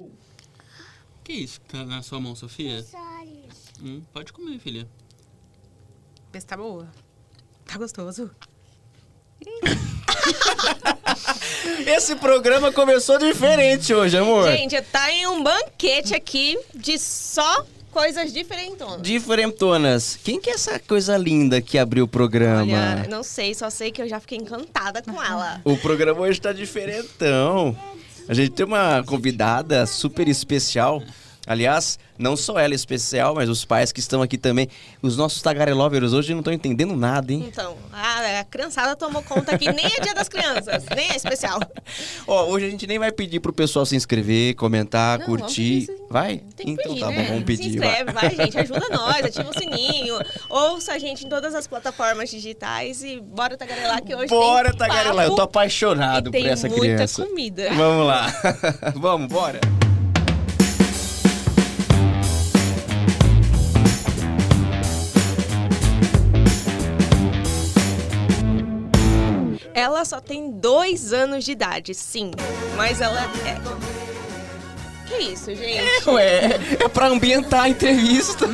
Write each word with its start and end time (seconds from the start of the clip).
O 0.00 1.24
que 1.24 1.32
é 1.32 1.36
isso 1.36 1.60
que 1.60 1.68
tá 1.68 1.84
na 1.84 2.02
sua 2.02 2.20
mão, 2.20 2.34
Sofia? 2.34 2.84
Hum, 3.82 4.02
pode 4.12 4.32
comer, 4.32 4.58
filha. 4.58 4.88
Vê 6.32 6.40
se 6.40 6.46
tá 6.46 6.56
boa. 6.56 6.88
Tá 7.66 7.78
gostoso. 7.78 8.30
Esse 11.86 12.16
programa 12.16 12.72
começou 12.72 13.18
diferente 13.18 13.94
hoje, 13.94 14.16
amor. 14.16 14.50
Gente, 14.50 14.80
tá 14.82 15.10
em 15.12 15.26
um 15.26 15.42
banquete 15.42 16.14
aqui 16.14 16.58
de 16.74 16.98
só 16.98 17.64
coisas 17.90 18.32
diferentonas. 18.32 19.02
Diferentonas. 19.02 20.18
Quem 20.22 20.40
que 20.40 20.50
é 20.50 20.54
essa 20.54 20.78
coisa 20.78 21.16
linda 21.16 21.60
que 21.60 21.78
abriu 21.78 22.04
o 22.04 22.08
programa? 22.08 22.72
Olha, 22.72 23.08
não 23.08 23.22
sei, 23.22 23.54
só 23.54 23.70
sei 23.70 23.90
que 23.90 24.02
eu 24.02 24.08
já 24.08 24.20
fiquei 24.20 24.38
encantada 24.38 25.02
com 25.02 25.22
ela. 25.22 25.60
O 25.64 25.76
programa 25.76 26.20
hoje 26.20 26.40
tá 26.40 26.52
diferentão. 26.52 27.76
A 28.28 28.34
gente 28.34 28.50
tem 28.50 28.66
uma 28.66 29.02
convidada 29.04 29.86
super 29.86 30.28
especial. 30.28 31.02
Aliás, 31.48 31.98
não 32.18 32.36
só 32.36 32.58
ela 32.58 32.74
é 32.74 32.76
especial, 32.76 33.34
mas 33.34 33.48
os 33.48 33.64
pais 33.64 33.90
que 33.90 34.00
estão 34.00 34.20
aqui 34.20 34.36
também. 34.36 34.68
Os 35.02 35.16
nossos 35.16 35.40
tagarelovers 35.40 36.12
hoje 36.12 36.32
não 36.32 36.40
estão 36.40 36.52
entendendo 36.52 36.94
nada, 36.94 37.32
hein? 37.32 37.44
Então, 37.48 37.76
a, 37.92 38.40
a 38.40 38.44
criançada 38.44 38.94
tomou 38.94 39.22
conta 39.22 39.54
aqui, 39.54 39.72
nem 39.72 39.86
é 39.86 40.00
dia 40.00 40.14
das 40.14 40.28
crianças, 40.28 40.84
nem 40.94 41.10
é 41.10 41.16
especial. 41.16 41.60
Ó, 42.26 42.46
hoje 42.46 42.66
a 42.66 42.70
gente 42.70 42.86
nem 42.86 42.98
vai 42.98 43.10
pedir 43.10 43.40
pro 43.40 43.52
pessoal 43.52 43.86
se 43.86 43.96
inscrever, 43.96 44.54
comentar, 44.56 45.18
Não, 45.20 45.26
curtir. 45.26 45.86
pedir. 45.86 45.98
Vai? 46.10 46.42
Tem 46.56 46.66
que 46.66 46.72
então 46.72 46.84
pedir, 46.88 47.00
tá 47.00 47.08
né? 47.10 47.22
bom, 47.22 47.28
vamos 47.28 47.44
pedir. 47.44 47.72
Se 47.72 47.78
vai. 47.78 47.88
inscreve, 47.88 48.12
vai. 48.12 48.30
gente, 48.36 48.58
ajuda 48.58 48.88
nós, 48.90 49.24
ativa 49.24 49.50
o 49.50 49.58
sininho, 49.58 50.18
ouça 50.48 50.92
a 50.92 50.98
gente 50.98 51.24
em 51.24 51.28
todas 51.28 51.54
as 51.54 51.66
plataformas 51.66 52.30
digitais 52.30 53.02
e 53.02 53.20
bora 53.20 53.56
tagarelar 53.56 54.02
que 54.02 54.14
hoje 54.14 54.28
Bora, 54.28 54.74
Tagarelar. 54.76 55.26
Eu 55.26 55.34
tô 55.34 55.42
apaixonado 55.42 56.30
por 56.30 56.32
tem 56.32 56.48
essa 56.48 56.68
muita 56.68 56.82
criança. 56.84 57.24
comida. 57.24 57.70
Vamos 57.74 58.06
lá. 58.06 58.26
Vamos, 58.94 59.28
bora. 59.28 59.60
Ela 69.78 70.04
só 70.04 70.20
tem 70.20 70.50
dois 70.50 71.12
anos 71.12 71.44
de 71.44 71.52
idade, 71.52 71.94
sim. 71.94 72.32
Mas 72.76 73.00
ela 73.00 73.20
é. 73.46 73.56
Que 75.06 75.14
isso, 75.22 75.54
gente? 75.54 76.08
Ué, 76.10 76.58
é 76.80 76.88
pra 76.88 77.06
ambientar 77.06 77.62
a 77.62 77.68
entrevista. 77.68 78.46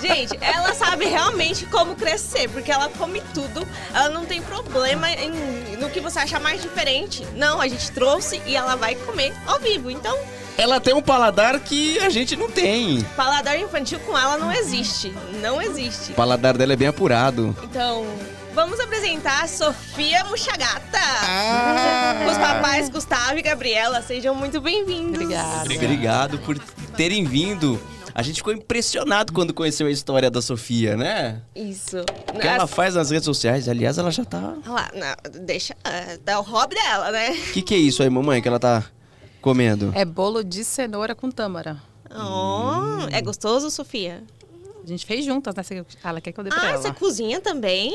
Gente, 0.00 0.36
ela 0.40 0.74
sabe 0.74 1.04
realmente 1.04 1.66
como 1.66 1.94
crescer, 1.94 2.48
porque 2.48 2.72
ela 2.72 2.88
come 2.98 3.22
tudo. 3.34 3.68
Ela 3.94 4.08
não 4.08 4.24
tem 4.24 4.40
problema 4.40 5.08
em- 5.10 5.76
no 5.78 5.90
que 5.90 6.00
você 6.00 6.18
achar 6.18 6.40
mais 6.40 6.62
diferente. 6.62 7.24
Não, 7.36 7.60
a 7.60 7.68
gente 7.68 7.92
trouxe 7.92 8.40
e 8.46 8.56
ela 8.56 8.74
vai 8.74 8.94
comer 8.94 9.34
ao 9.46 9.60
vivo. 9.60 9.90
Então, 9.90 10.16
Ela 10.58 10.80
tem 10.80 10.92
um 10.94 11.00
paladar 11.02 11.60
que 11.60 11.98
a 12.00 12.08
gente 12.10 12.34
não 12.36 12.50
tem. 12.50 13.02
paladar 13.16 13.58
infantil 13.58 14.00
com 14.00 14.18
ela 14.18 14.36
não 14.38 14.50
existe. 14.50 15.12
Não 15.42 15.60
existe. 15.62 16.10
O 16.12 16.14
paladar 16.14 16.56
dela 16.56 16.72
é 16.72 16.76
bem 16.76 16.88
apurado. 16.88 17.54
Então, 17.62 18.04
vamos 18.54 18.80
apresentar 18.80 19.44
a 19.44 19.48
Sofia 19.48 20.24
Muxagata. 20.24 20.98
Ah. 20.98 22.26
Os 22.30 22.38
papais 22.38 22.88
Gustavo 22.88 23.38
e 23.38 23.42
Gabriela, 23.42 24.02
sejam 24.02 24.34
muito 24.34 24.60
bem-vindos. 24.60 25.22
Obrigada. 25.22 25.74
Obrigado 25.74 26.38
por 26.38 26.58
terem 26.96 27.24
vindo. 27.24 27.80
A 28.14 28.22
gente 28.22 28.36
ficou 28.36 28.52
impressionado 28.52 29.32
quando 29.32 29.54
conheceu 29.54 29.86
a 29.86 29.90
história 29.90 30.30
da 30.30 30.42
Sofia, 30.42 30.96
né? 30.96 31.42
Isso. 31.54 31.98
O 32.34 32.38
que 32.38 32.46
ela 32.46 32.66
faz 32.66 32.94
nas 32.94 33.10
redes 33.10 33.24
sociais, 33.24 33.68
aliás, 33.68 33.98
ela 33.98 34.10
já 34.10 34.24
tá. 34.24 34.54
Olha 34.66 34.72
lá, 34.72 34.90
não, 34.94 35.42
deixa. 35.44 35.76
É, 35.84 36.36
o 36.36 36.42
hobby 36.42 36.74
dela, 36.74 37.10
né? 37.12 37.30
O 37.30 37.52
que, 37.52 37.62
que 37.62 37.74
é 37.74 37.78
isso 37.78 38.02
aí, 38.02 38.10
mamãe, 38.10 38.42
que 38.42 38.48
ela 38.48 38.58
tá 38.58 38.84
comendo? 39.40 39.92
É 39.94 40.04
bolo 40.04 40.42
de 40.42 40.64
cenoura 40.64 41.14
com 41.14 41.30
tâmara. 41.30 41.80
Oh, 42.10 43.06
é 43.12 43.22
gostoso, 43.22 43.70
Sofia? 43.70 44.24
A 44.82 44.86
gente 44.86 45.04
fez 45.06 45.24
juntas, 45.24 45.54
né? 45.54 45.62
Você- 45.62 45.84
Ela 46.02 46.20
quer 46.20 46.32
que 46.32 46.40
eu 46.40 46.44
dê 46.44 46.50
pra 46.50 46.62
Ah, 46.62 46.70
ela. 46.70 46.78
você 46.82 46.92
cozinha 46.92 47.40
também? 47.40 47.92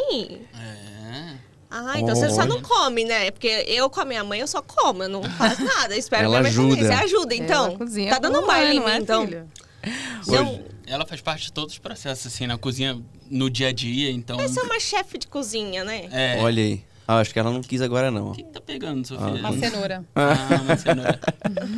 É. 0.54 1.34
Ah, 1.70 2.00
então 2.00 2.16
você 2.16 2.30
só 2.30 2.42
Olha. 2.42 2.46
não 2.50 2.62
come, 2.62 3.04
né? 3.04 3.32
Porque 3.32 3.48
eu 3.68 3.90
com 3.90 4.00
a 4.00 4.06
minha 4.06 4.24
mãe, 4.24 4.40
eu 4.40 4.48
só 4.48 4.62
como, 4.62 5.04
eu 5.04 5.10
não 5.10 5.24
faço 5.24 5.62
nada. 5.64 5.94
Eu 5.94 6.00
espero 6.00 6.26
Ela 6.26 6.42
minha 6.42 6.44
mãe 6.44 6.52
fazer. 6.52 6.68
ajuda. 6.86 6.88
Você 6.88 7.04
ajuda, 7.04 7.36
então? 7.36 7.66
Ela 7.68 7.78
cozinha 7.78 8.10
tá 8.12 8.20
dando 8.20 8.38
um 8.38 8.42
com 8.42 8.48
baile 8.48 8.72
em 8.78 8.80
não 8.80 8.86
mim, 8.86 8.92
é, 8.92 8.98
então. 8.98 9.26
filha? 9.26 9.48
Então, 10.28 10.64
Ela 10.88 11.06
faz 11.06 11.20
parte 11.22 11.46
de 11.46 11.52
todos 11.54 11.74
os 11.74 11.80
processos, 11.80 12.28
assim, 12.28 12.46
na 12.48 12.58
cozinha, 12.60 13.02
no 13.30 13.50
dia 13.50 13.70
a 13.70 13.72
dia, 13.72 14.12
então... 14.12 14.40
essa 14.40 14.60
é 14.60 14.64
uma 14.64 14.80
chefe 14.80 15.18
de 15.18 15.28
cozinha, 15.28 15.84
né? 15.84 16.08
É. 16.12 16.40
Olha 16.42 16.62
aí. 16.64 16.84
Ah, 17.08 17.20
acho 17.20 17.32
que 17.32 17.40
ela 17.40 17.52
não 17.52 17.62
quis 17.62 17.82
agora, 17.82 18.10
não. 18.10 18.32
O 18.32 18.34
que, 18.34 18.44
que 18.44 18.52
tá 18.52 18.62
pegando, 18.62 19.06
Sofia? 19.08 19.28
Uma 19.28 19.54
cenoura. 19.58 20.04
Ah, 20.16 20.62
uma 20.64 20.78
cenoura. 20.78 21.20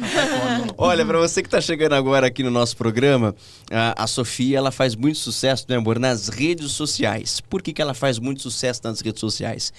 Olha, 0.77 1.05
pra 1.05 1.17
você 1.19 1.43
que 1.43 1.49
tá 1.49 1.59
chegando 1.59 1.93
agora 1.93 2.27
aqui 2.27 2.43
no 2.43 2.51
nosso 2.51 2.77
programa, 2.77 3.35
a, 3.69 4.03
a 4.03 4.07
Sofia, 4.07 4.57
ela 4.57 4.71
faz 4.71 4.95
muito 4.95 5.17
sucesso, 5.17 5.65
né, 5.67 5.75
amor, 5.75 5.99
nas 5.99 6.29
redes 6.29 6.71
sociais. 6.71 7.41
Por 7.41 7.61
que, 7.61 7.73
que 7.73 7.81
ela 7.81 7.93
faz 7.93 8.19
muito 8.19 8.41
sucesso 8.41 8.81
nas 8.85 9.01
redes 9.01 9.19
sociais? 9.19 9.73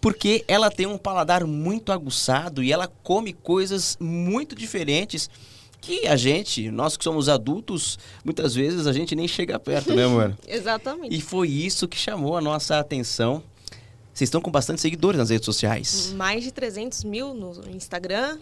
Porque 0.00 0.44
ela 0.48 0.70
tem 0.70 0.86
um 0.86 0.98
paladar 0.98 1.44
muito 1.44 1.92
aguçado 1.92 2.62
e 2.62 2.72
ela 2.72 2.88
come 3.02 3.32
coisas 3.32 3.96
muito 4.00 4.54
diferentes 4.54 5.30
que 5.80 6.06
a 6.06 6.16
gente, 6.16 6.70
nós 6.70 6.96
que 6.96 7.04
somos 7.04 7.28
adultos, 7.28 7.98
muitas 8.24 8.54
vezes 8.54 8.86
a 8.86 8.92
gente 8.92 9.14
nem 9.14 9.28
chega 9.28 9.58
perto, 9.58 9.94
né, 9.94 10.04
amor? 10.04 10.36
Exatamente. 10.46 11.14
E 11.14 11.20
foi 11.20 11.48
isso 11.48 11.86
que 11.86 11.96
chamou 11.96 12.36
a 12.36 12.40
nossa 12.40 12.78
atenção. 12.78 13.42
Vocês 14.18 14.26
estão 14.26 14.40
com 14.40 14.50
bastante 14.50 14.80
seguidores 14.80 15.16
nas 15.16 15.30
redes 15.30 15.44
sociais. 15.44 16.12
Mais 16.16 16.42
de 16.42 16.50
300 16.50 17.04
mil 17.04 17.32
no 17.34 17.52
Instagram. 17.70 18.36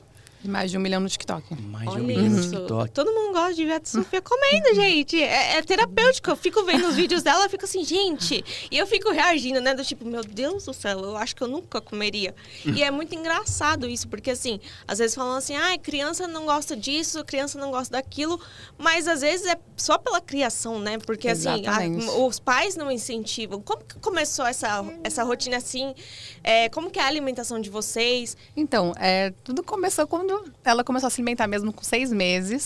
Mais 0.47 0.71
de 0.71 0.79
um 0.79 0.81
milhão 0.81 1.01
no 1.01 1.09
TikTok. 1.09 1.55
Mais 1.63 1.85
de 1.85 1.91
um 1.91 1.93
Olha 1.95 2.03
milhão 2.03 2.29
no. 2.29 2.41
TikTok. 2.43 2.91
Todo 2.93 3.13
mundo 3.13 3.33
gosta 3.33 3.55
de 3.55 3.65
ver 3.65 3.73
a 3.75 3.81
Sofia 3.85 4.21
comendo, 4.23 4.75
gente. 4.75 5.23
É, 5.23 5.57
é 5.59 5.63
terapêutico. 5.63 6.31
Eu 6.31 6.37
fico 6.37 6.65
vendo 6.65 6.87
os 6.89 6.95
vídeos 6.97 7.23
dela, 7.23 7.45
eu 7.45 7.51
fico 7.51 7.65
assim, 7.65 7.85
gente. 7.85 8.45
E 8.71 8.77
eu 8.79 8.87
fico 8.87 9.11
reagindo, 9.11 9.61
né? 9.61 9.75
Do 9.75 9.85
tipo, 9.85 10.05
meu 10.05 10.23
Deus 10.23 10.65
do 10.65 10.73
céu, 10.75 10.99
eu 11.01 11.17
acho 11.17 11.35
que 11.35 11.43
eu 11.43 11.49
nunca 11.49 11.81
comeria. 11.81 12.35
E 12.65 12.83
é 12.83 12.91
muito 12.91 13.15
engraçado 13.15 13.89
isso, 13.89 14.09
porque 14.09 14.31
assim, 14.31 14.61
às 14.87 14.99
vezes 14.99 15.15
falam 15.15 15.37
assim, 15.37 15.55
ah, 15.57 15.77
criança 15.79 16.27
não 16.27 16.45
gosta 16.47 16.77
disso, 16.77 17.25
criança 17.25 17.59
não 17.59 17.71
gosta 17.71 17.93
daquilo. 17.93 18.41
Mas 18.79 19.07
às 19.09 19.21
vezes 19.21 19.47
é 19.47 19.57
só 19.77 19.99
pela 19.99 20.21
criação, 20.21 20.79
né? 20.79 20.99
Porque 20.99 21.29
assim, 21.29 21.67
a- 21.67 22.21
os 22.27 22.39
pais 22.39 22.77
não 22.77 22.91
incentivam. 22.91 23.61
Como 23.61 23.85
que 23.85 23.99
começou 23.99 24.47
essa, 24.47 24.85
essa 25.05 25.23
rotina 25.25 25.57
assim? 25.57 25.95
É, 26.43 26.69
como 26.69 26.91
que 26.91 26.99
é 26.99 27.03
a 27.03 27.07
alimentação 27.07 27.61
de 27.61 27.71
vocês? 27.71 28.37
Então, 28.57 28.93
é, 28.99 29.33
tudo 29.45 29.63
começou 29.63 30.07
quando 30.07 30.36
ela 30.65 30.83
começou 30.83 31.07
a 31.07 31.11
se 31.11 31.21
alimentar 31.21 31.47
mesmo 31.47 31.73
com 31.73 31.83
seis 31.83 32.13
meses. 32.13 32.65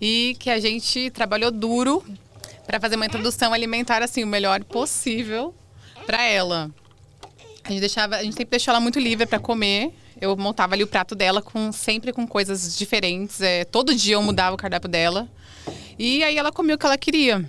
E 0.00 0.36
que 0.38 0.50
a 0.50 0.60
gente 0.60 1.10
trabalhou 1.10 1.50
duro 1.50 2.04
para 2.66 2.78
fazer 2.78 2.96
uma 2.96 3.06
introdução 3.06 3.52
alimentar 3.52 4.02
assim 4.02 4.22
o 4.22 4.26
melhor 4.26 4.62
possível 4.64 5.54
para 6.06 6.22
ela. 6.22 6.70
A 7.64 7.70
gente 7.70 7.80
deixava, 7.80 8.16
a 8.16 8.22
gente 8.22 8.34
sempre 8.34 8.50
deixou 8.50 8.72
ela 8.72 8.80
muito 8.80 8.98
livre 8.98 9.26
para 9.26 9.38
comer. 9.38 9.92
Eu 10.20 10.36
montava 10.36 10.74
ali 10.74 10.82
o 10.82 10.86
prato 10.86 11.14
dela 11.14 11.42
com 11.42 11.70
sempre 11.70 12.12
com 12.12 12.26
coisas 12.26 12.76
diferentes. 12.76 13.40
é, 13.40 13.64
todo 13.64 13.94
dia 13.94 14.14
eu 14.14 14.22
mudava 14.22 14.54
o 14.54 14.58
cardápio 14.58 14.88
dela. 14.88 15.28
E 15.98 16.22
aí 16.22 16.36
ela 16.36 16.50
comia 16.50 16.74
o 16.74 16.78
que 16.78 16.86
ela 16.86 16.96
queria. 16.96 17.44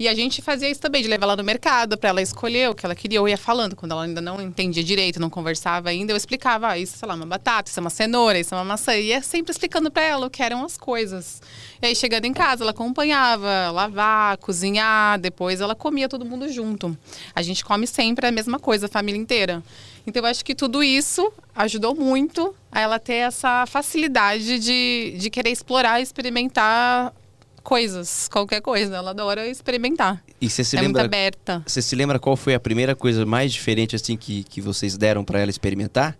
E 0.00 0.08
a 0.08 0.14
gente 0.14 0.40
fazia 0.40 0.70
isso 0.70 0.80
também, 0.80 1.02
de 1.02 1.08
levar 1.08 1.26
ela 1.26 1.36
no 1.36 1.44
mercado 1.44 1.98
para 1.98 2.08
ela 2.08 2.22
escolher 2.22 2.70
o 2.70 2.74
que 2.74 2.86
ela 2.86 2.94
queria. 2.94 3.18
Eu 3.18 3.28
ia 3.28 3.36
falando, 3.36 3.76
quando 3.76 3.92
ela 3.92 4.04
ainda 4.04 4.22
não 4.22 4.40
entendia 4.40 4.82
direito, 4.82 5.20
não 5.20 5.28
conversava 5.28 5.90
ainda, 5.90 6.10
eu 6.10 6.16
explicava, 6.16 6.68
ah, 6.68 6.78
isso, 6.78 6.96
sei 6.96 7.06
lá, 7.06 7.14
uma 7.14 7.26
batata, 7.26 7.68
isso 7.68 7.78
é 7.78 7.82
uma 7.82 7.90
cenoura, 7.90 8.38
isso 8.38 8.54
é 8.54 8.56
uma 8.56 8.64
maçã. 8.64 8.96
E 8.96 9.08
ia 9.08 9.20
sempre 9.20 9.52
explicando 9.52 9.90
para 9.90 10.02
ela 10.02 10.26
o 10.26 10.30
que 10.30 10.42
eram 10.42 10.64
as 10.64 10.78
coisas. 10.78 11.42
E 11.82 11.86
aí, 11.86 11.94
chegando 11.94 12.24
em 12.24 12.32
casa, 12.32 12.64
ela 12.64 12.70
acompanhava, 12.70 13.70
lavar, 13.72 14.38
cozinhar, 14.38 15.20
depois 15.20 15.60
ela 15.60 15.74
comia 15.74 16.08
todo 16.08 16.24
mundo 16.24 16.50
junto. 16.50 16.96
A 17.34 17.42
gente 17.42 17.62
come 17.62 17.86
sempre 17.86 18.26
a 18.26 18.32
mesma 18.32 18.58
coisa, 18.58 18.86
a 18.86 18.88
família 18.88 19.20
inteira. 19.20 19.62
Então, 20.06 20.22
eu 20.22 20.26
acho 20.30 20.42
que 20.42 20.54
tudo 20.54 20.82
isso 20.82 21.30
ajudou 21.54 21.94
muito 21.94 22.54
a 22.72 22.80
ela 22.80 22.98
ter 22.98 23.16
essa 23.16 23.66
facilidade 23.66 24.60
de, 24.60 25.14
de 25.18 25.28
querer 25.28 25.50
explorar 25.50 26.00
experimentar 26.00 27.12
coisas, 27.62 28.28
qualquer 28.28 28.60
coisa. 28.60 28.96
Ela 28.96 29.10
adora 29.10 29.46
experimentar. 29.46 30.22
E 30.40 30.48
você 30.48 30.64
se 30.64 30.76
é 30.76 30.80
lembra 30.80 31.02
muito 31.02 31.14
aberta. 31.14 31.62
Você 31.66 31.80
se 31.82 31.94
lembra 31.94 32.18
qual 32.18 32.36
foi 32.36 32.54
a 32.54 32.60
primeira 32.60 32.94
coisa 32.96 33.24
mais 33.26 33.52
diferente 33.52 33.94
assim 33.96 34.16
que, 34.16 34.42
que 34.44 34.60
vocês 34.60 34.96
deram 34.96 35.24
pra 35.24 35.38
ela 35.40 35.50
experimentar? 35.50 36.16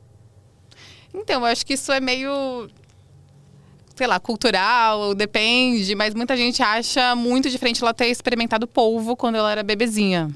Então, 1.12 1.40
eu 1.40 1.46
acho 1.46 1.66
que 1.66 1.74
isso 1.74 1.90
é 1.90 1.98
meio, 2.00 2.68
sei 3.96 4.06
lá, 4.06 4.20
cultural, 4.20 5.14
depende, 5.14 5.94
mas 5.94 6.14
muita 6.14 6.36
gente 6.36 6.62
acha 6.62 7.14
muito 7.16 7.50
diferente 7.50 7.82
ela 7.82 7.92
ter 7.92 8.06
experimentado 8.06 8.66
polvo 8.66 9.16
quando 9.16 9.34
ela 9.36 9.50
era 9.50 9.62
bebezinha. 9.62 10.30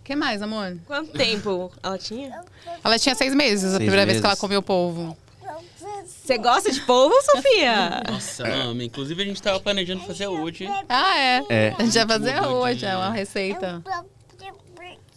O 0.00 0.04
que 0.06 0.16
mais, 0.16 0.40
amor? 0.42 0.76
Quanto 0.86 1.10
tempo 1.12 1.70
ela 1.82 1.98
tinha? 1.98 2.40
Ela 2.82 2.98
tinha 2.98 3.14
seis 3.14 3.34
meses, 3.34 3.64
a 3.66 3.68
Seis 3.70 3.78
primeira 3.78 4.04
vez 4.04 4.08
meses. 4.16 4.20
que 4.20 4.26
ela 4.26 4.36
comeu 4.36 4.62
polvo. 4.62 5.16
Você 6.26 6.38
gosta 6.38 6.72
de 6.72 6.80
polvo, 6.80 7.14
Sofia? 7.22 8.02
Nossa, 8.10 8.44
amo. 8.48 8.82
Inclusive, 8.82 9.22
a 9.22 9.26
gente 9.26 9.40
tava 9.40 9.60
planejando 9.60 10.02
fazer 10.02 10.26
hoje. 10.26 10.66
Ah, 10.88 11.16
é. 11.16 11.44
É. 11.48 11.74
A 11.78 11.84
gente 11.84 11.94
vai 11.94 12.18
fazer 12.18 12.40
hoje, 12.42 12.84
é 12.84 12.96
uma 12.96 13.12
receita. 13.12 13.80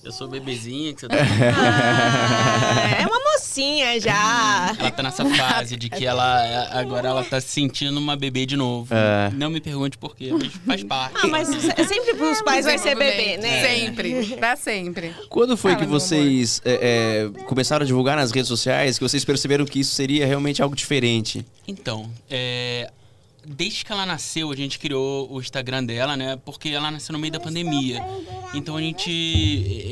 Eu 0.02 0.14
sou 0.14 0.28
bebezinha 0.28 0.94
que 0.94 1.02
você 1.02 1.08
tá 1.10 1.16
Ah, 1.20 3.02
é 3.02 3.06
uma 3.06 3.20
mocinha 3.34 4.00
já. 4.00 4.74
Ela 4.80 4.92
tá 4.92 5.04
nessa 5.04 5.26
fase 5.26 5.76
de 5.76 5.90
que 5.90 6.06
ela 6.06 6.70
agora 6.72 7.10
ela 7.10 7.24
tá 7.24 7.42
se 7.42 7.50
sentindo 7.50 7.98
uma 7.98 8.16
bebê 8.16 8.46
de 8.46 8.56
novo. 8.56 8.94
É. 8.94 9.30
Não 9.34 9.50
me 9.50 9.60
pergunte 9.60 9.98
por 9.98 10.16
quê, 10.16 10.32
mas 10.32 10.54
faz 10.66 10.84
parte. 10.84 11.18
Ah, 11.22 11.28
mas 11.28 11.50
sempre 11.50 12.14
pros 12.16 12.42
pais 12.42 12.66
vai 12.66 12.78
ser 12.78 12.96
bebê, 12.96 13.38
né? 13.38 13.62
Sempre. 13.62 14.38
Pra 14.38 14.56
sempre. 14.56 15.14
Quando 15.30 15.58
foi 15.58 15.74
Fala, 15.74 15.84
que 15.84 15.90
vocês 15.92 16.62
é, 16.64 17.30
é, 17.36 17.44
começaram 17.44 17.84
a 17.84 17.86
divulgar 17.86 18.16
nas 18.16 18.32
redes 18.32 18.48
sociais 18.48 18.98
que 18.98 19.04
vocês 19.04 19.26
perceberam 19.26 19.66
que 19.66 19.82
isso 19.82 19.94
seria 19.94 20.26
realmente 20.26 20.62
algo 20.62 20.76
diferente? 20.76 21.46
Então, 21.68 22.10
é, 22.30 22.90
desde 23.46 23.86
que 23.86 23.92
ela 23.92 24.06
nasceu, 24.06 24.52
a 24.52 24.56
gente 24.56 24.80
criou 24.80 25.32
o 25.32 25.40
Instagram 25.40 25.84
dela, 25.84 26.16
né? 26.18 26.36
Porque 26.38 26.70
ela 26.70 26.92
nasceu 26.92 27.14
no 27.14 27.20
meio 27.20 27.32
da 27.32 27.40
pandemia. 27.40 28.02
Então 28.54 28.78
a 28.78 28.82
gente 28.82 29.10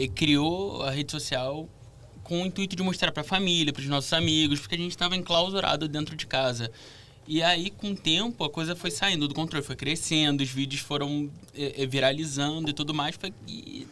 eh, 0.03 0.07
criou 0.09 0.81
a 0.83 0.91
rede 0.91 1.11
social 1.11 1.67
com 2.23 2.43
o 2.43 2.45
intuito 2.45 2.75
de 2.75 2.83
mostrar 2.83 3.11
pra 3.11 3.23
família, 3.23 3.71
pros 3.71 3.87
nossos 3.87 4.11
amigos, 4.11 4.59
porque 4.59 4.75
a 4.75 4.77
gente 4.77 4.91
estava 4.91 5.15
enclausurado 5.15 5.87
dentro 5.87 6.15
de 6.15 6.27
casa. 6.27 6.71
E 7.27 7.43
aí, 7.43 7.69
com 7.69 7.91
o 7.91 7.95
tempo, 7.95 8.43
a 8.43 8.49
coisa 8.49 8.75
foi 8.75 8.89
saindo 8.89 9.27
do 9.27 9.33
controle, 9.33 9.63
foi 9.65 9.75
crescendo, 9.75 10.41
os 10.41 10.49
vídeos 10.49 10.81
foram 10.81 11.29
eh, 11.55 11.83
eh, 11.83 11.85
viralizando 11.85 12.69
e 12.69 12.73
tudo 12.73 12.93
mais. 12.93 13.15
Foi, 13.15 13.33
e, 13.47 13.87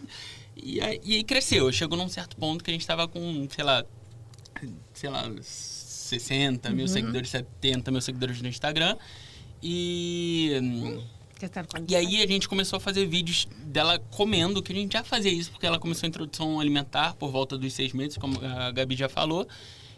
e, 0.56 0.82
aí, 0.82 1.02
e 1.04 1.16
aí 1.16 1.24
cresceu. 1.24 1.72
Chegou 1.72 1.98
num 1.98 2.10
certo 2.10 2.36
ponto 2.38 2.64
que 2.64 2.72
a 2.72 2.74
gente 2.74 2.82
estava 2.82 3.08
com, 3.08 3.48
sei 3.50 3.64
lá, 3.64 3.86
sei 4.94 5.10
lá, 5.10 5.30
60 5.42 6.70
mil 6.70 6.88
seguidores, 6.88 7.30
70 7.30 7.92
mil 7.92 8.02
seguidores 8.02 8.42
no 8.42 8.48
Instagram. 8.48 8.96
E, 9.68 10.60
hum, 10.62 11.02
e 11.88 11.96
aí 11.96 12.22
a 12.22 12.28
gente 12.28 12.48
começou 12.48 12.78
a 12.78 12.80
fazer 12.80 13.08
vídeos 13.08 13.48
dela 13.66 13.98
comendo, 14.12 14.62
que 14.62 14.72
a 14.72 14.76
gente 14.76 14.94
já 14.94 15.04
fazia 15.04 15.32
isso, 15.32 15.50
porque 15.50 15.66
ela 15.66 15.80
começou 15.80 16.06
a 16.06 16.10
introdução 16.10 16.60
alimentar 16.60 17.16
por 17.16 17.32
volta 17.32 17.58
dos 17.58 17.74
seis 17.74 17.92
meses, 17.92 18.16
como 18.16 18.40
a 18.46 18.70
Gabi 18.70 18.96
já 18.96 19.10
falou. 19.10 19.48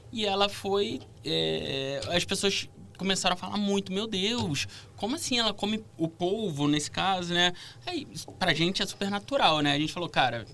E 0.09 0.25
ela 0.25 0.47
foi. 0.47 1.01
é, 1.25 1.99
as 2.13 2.23
pessoas 2.23 2.69
começaram 2.97 3.33
a 3.33 3.37
falar 3.37 3.57
muito, 3.57 3.91
meu 3.91 4.07
Deus, 4.07 4.67
como 4.95 5.15
assim 5.15 5.37
ela 5.37 5.53
come 5.53 5.83
o 5.97 6.07
polvo 6.07 6.65
nesse 6.65 6.89
caso, 6.89 7.33
né? 7.33 7.51
Aí, 7.85 8.07
pra 8.39 8.53
gente 8.53 8.81
é 8.81 8.85
super 8.85 9.11
natural, 9.11 9.59
né? 9.59 9.73
A 9.73 9.79
gente 9.79 9.91
falou, 9.91 10.07
cara, 10.07 10.47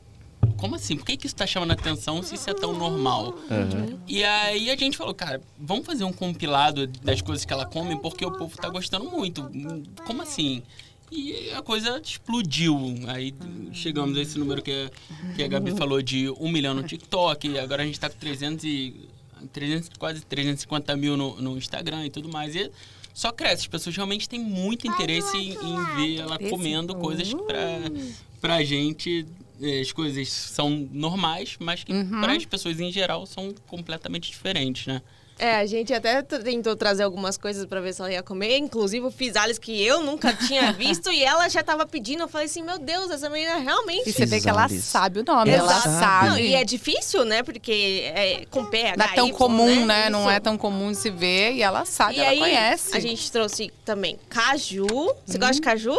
como 0.63 0.75
assim? 0.75 0.95
Por 0.95 1.05
que, 1.05 1.17
que 1.17 1.25
isso 1.27 1.35
tá 1.35 1.45
chamando 1.45 1.71
a 1.71 1.73
atenção 1.73 2.23
se 2.23 2.35
isso 2.35 2.49
é 2.49 2.53
tão 2.53 2.73
normal? 2.73 3.33
E 4.07 4.23
aí 4.23 4.69
a 4.69 4.75
gente 4.77 4.95
falou, 4.97 5.13
cara, 5.13 5.41
vamos 5.59 5.85
fazer 5.85 6.05
um 6.05 6.13
compilado 6.13 6.87
das 6.87 7.21
coisas 7.21 7.43
que 7.43 7.51
ela 7.51 7.65
come 7.65 7.99
porque 7.99 8.25
o 8.25 8.31
povo 8.31 8.55
tá 8.57 8.69
gostando 8.69 9.09
muito. 9.11 9.49
Como 10.05 10.21
assim? 10.21 10.63
E 11.11 11.51
a 11.51 11.61
coisa 11.61 11.99
explodiu. 12.03 12.75
Aí 13.07 13.33
chegamos 13.73 14.17
a 14.17 14.21
esse 14.21 14.39
número 14.39 14.61
que, 14.61 14.71
a- 14.71 15.33
que 15.35 15.43
a 15.43 15.47
Gabi 15.47 15.71
falou 15.71 16.01
de 16.01 16.29
um 16.39 16.49
milhão 16.49 16.73
no 16.73 16.81
TikTok. 16.83 17.47
E 17.49 17.59
agora 17.59 17.83
a 17.83 17.85
gente 17.85 17.99
tá 17.99 18.09
com 18.09 18.17
300 18.17 18.63
e, 18.63 18.95
300, 19.51 19.89
quase 19.99 20.21
350 20.25 20.95
mil 20.95 21.17
no, 21.17 21.39
no 21.41 21.57
Instagram 21.57 22.05
e 22.05 22.09
tudo 22.09 22.29
mais. 22.29 22.55
E 22.55 22.71
só 23.13 23.31
cresce. 23.31 23.63
As 23.63 23.67
pessoas 23.67 23.95
realmente 23.95 24.27
têm 24.29 24.39
muito 24.39 24.87
interesse 24.87 25.37
em, 25.37 25.51
em 25.51 25.85
ver 25.97 26.19
ela 26.21 26.39
comendo 26.49 26.95
coisas 26.95 27.31
pra, 27.33 27.59
pra 28.41 28.63
gente. 28.63 29.25
Eh, 29.63 29.81
As 29.81 29.91
coisas 29.91 30.29
são 30.29 30.87
normais, 30.91 31.55
mas 31.59 31.83
que 31.83 31.93
para 32.21 32.33
as 32.33 32.45
pessoas 32.45 32.79
em 32.79 32.91
geral 32.91 33.25
são 33.25 33.53
completamente 33.67 34.29
diferentes, 34.29 34.85
né? 34.87 35.01
É, 35.39 35.55
a 35.55 35.65
gente 35.65 35.91
até 35.91 36.21
tentou 36.21 36.75
trazer 36.75 37.01
algumas 37.01 37.37
coisas 37.37 37.65
pra 37.65 37.81
ver 37.81 37.91
se 37.91 37.99
ela 37.99 38.11
ia 38.13 38.21
comer, 38.21 38.55
inclusive 38.59 39.03
o 39.07 39.09
fisales 39.11 39.57
que 39.57 39.83
eu 39.83 39.99
nunca 40.03 40.31
tinha 40.31 40.71
visto 40.77 41.11
e 41.11 41.23
ela 41.23 41.49
já 41.49 41.63
tava 41.63 41.87
pedindo. 41.87 42.21
Eu 42.21 42.27
falei 42.27 42.45
assim: 42.45 42.61
Meu 42.61 42.77
Deus, 42.77 43.09
essa 43.09 43.27
menina 43.31 43.57
realmente. 43.57 44.07
E 44.07 44.13
você 44.13 44.27
vê 44.27 44.39
que 44.39 44.47
ela 44.47 44.69
sabe 44.69 45.21
o 45.21 45.23
nome, 45.23 45.49
ela 45.49 45.65
Exato. 45.71 45.89
sabe. 45.89 46.29
Não, 46.29 46.37
e 46.37 46.53
é 46.53 46.63
difícil, 46.63 47.25
né? 47.25 47.41
Porque 47.41 48.03
é 48.13 48.45
com 48.45 48.63
PH. 48.63 48.95
Não 48.95 49.05
é 49.05 49.15
tão 49.15 49.29
comum, 49.31 49.85
né? 49.87 50.07
Não 50.11 50.29
é 50.29 50.39
tão 50.39 50.55
comum 50.55 50.93
se 50.93 51.09
ver. 51.09 51.53
E 51.53 51.63
ela 51.63 51.83
sabe, 51.83 52.17
E 52.17 52.19
ela 52.19 52.29
aí, 52.29 52.37
conhece. 52.39 52.95
a 52.95 52.99
gente 52.99 53.31
trouxe 53.31 53.73
também 53.83 54.19
caju. 54.29 54.85
Você 55.25 55.39
gosta 55.39 55.53
de 55.55 55.59
Hum. 55.59 55.63
caju? 55.63 55.97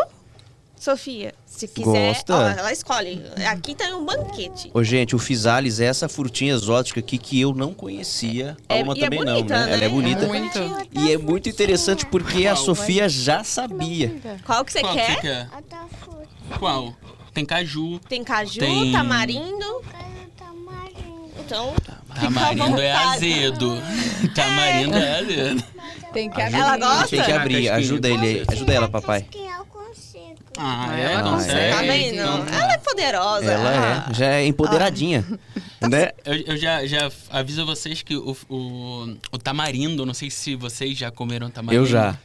Sofia, 0.85 1.33
se 1.47 1.67
quiser, 1.67 2.09
Gosta. 2.15 2.35
ó, 2.37 2.43
ela 2.49 2.71
escolhe. 2.71 3.23
Aqui 3.51 3.75
tem 3.75 3.95
um 3.95 4.05
banquete. 4.05 4.71
Ô, 4.75 4.85
gente, 4.85 5.17
o 5.17 5.19
Fisales 5.19 5.81
é 5.81 5.87
essa 5.87 6.11
frutinha 6.11 6.53
exótica 6.53 7.01
aqui 7.01 7.17
que 7.17 7.41
eu 7.41 7.55
não 7.55 7.73
conhecia. 7.73 8.55
A 8.69 8.75
É- 8.75 8.81
Alma 8.81 8.93
é 8.93 9.01
também 9.01 9.19
bonita, 9.25 9.55
não, 9.55 9.61
né? 9.61 9.67
né? 9.67 9.73
Ela 9.73 9.85
é 9.85 9.89
bonita. 9.89 10.25
É 10.25 10.29
muito. 10.29 10.59
E 10.93 11.13
é 11.13 11.17
muito 11.17 11.49
interessante 11.49 12.05
porque 12.05 12.47
a 12.47 12.55
Sofia 12.55 13.09
já 13.09 13.43
sabia. 13.43 14.15
Qual 14.45 14.63
que 14.63 14.73
você 14.73 14.81
Qual 14.83 14.93
quer? 14.95 15.15
que 15.17 15.21
quer? 15.23 15.49
Qual? 16.59 16.95
Tem 17.33 17.47
caju. 17.47 17.99
Tem 18.07 18.23
caju, 18.23 18.61
Tem- 18.61 18.93
tamarindo. 18.93 19.83
Então, 21.41 21.73
à 22.11 22.21
Tamarindo 22.21 22.81
é 22.81 22.93
azedo. 22.93 23.83
Tamarindo 24.35 24.97
é 24.99 25.19
azedo. 25.19 25.65
Tem 26.13 26.31
que 26.31 26.41
Ajuda- 26.43 26.59
Ela 26.59 26.77
gosta? 26.77 27.09
Tem 27.09 27.23
que 27.23 27.33
abrir. 27.33 27.69
Ajuda 27.71 28.09
ele. 28.09 28.45
Ajuda 28.49 28.73
ela, 28.73 28.89
papai. 28.89 29.27
Ah, 30.59 30.97
Ela 30.99 31.21
é? 31.21 31.23
consegue. 31.23 31.75
Tá 31.77 31.83
vendo? 31.83 32.15
Então, 32.15 32.47
Ela 32.61 32.73
é 32.73 32.79
poderosa. 32.79 33.53
Ela 33.53 34.07
é. 34.11 34.15
Já 34.15 34.27
é 34.27 34.47
empoderadinha. 34.47 35.25
Né? 35.87 36.13
Eu, 36.25 36.35
eu 36.35 36.57
já, 36.57 36.87
já 36.87 37.11
aviso 37.29 37.67
vocês 37.67 38.01
que 38.01 38.17
o, 38.17 38.35
o, 38.49 39.17
o 39.33 39.37
tamarindo, 39.39 40.07
não 40.07 40.15
sei 40.15 40.31
se 40.31 40.57
vocês 40.57 40.97
já 40.97 41.11
comeram 41.11 41.51
tamarindo. 41.51 41.85
Eu 41.85 41.87
já. 41.87 42.17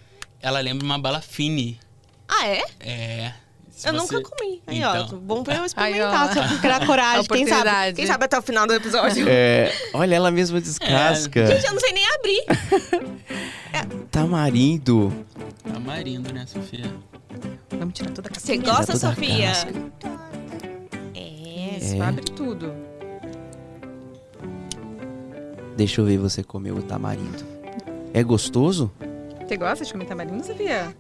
Ela 0.42 0.62
lembra 0.62 0.86
uma 0.86 0.98
bala 0.98 1.20
fine. 1.20 1.78
Ah, 2.26 2.48
é? 2.48 2.64
É. 2.80 3.34
se 3.70 3.90
eu 3.90 3.94
você- 3.94 4.16
nunca 4.16 4.30
comi. 4.30 4.62
Aí, 4.66 4.78
Então. 4.78 5.10
ó, 5.12 5.16
bom 5.18 5.44
pra 5.44 5.56
eu 5.58 5.66
experimentar, 5.66 6.32
se 6.32 6.40
eu 6.40 6.60
criar 6.60 6.86
coragem. 6.86 7.26
Quem 7.26 7.46
sabe, 7.46 7.94
quem 7.96 8.08
sabe 8.08 8.24
até 8.24 8.40
o 8.40 8.42
final 8.42 8.66
do 8.66 8.74
episódio. 8.74 9.26
É, 9.28 9.74
olha, 9.94 10.16
ela 10.16 10.32
mesma 10.32 10.62
descasca. 10.62 11.46
Gente, 11.48 11.66
eu 11.66 11.74
não 11.74 11.80
sei 11.82 11.92
nem 11.92 12.06
abrir. 12.16 12.46
Tamarindo. 14.10 15.26
Tamarindo, 15.70 16.34
né, 16.34 16.46
Sofia? 16.48 16.86
Vamos 17.78 17.94
tirar 17.94 18.12
toda 18.12 18.30
a 18.30 18.34
Você 18.34 18.58
casquinha. 18.58 18.76
gosta, 18.78 18.96
Sofia? 18.98 19.48
casca. 19.48 19.74
É. 21.16 21.96
É. 21.98 22.02
abre 22.02 22.24
tudo. 22.26 22.74
Deixa 25.78 26.02
eu 26.02 26.06
ver 26.06 26.18
você 26.18 26.44
comer 26.44 26.72
o 26.74 26.82
tamarindo. 26.82 27.44
É 28.14 28.22
gostoso? 28.24 28.92
Você 29.48 29.56
gosta 29.58 29.86
de 29.86 29.92
comer 29.92 30.06
tamarindo, 30.06 30.46
Sofia? 30.46 30.94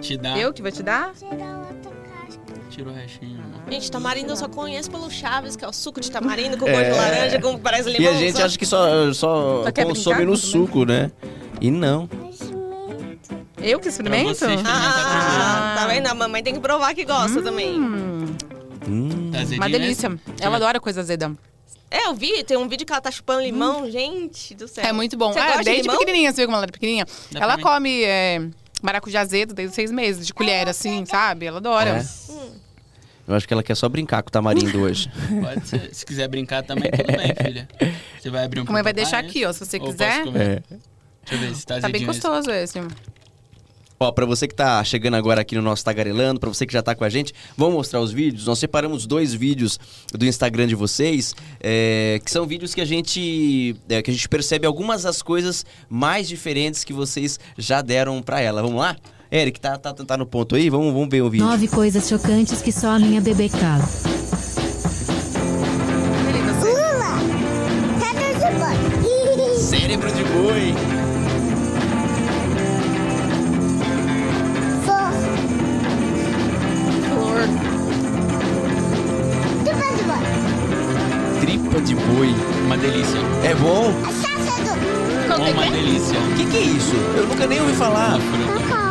Te 0.00 0.16
dá. 0.16 0.36
Eu 0.38 0.52
que 0.52 0.62
vou 0.62 0.70
te 0.70 0.82
dar? 0.82 1.12
Casca. 1.14 2.40
Tira 2.70 2.90
o 2.90 2.92
restinho. 2.92 3.40
Gente, 3.70 3.90
tamarindo 3.90 4.30
eu 4.32 4.36
só 4.36 4.48
conheço 4.48 4.90
pelo 4.90 5.10
Chaves, 5.10 5.56
que 5.56 5.64
é 5.64 5.68
o 5.68 5.72
suco 5.72 6.00
de 6.00 6.10
tamarindo 6.10 6.56
com 6.58 6.66
É. 6.66 6.72
gosto 6.72 6.84
de 6.92 6.96
laranja, 6.98 7.40
com 7.40 7.58
parece 7.58 7.88
E 7.90 7.92
limão. 7.94 8.12
a 8.12 8.16
gente 8.16 8.36
só- 8.36 8.44
acha 8.44 8.58
que 8.58 8.66
só, 8.66 9.12
só 9.12 9.64
Só 9.64 9.72
consome 9.84 10.24
no 10.24 10.36
suco, 10.36 10.84
né? 10.84 11.10
E 11.60 11.70
não. 11.70 12.08
Eu 13.62 13.78
que 13.80 13.88
experimento? 13.88 14.34
você 14.38 14.46
Ah, 14.64 15.74
Ah. 15.74 15.80
tá 15.80 15.86
vendo? 15.86 16.06
A 16.06 16.14
mamãe 16.14 16.42
tem 16.42 16.54
que 16.54 16.60
provar 16.60 16.94
que 16.94 17.04
gosta 17.04 17.42
também. 17.42 17.78
Hum, 17.80 18.36
Hum. 18.88 19.30
Tá 19.30 19.38
azedinho, 19.40 19.60
uma 19.60 19.68
né? 19.68 19.78
delícia. 19.78 20.18
Ela 20.40 20.56
adora 20.56 20.80
coisa 20.80 21.00
azeda. 21.00 21.32
É, 21.90 22.06
eu 22.06 22.14
vi, 22.14 22.42
tem 22.44 22.56
um 22.56 22.68
vídeo 22.68 22.86
que 22.86 22.92
ela 22.92 23.00
tá 23.00 23.10
chupando 23.10 23.42
limão, 23.42 23.90
gente 23.90 24.54
do 24.54 24.66
céu. 24.68 24.84
É 24.84 24.92
muito 24.92 25.16
bom. 25.16 25.32
Você 25.32 25.38
Ah, 25.40 25.46
gosta 25.46 25.58
de 25.58 25.64
desde 25.64 25.82
limão? 25.82 25.98
pequenininha, 25.98 26.30
você 26.32 26.36
viu 26.36 26.46
como 26.46 26.56
ela 26.56 26.64
era 26.64 26.72
pequenininha? 26.72 27.06
Dá 27.32 27.40
ela 27.40 27.58
come 27.58 28.02
é, 28.04 28.40
maracujá 28.80 29.20
azedo 29.20 29.52
desde 29.54 29.74
seis 29.74 29.90
meses, 29.90 30.26
de 30.26 30.32
colher, 30.32 30.68
assim, 30.68 31.04
sabe? 31.04 31.46
Ela 31.46 31.58
adora. 31.58 31.98
É. 31.98 32.50
Eu 33.28 33.34
acho 33.36 33.46
que 33.46 33.52
ela 33.54 33.62
quer 33.62 33.74
só 33.76 33.88
brincar 33.88 34.22
com 34.22 34.28
o 34.28 34.32
tamarindo 34.32 34.80
hoje. 34.82 35.10
Pode 35.42 35.68
ser. 35.68 35.94
Se 35.94 36.06
quiser 36.06 36.26
brincar 36.28 36.62
também, 36.62 36.90
tudo 36.90 37.16
bem, 37.16 37.34
filha. 37.34 37.68
Você 38.20 38.30
vai 38.30 38.44
abrir 38.44 38.60
um 38.60 38.64
A 38.68 38.72
mãe 38.72 38.82
vai 38.82 38.92
deixar 38.92 39.18
aqui, 39.18 39.44
ó, 39.44 39.52
se 39.52 39.58
você 39.64 39.76
ou 39.76 39.84
posso 39.86 39.96
quiser. 39.98 40.24
comer? 40.24 40.40
É. 40.40 40.62
Deixa 41.28 41.34
eu 41.34 41.38
ver 41.38 41.54
se 41.56 41.66
tá 41.66 41.74
Tá 41.80 41.88
bem 41.88 42.02
azedinho 42.02 42.10
esse. 42.10 42.20
gostoso 42.20 42.50
esse. 42.50 42.80
Ó, 44.02 44.10
pra 44.10 44.24
você 44.24 44.48
que 44.48 44.54
tá 44.54 44.82
chegando 44.82 45.12
agora 45.12 45.42
aqui 45.42 45.54
no 45.54 45.60
nosso 45.60 45.84
Tagarelando, 45.84 46.40
pra 46.40 46.48
você 46.48 46.64
que 46.64 46.72
já 46.72 46.82
tá 46.82 46.94
com 46.94 47.04
a 47.04 47.10
gente, 47.10 47.34
vamos 47.54 47.74
mostrar 47.74 48.00
os 48.00 48.10
vídeos. 48.10 48.46
Nós 48.46 48.58
separamos 48.58 49.04
dois 49.04 49.34
vídeos 49.34 49.78
do 50.14 50.24
Instagram 50.24 50.66
de 50.66 50.74
vocês, 50.74 51.34
é, 51.62 52.18
que 52.24 52.30
são 52.30 52.46
vídeos 52.46 52.74
que 52.74 52.80
a 52.80 52.86
gente 52.86 53.76
é, 53.90 54.00
que 54.00 54.10
a 54.10 54.14
gente 54.14 54.26
percebe 54.26 54.66
algumas 54.66 55.02
das 55.02 55.20
coisas 55.20 55.66
mais 55.86 56.26
diferentes 56.26 56.82
que 56.82 56.94
vocês 56.94 57.38
já 57.58 57.82
deram 57.82 58.22
pra 58.22 58.40
ela. 58.40 58.62
Vamos 58.62 58.80
lá? 58.80 58.96
Eric, 59.30 59.60
tá, 59.60 59.76
tá, 59.76 59.92
tá 59.92 60.16
no 60.16 60.24
ponto 60.24 60.56
aí? 60.56 60.70
Vamos, 60.70 60.94
vamos 60.94 61.10
ver 61.10 61.20
o 61.20 61.28
vídeo. 61.28 61.46
Nove 61.46 61.68
coisas 61.68 62.08
chocantes 62.08 62.62
que 62.62 62.72
só 62.72 62.92
a 62.92 62.98
minha 62.98 63.20
bebê 63.20 63.50
cala. 63.50 63.84
Lula! 66.62 67.18
Cadê 68.00 68.32
de 68.32 69.36
boi? 69.36 69.58
Cérebro 69.58 70.10
de 70.10 70.24
boi. 70.24 71.09
Tripa 81.70 81.80
de 81.82 81.94
boi. 81.94 82.34
Uma 82.64 82.76
delícia. 82.76 83.18
É 83.44 83.54
bom? 83.54 83.92
Do... 83.92 85.52
Uma 85.52 85.70
delícia. 85.70 86.18
O 86.18 86.34
que, 86.34 86.44
que 86.46 86.56
é 86.56 86.62
isso? 86.62 86.96
Eu 87.16 87.28
nunca 87.28 87.46
nem 87.46 87.60
ouvi 87.60 87.74
falar. 87.74 88.16
Uma 88.16 88.90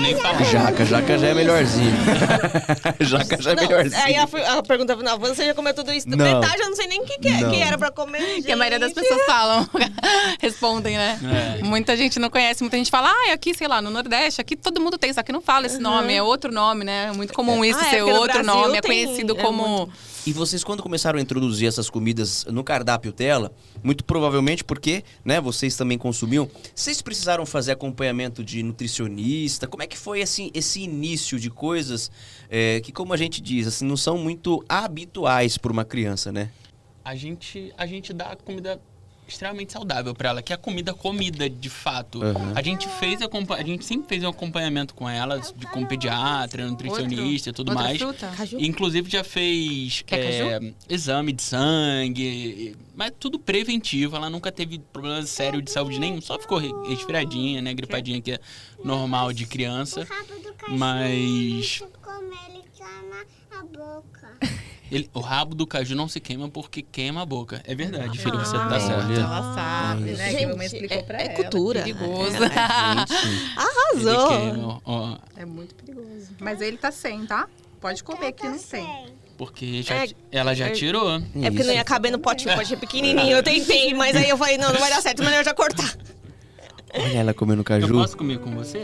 Nem 0.00 0.16
falar. 0.16 0.44
Jaca, 0.44 0.84
jaca 0.84 1.18
já 1.18 1.26
é 1.28 1.34
melhorzinho. 1.34 1.92
jaca 3.00 3.40
já 3.42 3.50
é 3.52 3.54
Não, 3.54 3.62
melhorzinho. 3.62 4.02
Aí 4.04 4.14
a, 4.16 4.22
a 4.58 4.62
pergunta 4.62 4.96
final, 4.96 5.18
você 5.18 5.46
já 5.46 5.54
comeu 5.54 5.74
tudo 5.74 5.92
isso? 5.92 6.08
Não. 6.08 6.16
Metade 6.16 6.60
eu 6.62 6.68
não 6.68 6.76
sei 6.76 6.86
nem 6.86 7.00
o 7.00 7.04
que, 7.04 7.18
que, 7.18 7.28
é- 7.28 7.48
que 7.50 7.60
era 7.62 7.76
pra 7.78 7.90
comer, 7.90 8.42
Que 8.42 8.52
a 8.52 8.56
maioria 8.56 8.78
das 8.78 8.90
gente. 8.92 9.00
pessoas 9.02 9.24
falam, 9.26 9.68
respondem, 10.40 10.96
né? 10.96 11.18
É. 11.60 11.62
Muita 11.62 11.96
gente 11.96 12.18
não 12.18 12.30
conhece, 12.30 12.62
muita 12.62 12.76
gente 12.76 12.90
fala, 12.90 13.10
ah, 13.10 13.32
aqui, 13.32 13.54
sei 13.54 13.68
lá, 13.68 13.80
no 13.82 13.90
Nordeste, 13.90 14.40
aqui 14.40 14.56
todo 14.56 14.80
mundo 14.80 14.98
tem, 14.98 15.12
só 15.12 15.22
que 15.22 15.32
não 15.32 15.40
fala 15.40 15.66
esse 15.66 15.78
nome, 15.78 16.14
é 16.14 16.22
outro 16.22 16.52
nome, 16.52 16.84
né? 16.84 17.08
É 17.08 17.12
muito 17.12 17.32
comum 17.32 17.64
isso 17.64 17.78
Ah, 17.80 17.84
ser 17.90 18.02
outro 18.02 18.24
Brasil 18.42 18.44
nome, 18.44 18.78
é 18.78 18.82
conhecido 18.82 19.36
é 19.38 19.42
como. 19.42 19.66
muito. 19.68 19.92
E 20.26 20.32
vocês, 20.32 20.62
quando 20.62 20.82
começaram 20.82 21.18
a 21.18 21.22
introduzir 21.22 21.68
essas 21.68 21.88
comidas 21.88 22.44
no 22.46 22.62
cardápio 22.62 23.12
dela, 23.12 23.52
muito 23.82 24.04
provavelmente 24.04 24.62
porque, 24.62 25.02
né, 25.24 25.40
vocês 25.40 25.76
também 25.76 25.96
consumiam, 25.96 26.50
vocês 26.74 27.00
precisaram 27.00 27.46
fazer 27.46 27.72
acompanhamento 27.72 28.44
de 28.44 28.62
nutricionista? 28.62 29.66
Como 29.66 29.82
é 29.82 29.86
que 29.86 29.96
foi, 29.96 30.20
assim, 30.20 30.50
esse 30.52 30.82
início 30.82 31.38
de 31.38 31.50
coisas 31.50 32.10
é, 32.50 32.80
que, 32.80 32.92
como 32.92 33.14
a 33.14 33.16
gente 33.16 33.40
diz, 33.40 33.66
assim, 33.66 33.86
não 33.86 33.96
são 33.96 34.18
muito 34.18 34.62
habituais 34.68 35.56
para 35.56 35.72
uma 35.72 35.84
criança, 35.84 36.30
né? 36.30 36.50
A 37.04 37.14
gente, 37.14 37.72
a 37.78 37.86
gente 37.86 38.12
dá 38.12 38.36
comida 38.36 38.78
extremamente 39.28 39.72
saudável 39.72 40.14
pra 40.14 40.30
ela, 40.30 40.42
que 40.42 40.52
é 40.52 40.56
a 40.56 40.58
comida 40.58 40.94
comida 40.94 41.48
de 41.48 41.68
fato. 41.68 42.20
Uhum. 42.22 42.52
A 42.54 42.62
gente 42.62 42.88
fez 42.98 43.20
a 43.22 43.62
gente 43.62 43.84
sempre 43.84 44.08
fez 44.08 44.24
um 44.24 44.28
acompanhamento 44.28 44.94
com 44.94 45.08
ela, 45.08 45.38
de, 45.38 45.66
com 45.66 45.84
pediatra, 45.84 46.66
nutricionista 46.66 47.50
e 47.50 47.52
tudo 47.52 47.70
outra 47.70 47.84
mais. 47.84 47.98
fruta? 47.98 48.32
Caju? 48.36 48.58
Inclusive 48.58 49.10
já 49.10 49.22
fez 49.22 50.02
é, 50.10 50.72
exame 50.88 51.32
de 51.32 51.42
sangue, 51.42 52.76
mas 52.96 53.12
tudo 53.18 53.38
preventivo. 53.38 54.16
Ela 54.16 54.30
nunca 54.30 54.50
teve 54.50 54.78
problema 54.78 55.22
sério 55.24 55.60
de 55.60 55.70
saúde 55.70 55.98
nenhum, 55.98 56.20
só 56.20 56.38
ficou 56.38 56.58
re- 56.58 56.72
resfriadinha, 56.88 57.60
né, 57.60 57.74
gripadinha 57.74 58.20
que 58.20 58.32
é 58.32 58.40
normal 58.82 59.32
de 59.32 59.46
criança. 59.46 60.06
Mas 60.68 61.82
Como 62.02 62.32
ele 62.48 62.62
chama 62.76 63.24
a 63.52 63.64
boca. 63.64 64.38
ele- 64.90 65.10
o 65.14 65.20
rabo 65.20 65.54
do 65.54 65.66
caju 65.66 65.94
não 65.94 66.08
se 66.08 66.20
queima 66.20 66.48
porque 66.48 66.82
queima 66.82 67.22
a 67.22 67.26
boca. 67.26 67.60
É 67.64 67.74
verdade, 67.74 68.18
filho, 68.18 68.38
você 68.38 68.56
tá 68.56 68.66
Ah, 68.76 68.80
certo. 68.80 69.12
Ela 69.12 69.54
sabe, 69.54 70.00
né? 70.02 70.14
Que 70.16 70.22
a 70.22 70.30
Gente, 70.30 70.46
mamãe 70.46 70.66
explicou 70.66 70.96
é- 70.98 71.02
pra 71.02 71.18
é 71.20 71.24
ela. 71.26 71.34
cultura. 71.34 71.82
Perigoso. 71.82 72.36
Ele 72.36 72.54
Arrasou. 73.56 74.28
queima, 74.28 74.80
ó, 74.84 75.16
É 75.36 75.44
muito 75.44 75.74
perigoso. 75.74 76.28
Mas 76.40 76.60
ele 76.60 76.76
tá 76.76 76.90
sem, 76.90 77.24
tá? 77.26 77.48
Pode 77.80 78.02
comer 78.02 78.32
que 78.32 78.46
não 78.48 78.58
tem. 78.58 79.06
porque 79.36 79.82
já, 79.82 79.94
É, 80.04 80.08
ela 80.32 80.52
já 80.54 80.66
é- 80.66 80.70
tirou. 80.70 81.16
É 81.40 81.48
porque 81.50 81.62
não 81.62 81.72
ia 81.72 81.84
caber 81.84 82.10
no 82.10 82.18
potinho, 82.18 82.52
o 82.52 82.56
potinho 82.56 82.76
é 82.76 82.80
pequenininho. 82.80 83.36
Eu 83.36 83.42
tentei, 83.42 83.94
mas 83.94 84.16
aí 84.16 84.28
eu 84.28 84.36
falei, 84.36 84.58
não, 84.58 84.72
não 84.72 84.80
vai 84.80 84.90
dar 84.90 85.00
certo, 85.00 85.22
melhor 85.22 85.44
já 85.44 85.54
cortar. 85.54 85.96
Olha 86.92 87.18
ela 87.18 87.34
comendo 87.34 87.60
Eu 87.60 87.64
caju. 87.64 87.92
posso 87.94 88.16
comer 88.16 88.38
com 88.40 88.50
você? 88.56 88.80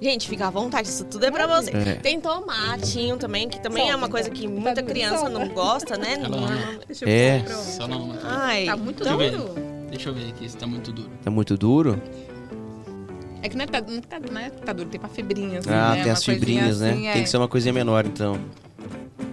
Gente, 0.00 0.28
fica 0.28 0.46
à 0.46 0.50
vontade, 0.50 0.88
isso 0.88 1.04
tudo 1.04 1.24
é 1.24 1.30
pra 1.30 1.46
você. 1.46 1.70
É. 1.70 1.94
Tem 1.94 2.20
tomatinho 2.20 3.16
também, 3.16 3.48
que 3.48 3.58
também 3.60 3.88
é 3.90 3.96
uma 3.96 4.08
coisa 4.08 4.28
que 4.28 4.46
muita 4.46 4.82
criança 4.82 5.28
não 5.28 5.48
gosta, 5.48 5.96
né? 5.96 6.18
Ela 6.22 6.36
ama. 6.36 6.80
Deixa 6.86 7.04
eu 7.04 7.08
É. 7.08 7.38
ver. 7.38 7.48
Só 7.50 7.88
não. 7.88 8.14
Ai, 8.22 8.66
Tá 8.66 8.76
muito 8.76 8.98
Deixa 9.02 9.12
eu 9.14 9.18
ver. 9.18 9.30
duro. 9.32 9.54
Deixa 9.90 10.08
eu 10.10 10.14
ver 10.14 10.28
aqui 10.28 10.48
se 10.48 10.56
tá 10.56 10.66
muito 10.66 10.92
duro. 10.92 11.10
Tá 11.24 11.30
muito 11.30 11.56
duro? 11.56 12.00
É 13.42 13.48
que 13.48 13.56
não 13.56 13.64
é, 13.64 13.66
tá, 13.66 13.80
não, 13.80 14.00
tá, 14.00 14.18
não 14.20 14.40
é 14.40 14.50
tá 14.50 14.72
duro, 14.72 14.88
tem 14.88 14.98
uma 15.00 15.08
fibrinha 15.08 15.60
assim, 15.60 15.70
ah, 15.70 15.90
né? 15.90 15.94
tem 15.96 16.04
Uma 16.06 16.12
as 16.12 16.24
fibrinhas, 16.24 16.64
coisinha 16.78 16.86
né? 16.88 16.92
assim, 16.96 17.06
é. 17.08 17.12
Tem 17.12 17.22
que 17.22 17.28
ser 17.30 17.36
uma 17.36 17.48
coisinha 17.48 17.72
menor, 17.72 18.04
então. 18.04 18.38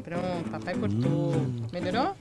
Pronto, 0.04 0.50
papai 0.52 0.76
cortou. 0.76 1.10
Hum. 1.10 1.56
Melhorou? 1.74 2.16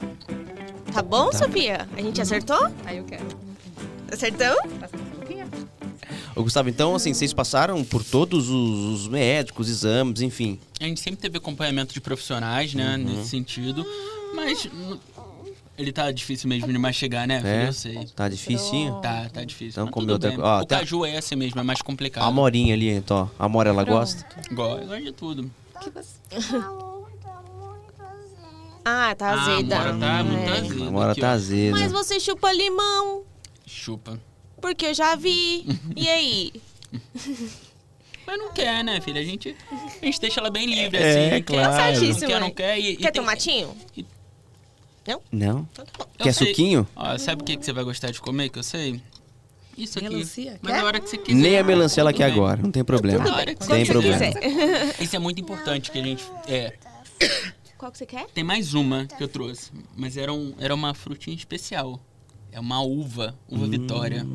tá 0.92 1.02
bom, 1.02 1.30
Sofia? 1.32 1.86
A 1.96 2.00
gente 2.00 2.20
acertou? 2.20 2.66
Aí 2.86 2.98
eu 2.98 3.04
quero. 3.04 3.24
Passa 4.10 4.26
um 4.26 4.32
pouquinho. 4.32 5.11
Ô, 6.34 6.42
Gustavo, 6.42 6.68
então, 6.68 6.94
assim, 6.94 7.12
vocês 7.12 7.32
passaram 7.32 7.84
por 7.84 8.02
todos 8.02 8.48
os, 8.48 9.02
os 9.02 9.08
médicos, 9.08 9.68
exames, 9.68 10.20
enfim. 10.22 10.58
A 10.80 10.84
gente 10.84 11.00
sempre 11.00 11.20
teve 11.20 11.36
acompanhamento 11.38 11.92
de 11.92 12.00
profissionais, 12.00 12.72
né, 12.74 12.96
Uhum. 12.96 13.04
nesse 13.04 13.28
sentido. 13.28 13.84
Mas 14.34 14.66
ele 15.76 15.92
tá 15.92 16.10
difícil 16.10 16.48
mesmo 16.48 16.72
de 16.72 16.78
mastigar, 16.78 17.26
né, 17.28 17.38
filho? 17.40 17.50
É? 17.52 17.68
Eu 17.68 17.72
sei. 17.72 18.06
Tá 18.16 18.28
dificinho? 18.28 18.94
Tá, 19.02 19.28
tá 19.28 19.44
difícil. 19.44 19.72
Então, 19.72 19.84
mas 19.86 19.92
comeu 19.94 20.18
tudo 20.18 20.24
outra 20.26 20.30
bem. 20.30 20.40
ó, 20.40 20.60
o 20.62 20.64
tá- 20.66 20.78
caju 20.78 21.04
é 21.04 21.16
esse 21.18 21.36
mesmo, 21.36 21.60
é 21.60 21.62
mais 21.62 21.82
complicado. 21.82 22.24
A 22.24 22.28
Amorinha 22.28 22.72
ali, 22.74 22.88
então. 22.88 23.30
A 23.38 23.44
Amora, 23.44 23.68
ela 23.70 23.84
gosta? 23.84 24.24
Igual, 24.50 24.82
igual 24.82 25.00
de 25.00 25.12
tudo. 25.12 25.50
Ah, 28.84 29.14
tá 29.14 29.28
Ah, 29.30 29.42
azeda. 29.42 29.76
A 29.78 29.88
Amora 29.90 29.98
tá 30.00 30.24
muito 30.24 30.42
É. 30.42 30.58
azeda. 30.58 30.84
A 30.84 30.88
Amora 30.88 31.12
aqui, 31.12 31.20
tá 31.20 31.30
azeda. 31.30 31.78
Mas 31.78 31.92
você 31.92 32.18
chupa 32.18 32.52
limão, 32.52 33.22
Chupa. 33.64 34.18
Porque 34.62 34.86
eu 34.86 34.94
já 34.94 35.14
vi. 35.16 35.66
E 35.94 36.08
aí? 36.08 36.52
Mas 38.24 38.38
não 38.38 38.52
quer, 38.52 38.84
né, 38.84 39.00
filha? 39.00 39.20
A 39.20 39.24
gente, 39.24 39.54
a 40.00 40.04
gente 40.04 40.20
deixa 40.20 40.38
ela 40.40 40.48
bem 40.48 40.64
livre, 40.66 40.96
É, 40.96 41.34
assim. 41.34 41.42
claro. 41.42 41.72
Quer, 41.76 41.92
não 41.92 41.94
Certíssimo, 42.00 42.26
quer, 42.28 42.40
não 42.40 42.50
quer. 42.50 42.78
E, 42.78 42.92
e 42.92 42.96
Quer 42.96 43.10
tem- 43.10 43.20
tomatinho? 43.20 43.76
Não? 45.32 45.68
Então 45.72 45.84
tá 45.84 46.06
Quer 46.18 46.32
sei. 46.32 46.46
suquinho? 46.48 46.86
Ó, 46.94 47.18
sabe 47.18 47.42
o 47.42 47.44
que, 47.44 47.56
que 47.56 47.64
você 47.64 47.72
vai 47.72 47.82
gostar 47.82 48.12
de 48.12 48.20
comer, 48.20 48.48
que 48.50 48.58
eu 48.60 48.62
sei? 48.62 49.02
Isso 49.76 49.98
aqui. 49.98 50.08
Melancia, 50.08 50.60
Mas 50.62 50.72
quer? 50.74 50.80
a 50.80 50.84
hora 50.84 51.00
que 51.00 51.08
você 51.10 51.18
quiser. 51.18 51.36
Nem 51.40 51.58
a 51.58 51.64
melancia 51.64 52.00
ela 52.02 52.12
quer 52.12 52.24
agora, 52.30 52.62
não 52.62 52.70
tem 52.70 52.84
problema. 52.84 53.24
Bem. 53.44 53.56
Tem 53.56 53.84
que 53.84 53.90
problema. 53.90 54.18
quiser? 54.18 54.94
Isso 55.02 55.16
é 55.16 55.18
muito 55.18 55.40
importante 55.40 55.90
que 55.90 55.98
a 55.98 56.02
gente. 56.02 56.24
É, 56.46 56.74
Qual 57.76 57.90
que 57.90 57.98
você 57.98 58.06
quer? 58.06 58.26
tem 58.32 58.44
mais 58.44 58.74
uma 58.74 59.06
que 59.06 59.20
eu 59.24 59.26
trouxe, 59.28 59.72
mas 59.96 60.16
era, 60.16 60.32
um, 60.32 60.54
era 60.60 60.72
uma 60.72 60.94
frutinha 60.94 61.34
especial. 61.34 61.98
É 62.52 62.60
uma 62.60 62.80
uva, 62.82 63.34
uva 63.48 63.66
Vitória. 63.66 64.26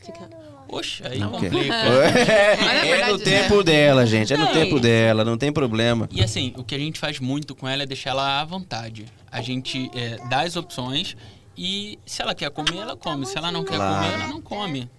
Você 0.00 0.12
quer? 0.12 0.28
Poxa, 0.68 1.08
aí 1.08 1.22
Ok. 1.22 1.48
complica. 1.50 1.74
É, 1.74 2.80
verdade, 2.86 3.12
no 3.12 3.18
tempo 3.18 3.62
dela, 3.62 4.06
gente. 4.06 4.32
É 4.32 4.36
no 4.36 4.44
Não, 4.44 4.52
tempo 4.52 4.78
dela, 4.80 5.24
não 5.24 5.36
tem 5.38 5.52
problema. 5.52 6.08
E 6.12 6.22
assim, 6.22 6.52
o 6.56 6.62
que 6.64 6.74
a 6.74 6.78
gente 6.78 6.98
faz 6.98 7.18
muito 7.20 7.54
com 7.54 7.66
ela 7.68 7.82
é 7.82 7.86
deixar 7.86 8.10
ela 8.10 8.40
à 8.40 8.44
vontade. 8.44 9.06
A 9.30 9.40
gente 9.40 9.90
é, 9.94 10.18
dá 10.28 10.40
as 10.42 10.56
opções 10.56 11.16
e 11.56 11.98
se 12.04 12.20
ela 12.20 12.34
quer 12.34 12.50
comer, 12.50 12.76
ela 12.78 12.96
come. 12.96 13.24
Se 13.26 13.38
ela 13.38 13.50
não 13.52 13.64
quer 13.64 13.76
Claro. 13.76 13.94
comer, 13.94 14.14
ela 14.14 14.26
não 14.28 14.40
come. 14.42 14.90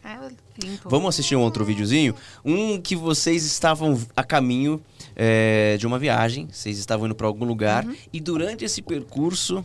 Limpo. 0.64 0.90
Vamos 0.90 1.10
assistir 1.10 1.36
um 1.36 1.42
outro 1.42 1.66
videozinho? 1.66 2.16
Um 2.44 2.80
que 2.80 2.96
vocês 2.96 3.44
estavam 3.46 4.00
a 4.16 4.24
caminho 4.24 4.82
é, 5.16 5.76
de 5.78 5.86
uma 5.86 6.00
viagem, 6.00 6.48
vocês 6.50 6.78
estavam 6.78 7.06
indo 7.08 7.16
para 7.16 7.28
algum 7.28 7.44
lugar 7.46 7.86
e 8.14 8.20
durante 8.22 8.64
esse 8.64 8.82
percurso 8.82 9.64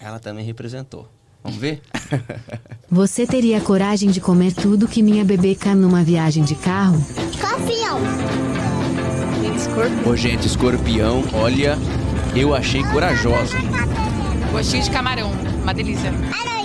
ela 0.00 0.18
também 0.18 0.44
representou. 0.44 1.08
Vamos 1.42 1.58
ver? 1.58 1.80
Você 2.90 3.26
teria 3.26 3.60
coragem 3.60 4.10
de 4.10 4.20
comer 4.20 4.52
tudo 4.52 4.88
que 4.88 5.02
minha 5.02 5.24
bebeca 5.24 5.74
numa 5.74 6.02
viagem 6.02 6.44
de 6.44 6.54
carro? 6.54 6.98
Escorpião. 7.30 8.00
Gente, 9.42 9.58
escorpião. 9.58 10.12
Ô, 10.12 10.16
gente, 10.16 10.46
escorpião, 10.46 11.24
olha, 11.34 11.78
eu 12.36 12.54
achei 12.54 12.82
corajosa. 12.84 13.56
Gostinho 14.52 14.82
de 14.82 14.90
camarão, 14.90 15.30
uma 15.62 15.72
delícia. 15.72 16.10
Aranha. 16.10 16.59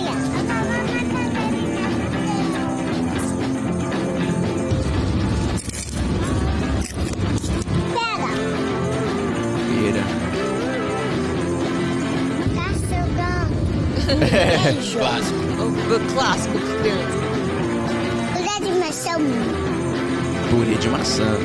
Maçã. 21.16 21.38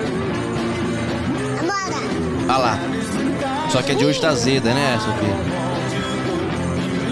Amora. 1.59 1.95
Ah 2.49 2.57
lá. 2.57 2.77
Só 3.69 3.81
que 3.81 3.93
a 3.93 3.95
de 3.95 4.03
hoje 4.03 4.19
tá 4.19 4.29
azeda, 4.29 4.73
né, 4.73 4.99
Sofia? 4.99 5.35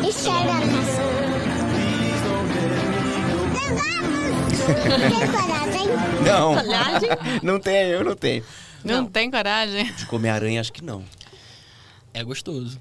Enxerga 0.09 0.51
a 0.51 0.65
maçã. 0.65 1.07
Tem 4.99 5.27
coragem? 5.31 5.87
Não. 6.25 6.55
Coragem? 6.55 7.09
Não 7.41 7.59
tenho, 7.61 7.87
eu 7.93 8.03
não 8.03 8.15
tenho. 8.15 8.43
Não, 8.83 9.05
tem 9.05 9.31
coragem. 9.31 9.85
De 9.93 10.05
comer 10.05 10.29
aranha, 10.29 10.59
acho 10.59 10.73
que 10.73 10.83
não. 10.83 11.03
É 12.13 12.23
gostoso. 12.23 12.79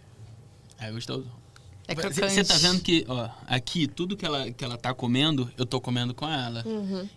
É 0.80 0.90
gostoso. 0.90 1.26
É 1.90 1.94
Você 1.94 2.20
crocante. 2.20 2.44
tá 2.44 2.54
vendo 2.58 2.80
que, 2.82 3.02
ó, 3.08 3.30
aqui, 3.46 3.86
tudo 3.86 4.14
que 4.14 4.26
ela, 4.26 4.50
que 4.50 4.62
ela 4.62 4.76
tá 4.76 4.92
comendo, 4.92 5.50
eu 5.56 5.64
tô 5.64 5.80
comendo 5.80 6.12
com 6.12 6.28
ela. 6.28 6.62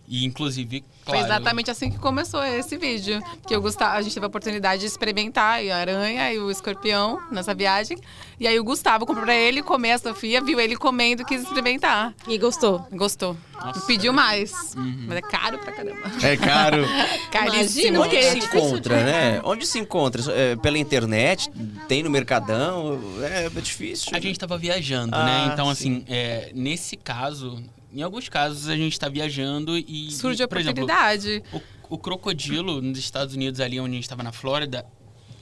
E 0.07 0.23
inclusive, 0.23 0.81
Foi 1.03 1.17
claro. 1.17 1.25
exatamente 1.25 1.69
assim 1.69 1.91
que 1.91 1.97
começou 1.99 2.41
esse 2.41 2.77
vídeo. 2.77 3.21
Que 3.45 3.53
eu 3.53 3.61
Gustavo, 3.61 3.97
a 3.97 4.01
gente 4.01 4.13
teve 4.13 4.25
a 4.25 4.29
oportunidade 4.29 4.79
de 4.79 4.87
experimentar 4.87 5.61
e 5.61 5.69
a 5.69 5.75
aranha 5.77 6.31
e 6.33 6.39
o 6.39 6.49
escorpião 6.49 7.19
nessa 7.29 7.53
viagem. 7.53 7.97
E 8.39 8.47
aí 8.47 8.57
o 8.59 8.63
Gustavo 8.63 9.05
comprou 9.05 9.25
pra 9.25 9.35
ele 9.35 9.61
comer 9.61 9.91
a 9.91 9.97
Sofia, 9.97 10.41
viu 10.41 10.57
ele 10.57 10.77
comendo 10.77 11.21
e 11.21 11.25
quis 11.25 11.41
experimentar. 11.43 12.13
E 12.25 12.37
gostou? 12.37 12.87
Gostou. 12.93 13.35
Nossa. 13.63 13.79
E 13.79 13.81
pediu 13.85 14.11
mais. 14.11 14.73
Mas 14.75 15.17
é 15.17 15.21
caro 15.21 15.59
pra 15.59 15.71
caramba. 15.71 16.11
É 16.23 16.35
caro. 16.37 16.83
Caríssimo. 17.29 17.97
Imagina, 17.97 17.99
Onde 18.01 18.21
se 18.23 18.25
é 18.25 18.37
encontra, 18.37 19.03
né? 19.03 19.41
Onde 19.43 19.67
se 19.67 19.79
encontra? 19.79 20.23
É, 20.33 20.55
pela 20.55 20.79
internet? 20.79 21.51
Tem 21.87 22.01
no 22.01 22.09
Mercadão? 22.09 22.99
É, 23.21 23.45
é 23.45 23.61
difícil. 23.61 24.09
A 24.15 24.19
gente 24.19 24.39
tava 24.39 24.57
viajando, 24.61 25.15
Ah, 25.15 25.25
né? 25.25 25.49
Então, 25.53 25.65
sim. 25.67 25.71
assim, 25.71 26.05
é, 26.07 26.51
nesse 26.53 26.95
caso, 26.95 27.61
em 27.93 28.01
alguns 28.01 28.29
casos 28.29 28.69
a 28.69 28.75
gente 28.77 28.97
tá 28.99 29.09
viajando 29.09 29.77
e. 29.77 30.11
Surge 30.11 30.41
a 30.43 30.47
por 30.47 30.57
exemplo, 30.59 30.83
oportunidade. 30.83 31.43
o, 31.89 31.95
o 31.95 31.97
crocodilo 31.97 32.81
nos 32.81 32.97
Estados 32.99 33.35
Unidos, 33.35 33.59
ali 33.59 33.79
onde 33.79 33.91
a 33.91 33.95
gente 33.95 34.03
estava 34.03 34.23
na 34.23 34.31
Flórida, 34.31 34.85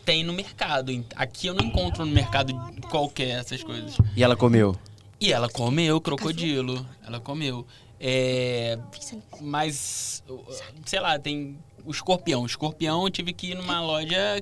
tem 0.05 0.23
no 0.23 0.33
mercado. 0.33 0.91
Aqui 1.15 1.47
eu 1.47 1.53
não 1.53 1.65
encontro 1.65 2.05
no 2.05 2.11
mercado 2.11 2.53
qualquer 2.89 3.39
essas 3.39 3.61
coisas. 3.63 3.95
E 4.15 4.23
ela 4.23 4.35
comeu. 4.35 4.75
E 5.21 5.31
ela 5.33 5.49
comeu 5.49 5.99
crocodilo. 6.01 6.83
Ela 7.05 7.19
comeu. 7.19 7.67
É, 7.99 8.79
mas, 9.41 10.23
sei 10.85 10.99
lá, 11.01 11.19
tem 11.19 11.57
o 11.85 11.91
escorpião. 11.91 12.43
O 12.43 12.45
escorpião 12.45 13.03
eu 13.03 13.09
tive 13.09 13.33
que 13.33 13.47
ir 13.51 13.55
numa 13.55 13.81
loja, 13.81 14.41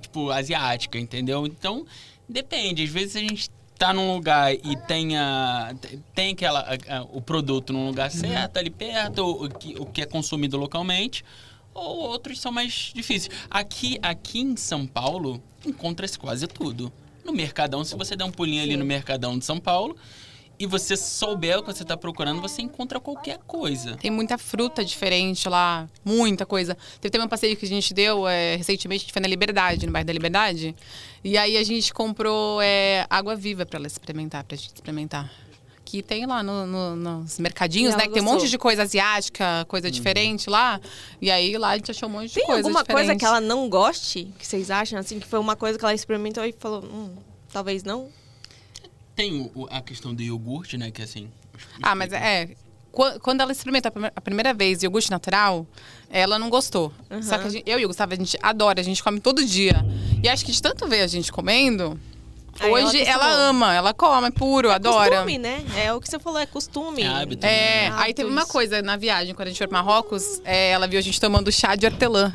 tipo, 0.00 0.30
asiática, 0.30 0.98
entendeu? 0.98 1.46
Então, 1.46 1.86
depende. 2.28 2.82
Às 2.82 2.90
vezes 2.90 3.16
a 3.16 3.20
gente 3.20 3.48
tá 3.80 3.94
num 3.94 4.12
lugar 4.14 4.52
e 4.54 4.76
tem, 4.86 5.16
a, 5.16 5.74
tem 6.14 6.34
aquela, 6.34 6.60
a- 6.60 6.98
a- 6.98 7.02
o 7.04 7.20
produto 7.22 7.72
num 7.72 7.86
lugar 7.86 8.10
certo, 8.10 8.58
ali 8.58 8.68
perto, 8.68 9.24
o 9.24 9.48
que, 9.48 9.74
o 9.80 9.86
que 9.86 10.02
é 10.02 10.06
consumido 10.06 10.58
localmente, 10.58 11.24
ou 11.72 11.96
outros 12.00 12.38
são 12.40 12.52
mais 12.52 12.92
difíceis. 12.94 13.34
Aqui, 13.50 13.98
aqui 14.02 14.40
em 14.40 14.54
São 14.54 14.86
Paulo, 14.86 15.42
encontra-se 15.66 16.18
quase 16.18 16.46
tudo. 16.46 16.92
No 17.24 17.32
Mercadão, 17.32 17.82
se 17.82 17.96
você 17.96 18.14
der 18.14 18.24
um 18.24 18.30
pulinho 18.30 18.62
ali 18.62 18.76
no 18.76 18.84
Mercadão 18.84 19.38
de 19.38 19.44
São 19.46 19.58
Paulo, 19.58 19.96
e 20.60 20.66
você 20.66 20.94
souber 20.94 21.58
o 21.58 21.62
que 21.62 21.72
você 21.72 21.82
está 21.82 21.96
procurando, 21.96 22.40
você 22.42 22.60
encontra 22.60 23.00
qualquer 23.00 23.38
coisa. 23.46 23.96
Tem 23.96 24.10
muita 24.10 24.36
fruta 24.36 24.84
diferente 24.84 25.48
lá, 25.48 25.88
muita 26.04 26.44
coisa. 26.44 26.76
Teve 27.00 27.10
também 27.10 27.26
um 27.26 27.30
passeio 27.30 27.56
que 27.56 27.64
a 27.64 27.68
gente 27.68 27.94
deu 27.94 28.28
é, 28.28 28.56
recentemente, 28.56 29.00
a 29.00 29.04
gente 29.06 29.12
foi 29.14 29.22
na 29.22 29.28
Liberdade, 29.28 29.86
no 29.86 29.92
bairro 29.92 30.06
da 30.06 30.12
Liberdade. 30.12 30.76
E 31.24 31.38
aí 31.38 31.56
a 31.56 31.64
gente 31.64 31.94
comprou 31.94 32.60
é, 32.60 33.06
água 33.08 33.34
viva 33.34 33.64
para 33.64 33.78
ela 33.78 33.86
experimentar, 33.86 34.44
pra 34.44 34.54
gente 34.54 34.74
experimentar. 34.74 35.32
Que 35.82 36.02
tem 36.02 36.24
lá 36.26 36.42
no- 36.42 36.66
no- 36.66 36.94
nos 36.94 37.38
mercadinhos, 37.40 37.96
né? 37.96 38.02
Que 38.06 38.10
tem 38.12 38.22
um 38.22 38.26
monte 38.26 38.48
de 38.48 38.56
coisa 38.58 38.82
asiática, 38.82 39.64
coisa 39.66 39.90
diferente 39.90 40.48
lá. 40.48 40.78
E 41.20 41.30
aí 41.30 41.56
lá 41.58 41.70
a 41.70 41.76
gente 41.76 41.90
achou 41.90 42.08
um 42.08 42.12
monte 42.12 42.28
de 42.28 42.34
Tem 42.34 42.44
coisa 42.44 42.60
alguma 42.60 42.84
coisa 42.84 43.00
diferente. 43.00 43.18
que 43.18 43.24
ela 43.24 43.40
não 43.40 43.68
goste? 43.68 44.32
Que 44.38 44.46
vocês 44.46 44.70
acham, 44.70 44.98
assim, 45.00 45.18
que 45.18 45.26
foi 45.26 45.38
uma 45.40 45.56
coisa 45.56 45.76
que 45.78 45.84
ela 45.84 45.94
experimentou 45.94 46.44
e 46.44 46.52
falou, 46.56 46.84
hum, 46.84 47.10
talvez 47.52 47.82
não? 47.82 48.08
Tem 49.20 49.50
o- 49.54 49.66
a 49.70 49.80
questão 49.80 50.14
do 50.14 50.22
iogurte, 50.22 50.76
né? 50.78 50.90
Que 50.90 51.02
assim. 51.02 51.28
Ah, 51.82 51.94
mas 51.94 52.12
é. 52.12 52.48
qu- 52.92 53.20
Quando 53.20 53.40
ela 53.40 53.52
experimentou 53.52 53.88
a 53.88 53.92
prime- 53.92 54.12
a 54.16 54.20
primeira 54.20 54.54
vez 54.54 54.82
iogurte 54.82 55.10
natural, 55.10 55.66
ela 56.10 56.38
não 56.38 56.48
gostou. 56.50 56.92
Só 57.22 57.38
que 57.38 57.50
gente- 57.50 57.64
eu 57.70 57.78
e 57.78 57.84
o 57.84 57.88
Gustavo, 57.88 58.12
a 58.14 58.16
gente 58.16 58.38
adora, 58.42 58.80
a 58.80 58.84
gente 58.84 59.02
come 59.02 59.20
todo 59.20 59.44
dia. 59.44 59.84
E 60.22 60.28
acho 60.28 60.44
que 60.44 60.52
de 60.52 60.60
tanto 60.62 60.86
ver 60.88 61.02
a 61.02 61.06
gente 61.06 61.30
comendo, 61.30 61.98
Aí 62.58 62.68
ela 62.72 62.88
hoje 62.88 63.00
ela, 63.02 63.24
acostumou. 63.24 63.46
ama, 63.48 63.74
ela 63.74 63.94
come 63.94 64.30
puro, 64.32 64.70
adora. 64.70 65.10
Costume, 65.10 65.38
né? 65.38 65.64
É 65.76 65.92
o 65.92 66.00
que 66.00 66.08
você 66.08 66.18
falou, 66.18 66.38
é 66.38 66.46
costume. 66.46 67.02
É 67.02 67.06
hábito. 67.06 67.46
É, 67.46 67.88
Ah, 67.88 68.02
aí 68.02 68.14
teve 68.14 68.28
uma 68.28 68.44
coisa 68.46 68.82
na 68.82 68.96
viagem, 68.96 69.34
quando 69.34 69.48
a 69.48 69.50
gente 69.50 69.58
foi 69.58 69.68
para 69.68 69.82
Marrocos, 69.82 70.40
é, 70.44 70.70
ela 70.70 70.86
viu 70.88 70.98
a 70.98 71.02
gente 71.02 71.20
tomando 71.20 71.50
chá 71.52 71.74
de 71.76 71.86
hortelã. 71.86 72.34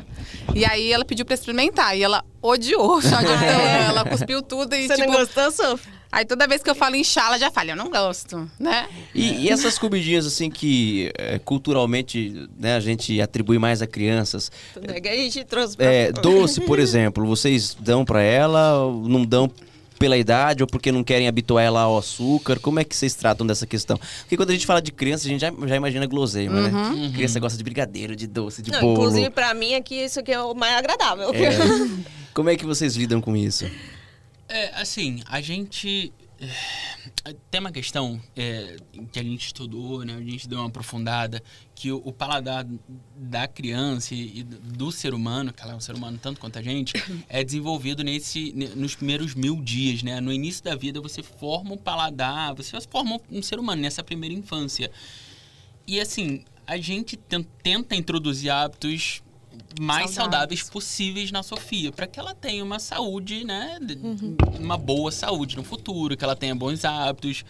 E 0.54 0.64
aí 0.64 0.90
ela 0.92 1.04
pediu 1.04 1.24
pra 1.26 1.34
experimentar. 1.34 1.96
E 1.98 2.02
ela 2.02 2.24
odiou 2.40 2.96
o 2.96 3.02
chá 3.02 3.20
de 3.22 3.30
hortelã. 3.30 3.62
ela 3.88 4.04
cuspiu 4.04 4.40
tudo 4.42 4.74
e, 4.74 4.86
Você 4.88 4.94
tipo. 4.96 5.10
não 5.10 5.18
gostou, 5.18 5.50
Sof? 5.52 5.86
Aí 6.10 6.24
toda 6.24 6.46
vez 6.46 6.62
que 6.62 6.70
eu 6.70 6.74
falo 6.74 6.96
ela 6.96 7.38
já 7.38 7.50
fala, 7.50 7.70
eu 7.70 7.76
não 7.76 7.90
gosto, 7.90 8.50
né? 8.58 8.88
E, 9.14 9.44
e 9.44 9.48
essas 9.48 9.78
comidinhas, 9.78 10.26
assim, 10.26 10.48
que 10.48 11.12
é, 11.18 11.38
culturalmente 11.38 12.48
né, 12.58 12.76
a 12.76 12.80
gente 12.80 13.20
atribui 13.20 13.58
mais 13.58 13.82
a 13.82 13.86
crianças. 13.86 14.50
É 14.82 15.00
que 15.00 15.08
a 15.08 15.16
gente 15.16 15.44
trouxe 15.44 15.76
pra... 15.76 15.86
É, 15.86 16.12
doce, 16.12 16.60
por 16.60 16.78
exemplo, 16.80 17.26
vocês 17.26 17.76
dão 17.78 18.04
pra 18.04 18.22
ela, 18.22 18.84
ou 18.84 19.08
não 19.08 19.24
dão 19.24 19.50
pela 19.98 20.16
idade 20.16 20.62
ou 20.62 20.66
porque 20.66 20.92
não 20.92 21.02
querem 21.02 21.26
habituar 21.26 21.64
ela 21.64 21.80
ao 21.82 21.98
açúcar? 21.98 22.58
Como 22.60 22.78
é 22.78 22.84
que 22.84 22.94
vocês 22.94 23.14
tratam 23.14 23.46
dessa 23.46 23.66
questão? 23.66 23.98
Porque 24.20 24.36
quando 24.36 24.50
a 24.50 24.52
gente 24.52 24.66
fala 24.66 24.80
de 24.80 24.92
criança, 24.92 25.26
a 25.26 25.30
gente 25.30 25.40
já, 25.40 25.52
já 25.66 25.76
imagina 25.76 26.06
guloseima, 26.06 26.68
né? 26.68 27.10
Criança 27.14 27.40
gosta 27.40 27.58
de 27.58 27.64
brigadeiro, 27.64 28.14
de 28.14 28.26
doce, 28.26 28.62
de 28.62 28.70
Não, 28.70 28.80
bolo. 28.80 28.94
inclusive, 28.94 29.30
pra 29.30 29.54
mim, 29.54 29.74
aqui, 29.74 29.96
isso 29.96 30.20
aqui 30.20 30.32
é 30.32 30.40
o 30.40 30.54
mais 30.54 30.76
agradável. 30.76 31.30
É. 31.34 31.50
Como 32.32 32.50
é 32.50 32.56
que 32.56 32.66
vocês 32.66 32.96
lidam 32.96 33.20
com 33.20 33.34
isso? 33.34 33.66
É, 34.48 34.68
assim, 34.80 35.22
a 35.26 35.40
gente. 35.40 36.12
é, 37.24 37.34
Tem 37.50 37.60
uma 37.60 37.72
questão 37.72 38.20
é, 38.36 38.76
que 39.12 39.18
a 39.18 39.22
gente 39.22 39.46
estudou, 39.46 40.04
né? 40.04 40.14
A 40.14 40.20
gente 40.20 40.48
deu 40.48 40.58
uma 40.60 40.68
aprofundada, 40.68 41.42
que 41.74 41.90
o, 41.90 42.00
o 42.04 42.12
paladar 42.12 42.64
da 43.16 43.48
criança 43.48 44.14
e, 44.14 44.44
do 44.44 44.92
ser 44.92 45.14
humano, 45.14 45.52
que 45.52 45.62
ela 45.62 45.72
é 45.72 45.74
um 45.76 45.80
ser 45.80 45.94
humano 45.96 46.18
tanto 46.22 46.38
quanto 46.40 46.58
a 46.58 46.62
gente, 46.62 46.92
é 47.28 47.42
desenvolvido 47.42 48.04
nesse, 48.04 48.52
ne- 48.54 48.68
nos 48.68 48.94
primeiros 48.94 49.34
mil 49.34 49.60
dias, 49.60 50.02
né? 50.04 50.20
No 50.20 50.32
início 50.32 50.62
da 50.62 50.76
vida 50.76 51.00
você 51.00 51.22
forma 51.22 51.74
o 51.74 51.78
paladar, 51.78 52.54
você 52.54 52.80
forma 52.82 53.20
um 53.30 53.42
ser 53.42 53.58
humano 53.58 53.82
nessa 53.82 54.02
primeira 54.04 54.34
infância. 54.34 54.90
E 55.86 55.98
assim, 56.00 56.44
a 56.66 56.76
gente 56.76 57.16
ten- 57.16 57.46
tenta 57.62 57.96
introduzir 57.96 58.50
hábitos 58.50 59.22
mais 59.80 60.10
Saudáveis. 60.10 60.14
saudáveis 60.14 60.70
possíveis 60.70 61.30
na 61.30 61.42
Sofia, 61.42 61.92
para 61.92 62.06
que 62.06 62.18
ela 62.18 62.34
tenha 62.34 62.62
uma 62.64 62.78
saúde, 62.78 63.44
né, 63.44 63.78
de- 63.80 63.98
uma 64.60 64.76
boa 64.78 65.10
saúde 65.10 65.56
no 65.56 65.62
futuro, 65.64 66.16
que 66.16 66.24
ela 66.24 66.36
tenha 66.36 66.54
bons 66.54 66.84
hábitos. 66.84 67.44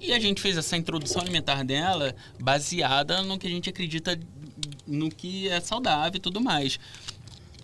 E 0.00 0.12
a 0.12 0.18
gente 0.20 0.40
fez 0.40 0.56
essa 0.56 0.76
introdução 0.76 1.22
alimentar 1.22 1.64
dela 1.64 2.14
baseada 2.38 3.22
no 3.22 3.38
que 3.38 3.46
a 3.46 3.50
gente 3.50 3.68
acredita 3.70 4.18
no 4.86 5.08
que 5.08 5.48
é 5.48 5.60
saudável 5.60 6.16
e 6.18 6.20
tudo 6.20 6.40
mais. 6.40 6.78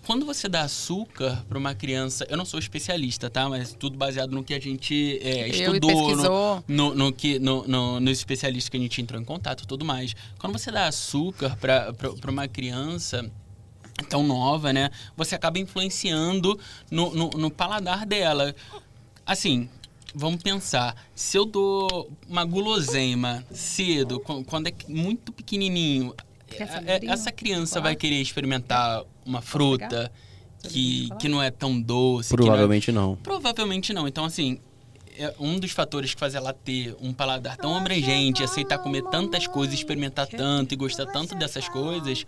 Quando 0.03 0.25
você 0.25 0.49
dá 0.49 0.61
açúcar 0.61 1.45
para 1.47 1.57
uma 1.57 1.75
criança, 1.75 2.25
eu 2.27 2.35
não 2.35 2.43
sou 2.43 2.59
especialista, 2.59 3.29
tá? 3.29 3.47
Mas 3.47 3.71
tudo 3.71 3.95
baseado 3.95 4.31
no 4.31 4.43
que 4.43 4.55
a 4.55 4.59
gente 4.59 5.19
é, 5.21 5.47
estudou, 5.47 6.15
no, 6.67 6.89
no, 6.89 6.95
no 6.95 7.13
que, 7.13 7.37
no, 7.37 7.67
no, 7.67 7.99
nos 7.99 8.17
especialistas 8.17 8.67
que 8.67 8.77
a 8.77 8.79
gente 8.79 8.99
entrou 8.99 9.21
em 9.21 9.23
contato 9.23 9.67
tudo 9.67 9.85
mais. 9.85 10.15
Quando 10.39 10.53
você 10.57 10.71
dá 10.71 10.87
açúcar 10.87 11.55
para 11.57 12.31
uma 12.31 12.47
criança 12.47 13.31
tão 14.01 14.23
nova, 14.23 14.71
né? 14.73 14.89
Você 15.15 15.35
acaba 15.35 15.59
influenciando 15.59 16.59
no, 16.89 17.13
no, 17.13 17.29
no 17.31 17.51
paladar 17.51 18.05
dela. 18.05 18.55
Assim, 19.25 19.69
vamos 20.13 20.41
pensar. 20.41 20.95
Se 21.15 21.37
eu 21.37 21.45
dou 21.45 22.11
uma 22.27 22.43
guloseima 22.45 23.45
cedo, 23.51 24.19
qu- 24.19 24.43
quando 24.45 24.67
é 24.67 24.73
muito 24.87 25.31
pequenininho, 25.31 26.13
é- 26.49 26.63
é- 26.87 27.05
essa 27.05 27.31
criança 27.31 27.79
vai 27.81 27.95
querer 27.95 28.21
experimentar 28.21 29.03
uma 29.25 29.41
fruta 29.41 30.11
que, 30.67 31.09
que 31.19 31.27
não 31.29 31.41
é 31.41 31.49
tão 31.49 31.79
doce. 31.81 32.29
que 32.29 32.35
não 32.37 32.43
é- 32.43 32.47
Provavelmente 32.47 32.91
não. 32.91 33.15
Provavelmente 33.17 33.93
não. 33.93 34.07
Então, 34.07 34.25
assim, 34.25 34.59
é 35.17 35.33
um 35.39 35.59
dos 35.59 35.71
fatores 35.71 36.13
que 36.13 36.19
faz 36.19 36.35
ela 36.35 36.53
ter 36.53 36.95
um 37.01 37.13
paladar 37.13 37.57
tão 37.57 37.75
abrangente, 37.75 38.43
aceitar 38.43 38.77
comer 38.79 39.03
tantas 39.03 39.47
coisas, 39.47 39.75
experimentar 39.75 40.27
tanto 40.27 40.73
e 40.73 40.77
gostar 40.77 41.05
tanto 41.07 41.35
dessas 41.35 41.67
coisas, 41.69 42.25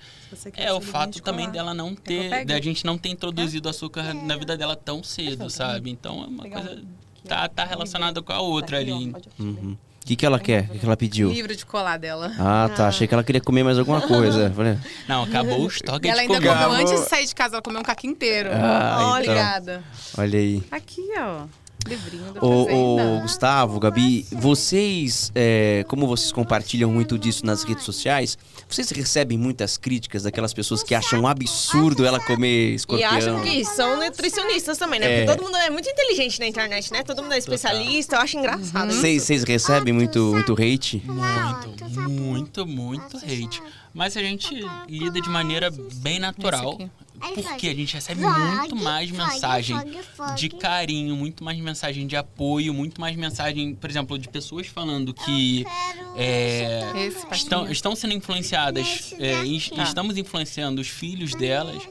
é 0.56 0.72
o 0.72 0.82
fato 0.82 1.22
também 1.22 1.50
dela 1.50 1.74
não 1.74 1.96
ter, 1.96 2.46
da 2.46 2.60
gente 2.62 2.86
não 2.86 2.98
ter 2.98 3.10
introduzido 3.10 3.70
açúcar 3.70 4.14
na 4.14 4.36
vida 4.36 4.58
dela 4.58 4.76
tão 4.76 5.04
cedo, 5.04 5.50
sabe? 5.50 5.90
Então 5.90 6.24
é 6.24 6.28
uma 6.28 6.50
coisa 6.50 6.82
tá 7.28 7.48
tá 7.48 7.64
relacionada 7.64 8.22
com 8.22 8.34
a 8.34 8.42
outra 8.42 8.78
ali. 8.78 9.14
Uhum. 9.40 9.78
O 10.04 10.06
que, 10.06 10.18
que 10.18 10.26
ela 10.26 10.38
quer? 10.38 10.66
O 10.66 10.68
que, 10.74 10.80
que 10.80 10.86
ela 10.86 10.98
pediu? 10.98 11.32
Livro 11.32 11.56
de 11.56 11.66
colar 11.66 11.96
dela. 11.98 12.30
Ah, 12.38 12.70
tá. 12.76 12.90
Achei 12.90 13.08
que 13.08 13.14
ela 13.14 13.24
queria 13.24 13.40
comer 13.40 13.64
mais 13.64 13.80
alguma 13.80 14.02
coisa. 14.02 14.52
Falei, 14.54 14.78
Não, 15.08 15.24
acabou 15.24 15.62
o 15.62 15.68
estoque 15.68 16.06
E 16.06 16.10
ela 16.10 16.18
de 16.18 16.24
ainda 16.24 16.34
comida. 16.36 16.54
comeu 16.66 16.72
antes 16.74 17.02
de 17.04 17.08
sair 17.08 17.26
de 17.26 17.34
casa, 17.34 17.56
ela 17.56 17.62
comeu 17.62 17.80
um 17.80 17.84
caco 17.84 18.06
inteiro. 18.06 18.50
Ah, 18.52 18.98
então. 18.98 19.12
Obrigada. 19.12 19.84
olha 20.18 20.38
aí. 20.40 20.62
Aqui, 20.70 21.02
ó. 21.18 21.46
Livrinho 21.88 22.26
fazenda. 22.34 22.46
ô, 22.46 23.20
Gustavo, 23.22 23.80
Gabi, 23.80 24.26
vocês, 24.32 25.32
é, 25.36 25.84
como 25.88 26.08
vocês 26.08 26.32
compartilham 26.32 26.92
muito 26.92 27.18
disso 27.18 27.46
nas 27.46 27.64
redes 27.64 27.84
sociais, 27.84 28.38
vocês 28.70 28.90
recebem 28.92 29.38
muitas 29.38 29.78
críticas 29.78 30.24
daquelas 30.24 30.54
pessoas 30.54 30.84
que 30.84 30.96
acham 30.96 31.22
um 31.22 31.28
absurdo 31.28 32.06
ela 32.06 32.20
comer 32.20 32.72
E 32.72 32.76
escorpião? 32.76 33.12
acham 33.12 33.42
que 33.42 33.66
são 33.66 33.98
nutricionistas 33.98 34.78
também, 34.78 35.00
né? 35.00 35.06
É. 35.06 35.26
Porque 35.26 35.38
todo 35.38 35.46
mundo 35.46 35.58
é 35.58 35.70
muito 35.70 35.90
inteligente 35.90 36.40
na 36.40 36.48
internet, 36.48 36.92
né? 36.92 37.04
Todo 37.04 37.22
mundo 37.22 37.34
é 37.34 37.38
especialista, 37.38 38.16
eu 38.16 38.22
acho 38.22 38.38
engraçado. 38.38 38.90
isso. 38.90 39.02
Vocês 39.02 39.24
vocês 39.24 39.44
recebem 39.44 39.94
muito, 39.94 40.20
muito 40.34 40.54
hate? 40.54 41.04
Muito, 41.06 42.10
muito, 42.10 42.66
muito 42.66 43.18
hate. 43.18 43.62
Mas 43.94 44.18
a 44.18 44.22
gente 44.22 44.56
lida 44.88 45.22
de 45.22 45.30
maneira 45.30 45.72
bem 45.96 46.20
natural. 46.20 46.78
Porque 47.34 47.68
a 47.70 47.76
gente 47.76 47.94
recebe 47.94 48.22
muito 48.22 48.76
mais 48.76 49.10
mensagem 49.12 49.78
de 50.36 50.50
carinho, 50.50 51.16
muito 51.16 51.44
mais 51.44 51.58
mensagem 51.60 52.06
de 52.06 52.16
apoio, 52.16 52.74
muito 52.74 53.00
mais 53.00 53.16
mensagem, 53.16 53.76
por 53.76 53.90
exemplo, 53.90 54.18
de 54.20 54.28
pessoas 54.28 54.68
falando 54.68 55.14
que 55.14 55.66
é, 56.16 56.82
estão, 57.32 57.72
estão 57.72 57.96
sendo 57.96 58.14
influenciadas, 58.14 59.14
é, 59.20 59.44
e 59.46 59.60
Tá. 59.62 59.84
estamos 59.84 60.18
influenciando 60.18 60.82
os 60.82 60.88
filhos 60.88 61.34
delas 61.36 61.82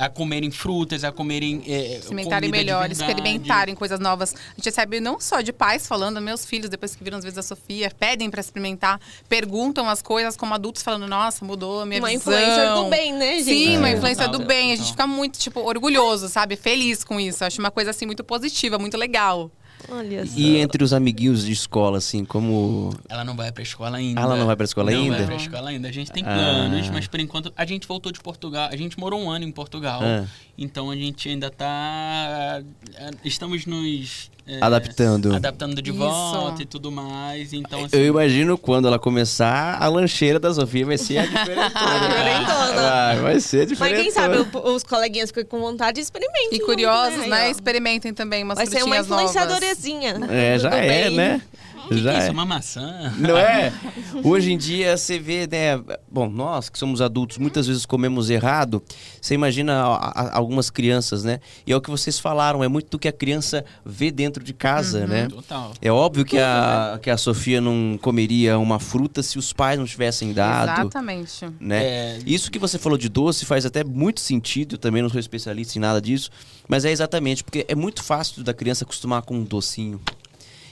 a 0.00 0.08
comerem 0.08 0.50
frutas, 0.50 1.04
a 1.04 1.12
comerem 1.12 1.62
é, 1.66 1.98
experimentarem 1.98 2.48
comida 2.50 2.58
de 2.58 2.64
melhor, 2.64 2.90
experimentarem 2.90 3.74
coisas 3.74 4.00
novas. 4.00 4.34
A 4.34 4.54
gente 4.56 4.64
recebe 4.64 4.98
não 4.98 5.20
só 5.20 5.42
de 5.42 5.52
pais 5.52 5.86
falando, 5.86 6.20
meus 6.22 6.44
filhos, 6.46 6.70
depois 6.70 6.96
que 6.96 7.04
viram 7.04 7.18
as 7.18 7.24
vezes 7.24 7.38
a 7.38 7.42
Sofia, 7.42 7.90
pedem 7.98 8.30
pra 8.30 8.40
experimentar, 8.40 8.98
perguntam 9.28 9.88
as 9.88 10.00
coisas 10.00 10.36
como 10.38 10.54
adultos 10.54 10.82
falando, 10.82 11.06
nossa, 11.06 11.44
mudou 11.44 11.82
a 11.82 11.86
minha 11.86 12.00
Uma 12.00 12.08
visão. 12.08 12.32
influencer 12.32 12.74
do 12.74 12.84
bem, 12.88 13.12
né, 13.12 13.32
gente? 13.38 13.44
Sim, 13.44 13.76
uma 13.76 13.90
É, 13.90 13.92
influência 13.92 14.24
total, 14.24 14.40
do 14.40 14.46
bem. 14.46 14.72
A 14.72 14.76
gente 14.76 14.90
fica 14.92 15.06
muito, 15.06 15.38
tipo, 15.38 15.60
orgulhoso, 15.60 16.28
sabe? 16.30 16.56
Feliz 16.56 17.04
com 17.04 17.20
isso. 17.20 17.44
Acho 17.44 17.60
uma 17.60 17.70
coisa, 17.70 17.90
assim, 17.90 18.06
muito 18.06 18.24
positiva, 18.24 18.78
muito 18.78 18.96
legal. 18.96 19.50
Olha 19.88 20.26
só. 20.26 20.32
E 20.38 20.56
entre 20.58 20.82
os 20.84 20.92
amiguinhos 20.92 21.44
de 21.44 21.52
escola, 21.52 21.98
assim, 21.98 22.24
como. 22.24 22.92
Ela 23.08 23.24
não 23.24 23.34
vai 23.36 23.50
pra 23.52 23.62
escola 23.62 23.96
ainda. 23.96 24.20
Ela 24.20 24.36
não 24.36 24.46
vai 24.46 24.56
pra 24.56 24.64
escola 24.64 24.90
não 24.90 24.98
ainda? 25.02 25.16
vai 25.16 25.26
pra 25.26 25.36
escola 25.36 25.70
ainda. 25.70 25.88
A 25.88 25.92
gente 25.92 26.10
tem 26.12 26.22
Ah. 26.24 26.34
planos, 26.34 26.90
mas 26.90 27.06
por 27.06 27.20
enquanto 27.20 27.52
a 27.56 27.64
gente 27.64 27.86
voltou 27.86 28.12
de 28.12 28.20
Portugal. 28.20 28.68
A 28.70 28.76
gente 28.76 28.98
morou 28.98 29.20
um 29.20 29.30
ano 29.30 29.44
em 29.44 29.52
Portugal. 29.52 30.00
Ah. 30.02 30.26
Então 30.58 30.90
a 30.90 30.96
gente 30.96 31.28
ainda 31.28 31.50
tá. 31.50 32.62
é, 32.94 33.10
Estamos 33.24 33.66
nos. 33.66 34.30
É, 34.50 34.58
Adaptando. 34.60 35.34
Adaptando 35.34 35.80
de 35.82 35.90
Isso. 35.90 35.98
volta 35.98 36.62
e 36.62 36.66
tudo 36.66 36.90
mais. 36.90 37.52
Então, 37.52 37.84
assim. 37.84 37.96
Eu 37.96 38.06
imagino 38.06 38.56
quando 38.58 38.88
ela 38.88 38.98
começar, 38.98 39.76
a 39.80 39.88
lancheira 39.88 40.38
da 40.38 40.52
Sofia 40.52 40.84
vai 40.86 40.98
ser 40.98 41.18
a 41.18 41.26
diferentona. 41.26 42.08
diferentona. 42.08 42.72
Vai, 42.82 43.16
vai 43.20 43.40
ser 43.40 43.58
Mas 43.58 43.68
diferente. 43.68 44.02
quem 44.02 44.10
sabe 44.10 44.36
o- 44.38 44.72
os 44.74 44.82
coleguinhas 44.82 45.30
ficam 45.30 45.44
com 45.44 45.60
vontade 45.60 46.00
e 46.00 46.02
experimentem. 46.02 46.58
E 46.58 46.60
curiosos, 46.60 47.26
né? 47.26 47.46
ó. 47.48 47.50
Experimentem 47.50 48.12
também 48.12 48.42
umas 48.44 48.56
Vai 48.56 48.66
ser 48.66 48.82
uma 48.82 48.98
influenciadorezinha. 48.98 50.16
É, 50.30 50.58
já 50.58 50.70
Tudo 50.70 50.80
é, 50.80 50.88
bem. 51.08 51.16
né? 51.16 51.42
Que 51.90 51.96
que 51.96 52.02
Já 52.02 52.12
é 52.12 52.16
é. 52.16 52.22
isso? 52.22 52.32
Uma 52.32 52.44
maçã? 52.44 53.12
Não 53.18 53.36
é? 53.36 53.72
Hoje 54.22 54.52
em 54.52 54.56
dia 54.58 54.96
você 54.96 55.18
vê, 55.18 55.46
né? 55.46 55.80
Bom, 56.10 56.28
nós 56.28 56.68
que 56.68 56.78
somos 56.78 57.00
adultos 57.02 57.38
muitas 57.38 57.66
vezes 57.66 57.84
comemos 57.84 58.30
errado. 58.30 58.82
Você 59.20 59.34
imagina 59.34 59.82
a- 59.82 59.96
a- 59.96 60.36
algumas 60.36 60.70
crianças, 60.70 61.24
né? 61.24 61.40
E 61.66 61.72
é 61.72 61.76
o 61.76 61.80
que 61.80 61.90
vocês 61.90 62.18
falaram, 62.18 62.62
é 62.62 62.68
muito 62.68 62.88
do 62.90 62.98
que 62.98 63.08
a 63.08 63.12
criança 63.12 63.64
vê 63.84 64.10
dentro 64.10 64.42
de 64.44 64.52
casa, 64.52 65.06
né? 65.06 65.26
Total. 65.28 65.72
É 65.82 65.90
óbvio 65.90 66.24
que 66.24 66.38
a, 66.38 66.98
que 67.02 67.10
a 67.10 67.16
Sofia 67.16 67.60
não 67.60 67.98
comeria 68.00 68.58
uma 68.58 68.78
fruta 68.78 69.22
se 69.22 69.38
os 69.38 69.52
pais 69.52 69.78
não 69.78 69.86
tivessem 69.86 70.32
dado. 70.32 70.80
Exatamente. 70.82 71.46
Né? 71.58 71.84
É. 71.84 72.18
Isso 72.24 72.50
que 72.50 72.58
você 72.58 72.78
falou 72.78 72.96
de 72.96 73.08
doce 73.08 73.44
faz 73.44 73.66
até 73.66 73.82
muito 73.82 74.20
sentido, 74.20 74.74
eu 74.74 74.78
também 74.78 75.02
não 75.02 75.08
sou 75.10 75.18
especialista 75.18 75.76
em 75.76 75.80
nada 75.80 76.00
disso, 76.00 76.30
mas 76.68 76.84
é 76.84 76.90
exatamente, 76.90 77.42
porque 77.42 77.64
é 77.68 77.74
muito 77.74 78.02
fácil 78.02 78.44
da 78.44 78.54
criança 78.54 78.84
acostumar 78.84 79.22
com 79.22 79.34
um 79.36 79.42
docinho. 79.44 80.00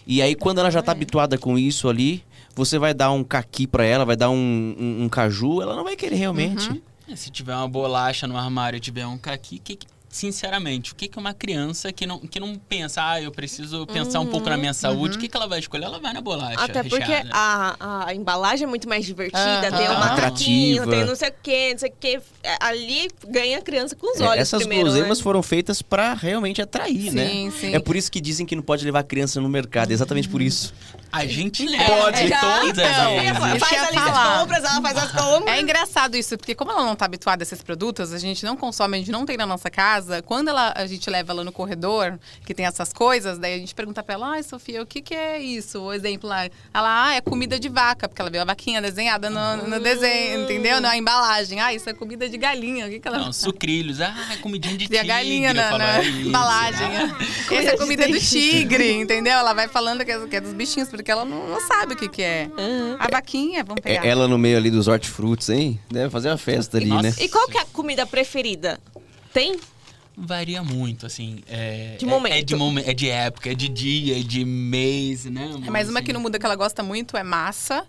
E 0.09 0.21
aí 0.23 0.35
quando 0.35 0.59
ela 0.59 0.71
já 0.71 0.83
tá 0.83 0.91
habituada 0.93 1.37
com 1.39 1.59
isso 1.59 1.89
ali, 1.89 2.25
você 2.55 2.79
vai 2.79 2.95
dar 2.95 3.13
um 3.13 3.23
caqui 3.23 3.67
pra 3.67 3.85
ela, 3.85 4.05
vai 4.05 4.17
dar 4.17 4.31
um, 4.31 4.75
um- 4.79 5.05
um 5.05 5.09
caju, 5.09 5.61
ela 5.63 5.77
não 5.77 5.85
vai 5.85 5.95
querer 5.95 6.17
realmente. 6.17 6.83
É, 7.07 7.15
Se 7.15 7.31
tiver 7.31 7.55
uma 7.55 7.69
bolacha 7.69 8.27
no 8.27 8.37
armário 8.37 8.79
e 8.79 8.81
tiver 8.81 9.07
um 9.07 9.17
caqui, 9.19 9.59
que, 9.59 9.77
que- 9.77 9.87
sinceramente, 10.09 10.93
o 10.93 10.95
que, 10.95 11.09
que 11.09 11.19
uma 11.19 11.35
criança 11.35 11.93
que 11.93 12.07
não, 12.07 12.19
que 12.19 12.41
não 12.41 12.55
pensa, 12.57 13.03
ah, 13.05 13.21
eu 13.21 13.31
preciso 13.31 13.87
pensar 13.87 14.21
um 14.21 14.27
pouco 14.27 14.49
na 14.49 14.57
minha 14.57 14.73
saúde, 14.73 15.17
o 15.17 15.21
que, 15.21 15.29
que 15.29 15.37
ela 15.37 15.47
vai 15.47 15.59
escolher? 15.59 15.85
Ela 15.85 15.99
vai 16.01 16.13
na 16.13 16.21
bolacha. 16.21 16.61
Até 16.61 16.83
porque 16.83 17.13
a, 17.31 18.07
a 18.07 18.15
embalagem 18.15 18.65
é 18.65 18.67
muito 18.69 18.89
mais 18.89 19.05
divertida, 19.05 19.69
Aham. 19.69 19.77
tem 19.77 19.89
um 19.89 19.93
Atrativa. 19.93 20.15
macaquinho, 20.15 20.87
tem 20.89 21.05
não 21.05 21.15
sei 21.15 21.29
o 21.29 21.35
que, 21.43 21.73
não 21.73 21.79
sei 21.79 21.89
o 21.91 21.93
que. 22.01 22.21
Ali 22.61 23.09
ganha 23.29 23.59
a 23.59 23.63
criança 23.63 23.95
com 23.95 24.13
os 24.15 24.21
É, 24.21 24.25
olhos 24.27 24.43
essas 24.43 24.61
primeiro, 24.61 24.85
guloseimas 24.85 25.19
né? 25.19 25.25
foram 25.25 25.43
feitas 25.43 25.83
pra 25.83 26.15
realmente 26.15 26.63
atrair, 26.63 27.13
né? 27.13 27.29
Sim, 27.29 27.51
sim. 27.51 27.75
É 27.75 27.79
por 27.79 27.95
isso 27.97 28.11
que 28.11 28.21
dizem 28.21 28.47
que 28.47 28.57
não 28.57 28.63
pode 28.63 28.85
levar 28.85 29.03
criança 29.05 29.41
no 29.41 29.49
mercado, 29.49 29.91
é 29.91 29.95
exatamente 29.95 30.29
por 30.29 30.41
isso. 30.41 30.73
A 31.11 31.27
gente 31.27 31.67
leva 31.67 31.85
Pode. 32.03 32.23
de 32.23 32.29
Já, 32.29 32.41
todas 32.41 32.79
as 32.79 33.07
vezes. 33.07 33.39
Deixa 33.41 33.59
Faz 33.67 33.83
a 33.83 33.91
lista 33.91 34.11
de 34.11 34.39
compras, 34.41 34.65
ela 34.65 34.83
faz 34.83 34.99
as 34.99 35.13
compras. 35.13 35.57
É 35.57 35.61
engraçado 35.61 36.17
isso, 36.17 36.37
porque 36.37 36.55
como 36.55 36.71
ela 36.71 36.85
não 36.85 36.95
tá 36.95 37.07
habituada 37.07 37.43
a 37.43 37.45
esses 37.45 37.63
produtos, 37.63 38.13
a 38.13 38.19
gente 38.19 38.45
não 38.45 38.57
consome, 38.57 38.97
a 38.97 38.99
gente 39.01 39.11
não 39.11 39.25
tem 39.25 39.37
na 39.37 39.47
nossa 39.47 39.71
casa. 39.71 39.98
Quando 40.25 40.49
ela, 40.49 40.73
a 40.77 40.87
gente 40.87 41.09
leva 41.09 41.33
ela 41.33 41.45
no 41.45 41.53
corredor, 41.53 42.19
que 42.45 42.55
tem 42.55 42.67
essas 42.67 42.93
coisas, 42.93 43.39
daí 43.39 43.55
a 43.55 43.59
gente 43.59 43.75
pergunta 43.75 44.03
pra 44.03 44.15
ela, 44.15 44.31
ai, 44.33 44.43
Sofia, 44.43 44.83
o 44.83 44.87
que 44.87 45.01
que 45.01 45.15
é 45.15 45.39
isso? 45.41 45.81
O 45.81 45.93
exemplo 45.93 46.29
lá, 46.29 46.45
ela, 46.73 47.09
ah, 47.09 47.15
é 47.15 47.21
comida 47.21 47.59
de 47.59 47.69
vaca, 47.69 48.09
porque 48.09 48.21
ela 48.21 48.31
viu 48.31 48.41
a 48.41 48.45
vaquinha 48.45 48.81
desenhada 48.81 49.31
no, 49.31 49.69
no 49.69 49.81
desenho, 49.81 50.45
entendeu? 50.45 50.81
Na 50.81 50.97
embalagem. 50.97 51.61
Ah, 51.61 51.73
isso 51.73 51.89
é 51.89 51.93
comida 51.93 52.29
de 52.29 52.37
galinha. 52.37 52.87
O 52.87 52.91
que 52.91 53.01
que 53.01 53.09
ela... 53.09 53.19
Não, 53.19 53.33
sucrilhos. 53.33 54.01
Ah, 54.01 54.15
é 54.33 54.37
comidinha 54.37 54.77
de 54.77 54.89
Tem 54.89 54.99
a 54.99 55.03
tigre. 55.03 55.17
galinha 55.17 55.55
na, 55.55 55.79
na 55.79 56.05
embalagem. 56.05 56.87
Ah, 56.97 57.17
Essa 57.55 57.71
é 57.71 57.77
comida 57.77 58.07
do 58.07 58.21
tigre, 58.21 58.93
entendeu? 58.93 59.33
Ela 59.35 59.53
vai 59.53 59.69
falando 59.69 60.05
que 60.05 60.13
é, 60.13 60.27
que 60.27 60.37
é 60.37 60.41
dos 60.41 60.53
bichinhos, 60.53 60.89
porque 60.89 61.11
ela 61.11 61.25
não, 61.25 61.49
não 61.49 61.61
sabe 61.67 61.95
o 61.95 61.97
que, 61.97 62.09
que 62.09 62.23
é. 62.23 62.49
A 62.99 63.09
vaquinha, 63.11 63.65
vamos 63.65 63.81
pegar. 63.81 64.05
É, 64.05 64.09
ela 64.09 64.29
no 64.29 64.39
meio 64.39 64.57
ali 64.57 64.71
dos 64.71 64.89
hortifrutos, 64.89 65.49
hein? 65.49 65.81
Deve 65.91 66.11
fazer 66.11 66.29
uma 66.29 66.39
festa 66.39 66.77
ali, 66.77 66.89
Nossa. 66.89 67.03
né? 67.03 67.15
E 67.21 67.29
qual 67.29 67.49
que 67.49 67.59
é 67.59 67.61
a 67.61 67.65
comida 67.67 68.07
preferida? 68.07 68.79
Tem? 69.33 69.57
Varia 70.21 70.63
muito, 70.63 71.07
assim. 71.07 71.41
É, 71.47 71.97
De 71.99 72.05
é- 72.05 72.09
momento. 72.09 72.33
É, 72.35 72.43
de 72.43 72.57
momen- 72.57 72.85
é 72.87 72.93
de 72.93 73.09
época, 73.09 73.51
é 73.53 73.55
de 73.55 73.69
dia, 73.69 74.19
é 74.19 74.23
de 74.23 74.45
mês, 74.45 75.25
né? 75.27 75.45
É, 75.65 75.71
Mas 75.71 75.89
uma 75.89 75.99
Assim, 76.01 76.07
que 76.07 76.13
não 76.13 76.21
muda 76.21 76.39
que 76.39 76.45
ela 76.45 76.57
gosta 76.57 76.83
muito 76.83 77.17
é 77.17 77.23
massa. 77.23 77.87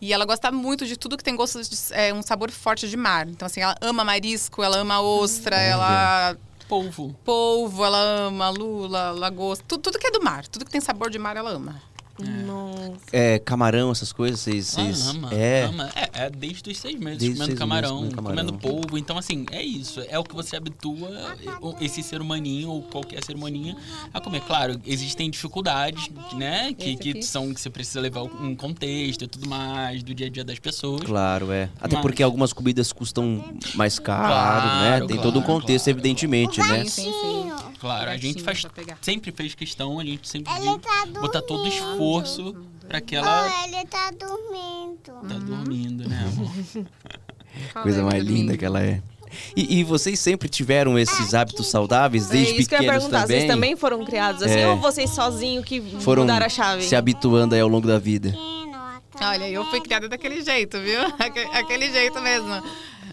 E 0.00 0.12
ela 0.14 0.24
gosta 0.24 0.50
muito 0.50 0.86
de 0.86 0.96
tudo 0.96 1.16
que 1.16 1.22
tem 1.22 1.36
gosto 1.36 1.60
de 1.62 1.76
é, 1.92 2.12
um 2.14 2.22
sabor 2.22 2.50
forte 2.50 2.88
de 2.88 2.96
mar. 2.96 3.28
Então, 3.28 3.44
assim, 3.44 3.60
ela 3.60 3.74
ama 3.82 4.02
marisco, 4.02 4.62
ela 4.62 4.78
ama 4.78 5.00
ostra, 5.00 5.56
ela. 5.56 6.36
Polvo. 6.68 7.14
Polvo, 7.24 7.84
ela 7.84 7.98
ama 8.28 8.48
lula, 8.48 9.10
lagosta. 9.10 9.64
Tudo, 9.68 9.82
tudo 9.82 9.98
que 9.98 10.06
é 10.06 10.10
do 10.10 10.22
mar. 10.22 10.46
Tudo 10.46 10.64
que 10.64 10.70
tem 10.70 10.80
sabor 10.80 11.10
de 11.10 11.18
mar, 11.18 11.36
ela 11.36 11.50
ama. 11.50 11.82
Nossa. 12.24 12.90
É, 13.12 13.38
camarão, 13.38 13.90
essas 13.90 14.12
coisas, 14.12 14.40
vocês... 14.40 14.76
Ah, 14.78 14.82
vocês- 14.82 15.06
ama, 15.08 15.34
é. 15.34 15.62
ama. 15.64 15.90
É, 15.94 16.24
é 16.24 16.30
desde 16.30 16.70
os 16.70 16.78
seis 16.78 16.98
meses 16.98 17.18
Desde 17.18 17.34
comendo 17.36 17.46
seis 17.46 17.58
camarão, 17.58 18.00
meses 18.02 18.14
comendo 18.14 18.36
comendo 18.42 18.52
camarão. 18.58 18.80
polvo. 18.80 18.98
Então, 18.98 19.16
assim, 19.18 19.46
é 19.50 19.62
isso. 19.62 20.00
É 20.08 20.18
o 20.18 20.24
que 20.24 20.34
você 20.34 20.56
habitua 20.56 21.10
esse 21.80 22.02
ser 22.02 22.20
humaninho 22.20 22.68
ou 22.70 22.82
qualquer 22.82 23.22
ser 23.24 23.34
humaninho 23.36 23.76
a 24.12 24.20
comer. 24.20 24.40
Claro, 24.42 24.80
existem 24.86 25.30
dificuldades, 25.30 26.08
né? 26.34 26.72
Que, 26.72 26.96
que 26.96 27.22
são 27.22 27.52
que 27.52 27.60
você 27.60 27.70
precisa 27.70 28.00
levar 28.00 28.22
um 28.22 28.54
contexto 28.54 29.22
e 29.24 29.26
tudo 29.26 29.48
mais 29.48 30.02
do 30.02 30.14
dia 30.14 30.26
a 30.26 30.30
dia 30.30 30.44
das 30.44 30.58
pessoas. 30.58 31.02
Claro, 31.02 31.50
é. 31.52 31.68
Até 31.80 31.94
Mas- 31.96 32.02
porque 32.02 32.22
algumas 32.22 32.52
comidas 32.52 32.92
custam 32.92 33.44
mais 33.74 33.98
caro, 33.98 34.28
Claro, 34.28 35.00
né? 35.02 35.06
Tem 35.06 35.16
todo 35.18 35.38
um 35.38 35.42
claro, 35.42 35.60
contexto, 35.60 35.84
claro. 35.84 35.98
evidentemente, 35.98 36.60
né? 36.60 36.84
Sim, 36.84 37.02
sim, 37.04 37.12
sim. 37.12 37.39
Claro, 37.80 38.10
a 38.10 38.16
gente 38.16 38.42
faz, 38.42 38.62
sempre 39.00 39.32
fez 39.32 39.54
questão, 39.54 39.98
a 39.98 40.04
gente 40.04 40.28
sempre 40.28 40.52
tá 40.52 41.06
botar 41.20 41.40
todo 41.42 41.64
o 41.64 41.68
esforço 41.68 42.54
pra 42.86 43.00
que 43.00 43.16
Oh, 43.16 43.20
ela 43.20 43.64
ele 43.66 43.86
tá 43.86 44.10
dormindo. 44.10 45.28
tá 45.28 45.34
dormindo, 45.38 46.08
né, 46.08 46.30
amor? 46.30 46.86
Coisa 47.82 48.02
mais 48.02 48.22
linda 48.22 48.56
que 48.56 48.64
ela 48.64 48.82
é. 48.82 49.02
E, 49.56 49.78
e 49.78 49.84
vocês 49.84 50.18
sempre 50.18 50.48
tiveram 50.48 50.98
esses 50.98 51.34
hábitos 51.34 51.68
saudáveis 51.68 52.28
desde 52.28 52.52
é 52.54 52.56
isso 52.58 52.68
que 52.68 52.74
eu 52.74 52.78
ia 52.78 52.82
pequenos 52.82 53.04
perguntar. 53.04 53.22
também? 53.22 53.38
Vocês 53.40 53.50
também 53.50 53.76
foram 53.76 54.04
criados 54.04 54.42
assim 54.42 54.58
É. 54.58 54.68
ou 54.68 54.76
vocês 54.76 55.10
sozinhos 55.10 55.64
que 55.64 55.80
Foram 56.00 56.22
mudaram 56.22 56.46
a 56.46 56.48
chave? 56.48 56.82
se 56.82 56.96
habituando 56.96 57.54
aí 57.54 57.60
ao 57.60 57.68
longo 57.68 57.86
da 57.86 57.98
vida? 57.98 58.34
A 59.20 59.30
Olha, 59.30 59.48
eu 59.48 59.64
fui 59.66 59.80
criada 59.80 60.08
daquele 60.08 60.42
jeito, 60.42 60.78
viu? 60.80 61.00
Aque- 61.18 61.48
Aquele 61.52 61.90
jeito 61.92 62.20
mesmo. 62.20 62.62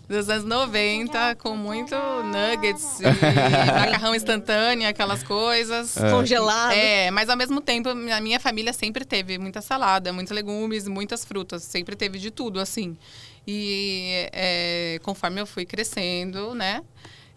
Dos 0.08 0.30
anos 0.30 0.46
90, 0.46 1.36
com 1.36 1.58
muito 1.58 1.94
nuggets 1.96 3.02
e 3.02 3.04
macarrão 3.78 4.16
instantâneo, 4.16 4.88
aquelas 4.88 5.22
coisas. 5.22 5.96
Congelado. 6.10 6.72
É, 6.72 7.12
mas 7.12 7.28
ao 7.30 7.36
mesmo 7.36 7.60
tempo, 7.60 7.90
a 7.90 8.22
minha 8.22 8.40
família 8.40 8.72
sempre 8.72 9.04
teve 9.04 9.38
muita 9.38 9.62
salada, 9.62 10.14
muitos 10.14 10.34
legumes, 10.34 10.88
muitas 10.88 11.26
frutas. 11.26 11.64
Sempre 11.64 11.96
teve 11.98 12.20
de 12.20 12.32
tudo, 12.32 12.62
assim. 12.62 12.98
E 13.46 14.30
é, 14.32 15.00
conforme 15.04 15.42
eu 15.42 15.46
fui 15.46 15.66
crescendo, 15.66 16.56
né? 16.56 16.82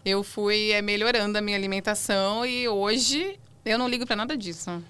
Eu 0.05 0.23
fui 0.23 0.71
é, 0.71 0.81
melhorando 0.81 1.37
a 1.37 1.41
minha 1.41 1.57
alimentação 1.57 2.45
e 2.45 2.69
hoje 2.69 3.37
eu 3.65 3.77
não 3.77 3.87
ligo 3.87 4.05
pra 4.05 4.15
nada 4.15 4.37
disso. 4.37 4.81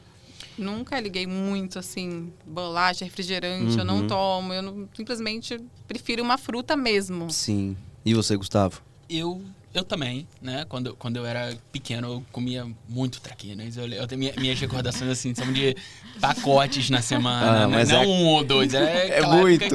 Nunca 0.57 0.99
liguei 0.99 1.25
muito, 1.25 1.79
assim, 1.79 2.31
bolacha, 2.45 3.03
refrigerante, 3.05 3.77
eu 3.77 3.85
não 3.85 4.07
tomo. 4.07 4.53
Eu 4.53 4.61
não- 4.61 4.89
simplesmente 4.93 5.57
prefiro 5.87 6.21
uma 6.23 6.37
fruta 6.37 6.75
mesmo. 6.75 7.29
Sim. 7.31 7.75
E 8.05 8.13
você, 8.13 8.35
Gustavo? 8.35 8.81
Eu, 9.09 9.41
eu 9.73 9.83
também, 9.83 10.27
né? 10.41 10.65
Quando, 10.69 10.95
quando 10.95 11.17
eu 11.17 11.25
era 11.25 11.55
pequeno, 11.71 12.07
eu 12.07 12.25
comia 12.31 12.65
muito 12.87 13.19
traquinas. 13.21 13.75
Eu, 13.77 13.87
eu 13.87 14.07
tenho 14.07 14.19
minha- 14.19 14.33
minhas 14.37 14.59
recordações, 14.59 15.09
assim, 15.11 15.33
são 15.35 15.51
de 15.51 15.75
pacotes 16.19 16.89
na 16.89 17.01
semana. 17.01 17.63
Ah, 17.63 17.67
né? 17.67 17.75
mas 17.75 17.89
não 17.89 18.03
é- 18.03 18.07
um 18.07 18.25
ou 18.27 18.43
dois. 18.43 18.73
É, 18.73 19.19
É 19.19 19.21
muito. 19.27 19.65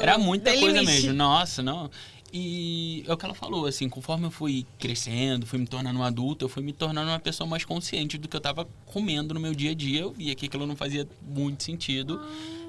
era 0.00 0.18
muita 0.18 0.50
coisa 0.58 0.82
mesmo. 0.82 1.12
Nossa, 1.12 1.62
não. 1.62 1.90
E 2.36 3.04
é 3.06 3.12
o 3.12 3.16
que 3.16 3.24
ela 3.24 3.32
falou, 3.32 3.64
assim, 3.64 3.88
conforme 3.88 4.26
eu 4.26 4.30
fui 4.30 4.66
crescendo, 4.76 5.46
fui 5.46 5.56
me 5.56 5.68
tornando 5.68 6.00
um 6.00 6.02
adulto, 6.02 6.44
eu 6.44 6.48
fui 6.48 6.64
me 6.64 6.72
tornando 6.72 7.08
uma 7.12 7.20
pessoa 7.20 7.48
mais 7.48 7.64
consciente 7.64 8.18
do 8.18 8.26
que 8.26 8.36
eu 8.36 8.40
tava 8.40 8.66
comendo 8.86 9.32
no 9.32 9.38
meu 9.38 9.54
dia 9.54 9.70
a 9.70 9.74
dia. 9.74 10.00
Eu 10.00 10.10
via 10.12 10.34
que 10.34 10.46
aquilo 10.46 10.66
não 10.66 10.74
fazia 10.74 11.06
muito 11.22 11.62
sentido. 11.62 12.20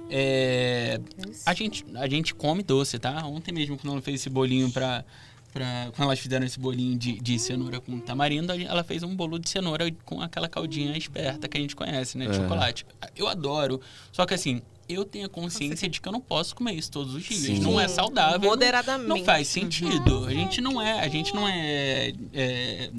É, 0.08 1.02
a, 1.48 1.54
gente, 1.56 1.84
a 1.96 2.08
gente 2.08 2.36
come 2.36 2.62
doce, 2.62 3.00
tá? 3.00 3.26
Ontem 3.26 3.52
mesmo, 3.52 3.76
quando 3.76 3.94
ela 3.94 4.02
fez 4.04 4.22
esse 4.22 4.30
bolinho 4.30 4.72
pra. 4.72 5.04
pra 5.52 5.90
quando 5.96 6.10
elas 6.10 6.20
fizeram 6.20 6.46
esse 6.46 6.60
bolinho 6.60 6.96
de, 6.96 7.14
de 7.20 7.40
cenoura 7.40 7.80
com 7.82 8.00
tamarindo, 8.00 8.54
ela 8.54 8.84
fez 8.84 9.02
um 9.02 9.16
bolo 9.16 9.40
de 9.40 9.50
cenoura 9.50 9.92
com 10.06 10.22
aquela 10.22 10.48
caldinha 10.48 10.96
esperta 10.96 11.48
que 11.48 11.58
a 11.58 11.60
gente 11.62 11.76
conhece, 11.76 12.20
né? 12.20 12.26
De 12.28 12.34
É. 12.38 12.40
chocolate. 12.40 12.86
Eu 13.16 13.28
adoro. 13.28 13.82
Só 14.12 14.28
que 14.28 14.36
assim. 14.36 14.62
Eu 14.88 15.04
tenho 15.04 15.26
a 15.26 15.30
consciência 15.30 15.90
de 15.90 16.00
que 16.00 16.08
eu 16.08 16.12
não 16.12 16.22
posso 16.22 16.56
comer 16.56 16.74
isso 16.74 16.92
todos 16.92 17.16
os 17.16 17.24
dias. 17.24 17.42
Sim. 17.42 17.60
Não 17.60 17.80
é 17.80 17.88
saudável. 17.88 18.40
não- 18.40 18.50
Moderadamente. 18.50 19.08
Não, 19.10 19.24
faz 19.26 19.48
sentido. 19.48 20.26
A 20.26 20.32
gente 20.34 20.62
não 20.62 20.80
é. 20.82 21.00
A 21.00 21.08
gente 21.08 21.34
não 21.34 21.48
é. 21.48 22.14
é, 22.34 22.92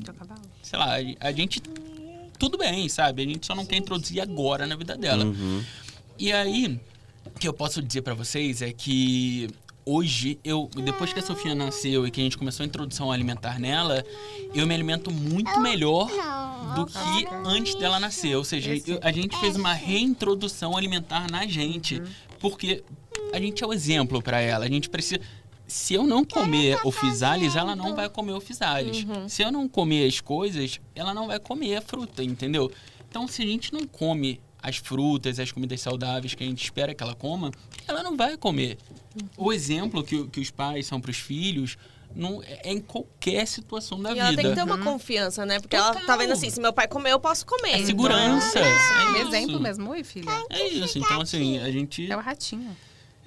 sei 0.62 0.78
lá, 0.78 0.96
a 1.20 1.32
gente. 1.32 1.60
Tudo 2.38 2.58
bem, 2.58 2.88
sabe? 2.88 3.22
A 3.22 3.26
gente 3.26 3.46
só 3.46 3.54
não 3.54 3.64
quer 3.64 3.76
introduzir 3.76 4.20
agora 4.20 4.66
na 4.66 4.74
vida 4.76 4.96
dela. 4.96 5.24
Uhum. 5.24 5.62
E 6.18 6.32
aí, 6.32 6.78
o 7.24 7.30
que 7.38 7.46
eu 7.48 7.52
posso 7.52 7.80
dizer 7.80 8.02
pra 8.02 8.14
vocês 8.14 8.60
é 8.62 8.72
que 8.72 9.48
hoje, 9.96 10.38
eu 10.42 10.68
depois 10.84 11.12
que 11.12 11.20
a 11.20 11.22
Sofia 11.22 11.54
nasceu 11.54 12.06
e 12.06 12.10
que 12.10 12.20
a 12.20 12.24
gente 12.24 12.36
começou 12.36 12.64
a 12.64 12.66
introdução 12.66 13.12
alimentar 13.12 13.58
nela, 13.60 14.04
eu 14.52 14.66
me 14.66 14.74
alimento 14.74 15.10
muito 15.12 15.60
melhor 15.60 16.10
do 16.74 16.86
que 16.86 17.26
antes 17.44 17.74
dela 17.76 18.00
nascer. 18.00 18.34
Ou 18.36 18.42
seja, 18.44 18.70
eu- 18.86 18.98
a 19.02 19.12
gente 19.12 19.38
fez 19.38 19.54
uma 19.56 19.72
reintrodução 19.72 20.76
alimentar 20.76 21.30
na 21.30 21.46
gente, 21.46 22.02
porque 22.40 22.82
a 23.32 23.38
gente 23.38 23.62
é 23.62 23.66
o 23.66 23.72
exemplo 23.72 24.20
para 24.20 24.40
ela. 24.40 24.64
A 24.64 24.68
gente 24.68 24.90
precisa 24.90 25.20
se 25.68 25.94
eu 25.94 26.04
não 26.04 26.24
comer 26.24 26.78
o 26.84 26.90
Fisales, 26.92 27.54
ela 27.56 27.74
não 27.76 27.94
vai 27.94 28.08
comer 28.08 28.32
o 28.32 28.40
Fisales. 28.40 29.04
Se 29.28 29.42
eu 29.42 29.50
não 29.52 29.68
comer 29.68 30.06
as 30.08 30.20
coisas, 30.20 30.80
ela 30.94 31.14
não 31.14 31.26
vai 31.28 31.38
comer 31.40 31.76
a 31.76 31.80
fruta, 31.82 32.22
entendeu? 32.24 32.70
Então, 33.08 33.26
se 33.28 33.42
a 33.42 33.46
gente 33.46 33.72
não 33.72 33.86
come 33.86 34.40
as 34.66 34.78
frutas, 34.78 35.38
as 35.38 35.52
comidas 35.52 35.80
saudáveis 35.80 36.34
que 36.34 36.42
a 36.42 36.46
gente 36.46 36.64
espera 36.64 36.92
que 36.92 37.00
ela 37.00 37.14
coma, 37.14 37.52
ela 37.86 38.02
não 38.02 38.16
vai 38.16 38.36
comer. 38.36 38.76
O 39.36 39.52
exemplo 39.52 40.02
que, 40.02 40.26
que 40.26 40.40
os 40.40 40.50
pais 40.50 40.86
são 40.86 41.00
para 41.00 41.12
os 41.12 41.18
filhos 41.18 41.78
não, 42.12 42.42
é 42.42 42.72
em 42.72 42.80
qualquer 42.80 43.46
situação 43.46 44.02
da 44.02 44.10
E 44.10 44.14
vida. 44.14 44.26
ela 44.26 44.36
tem 44.36 44.48
que 44.48 44.54
ter 44.56 44.62
uma 44.64 44.78
confiança, 44.78 45.46
né? 45.46 45.60
Porque 45.60 45.76
ela 45.76 45.92
tá 45.92 46.00
Total. 46.00 46.18
vendo 46.18 46.32
assim, 46.32 46.50
se 46.50 46.60
meu 46.60 46.72
pai 46.72 46.88
comer, 46.88 47.12
eu 47.12 47.20
posso 47.20 47.46
comer. 47.46 47.80
É 47.80 47.84
segurança. 47.84 48.58
É 48.58 48.72
isso. 49.20 49.28
Exemplo 49.28 49.60
mesmo. 49.60 49.90
Oi, 49.90 50.02
filha. 50.02 50.30
É 50.50 50.66
isso. 50.66 50.98
Então, 50.98 51.20
assim, 51.20 51.58
a 51.58 51.70
gente. 51.70 52.10
É 52.10 52.16
o 52.16 52.20
ratinho. 52.20 52.76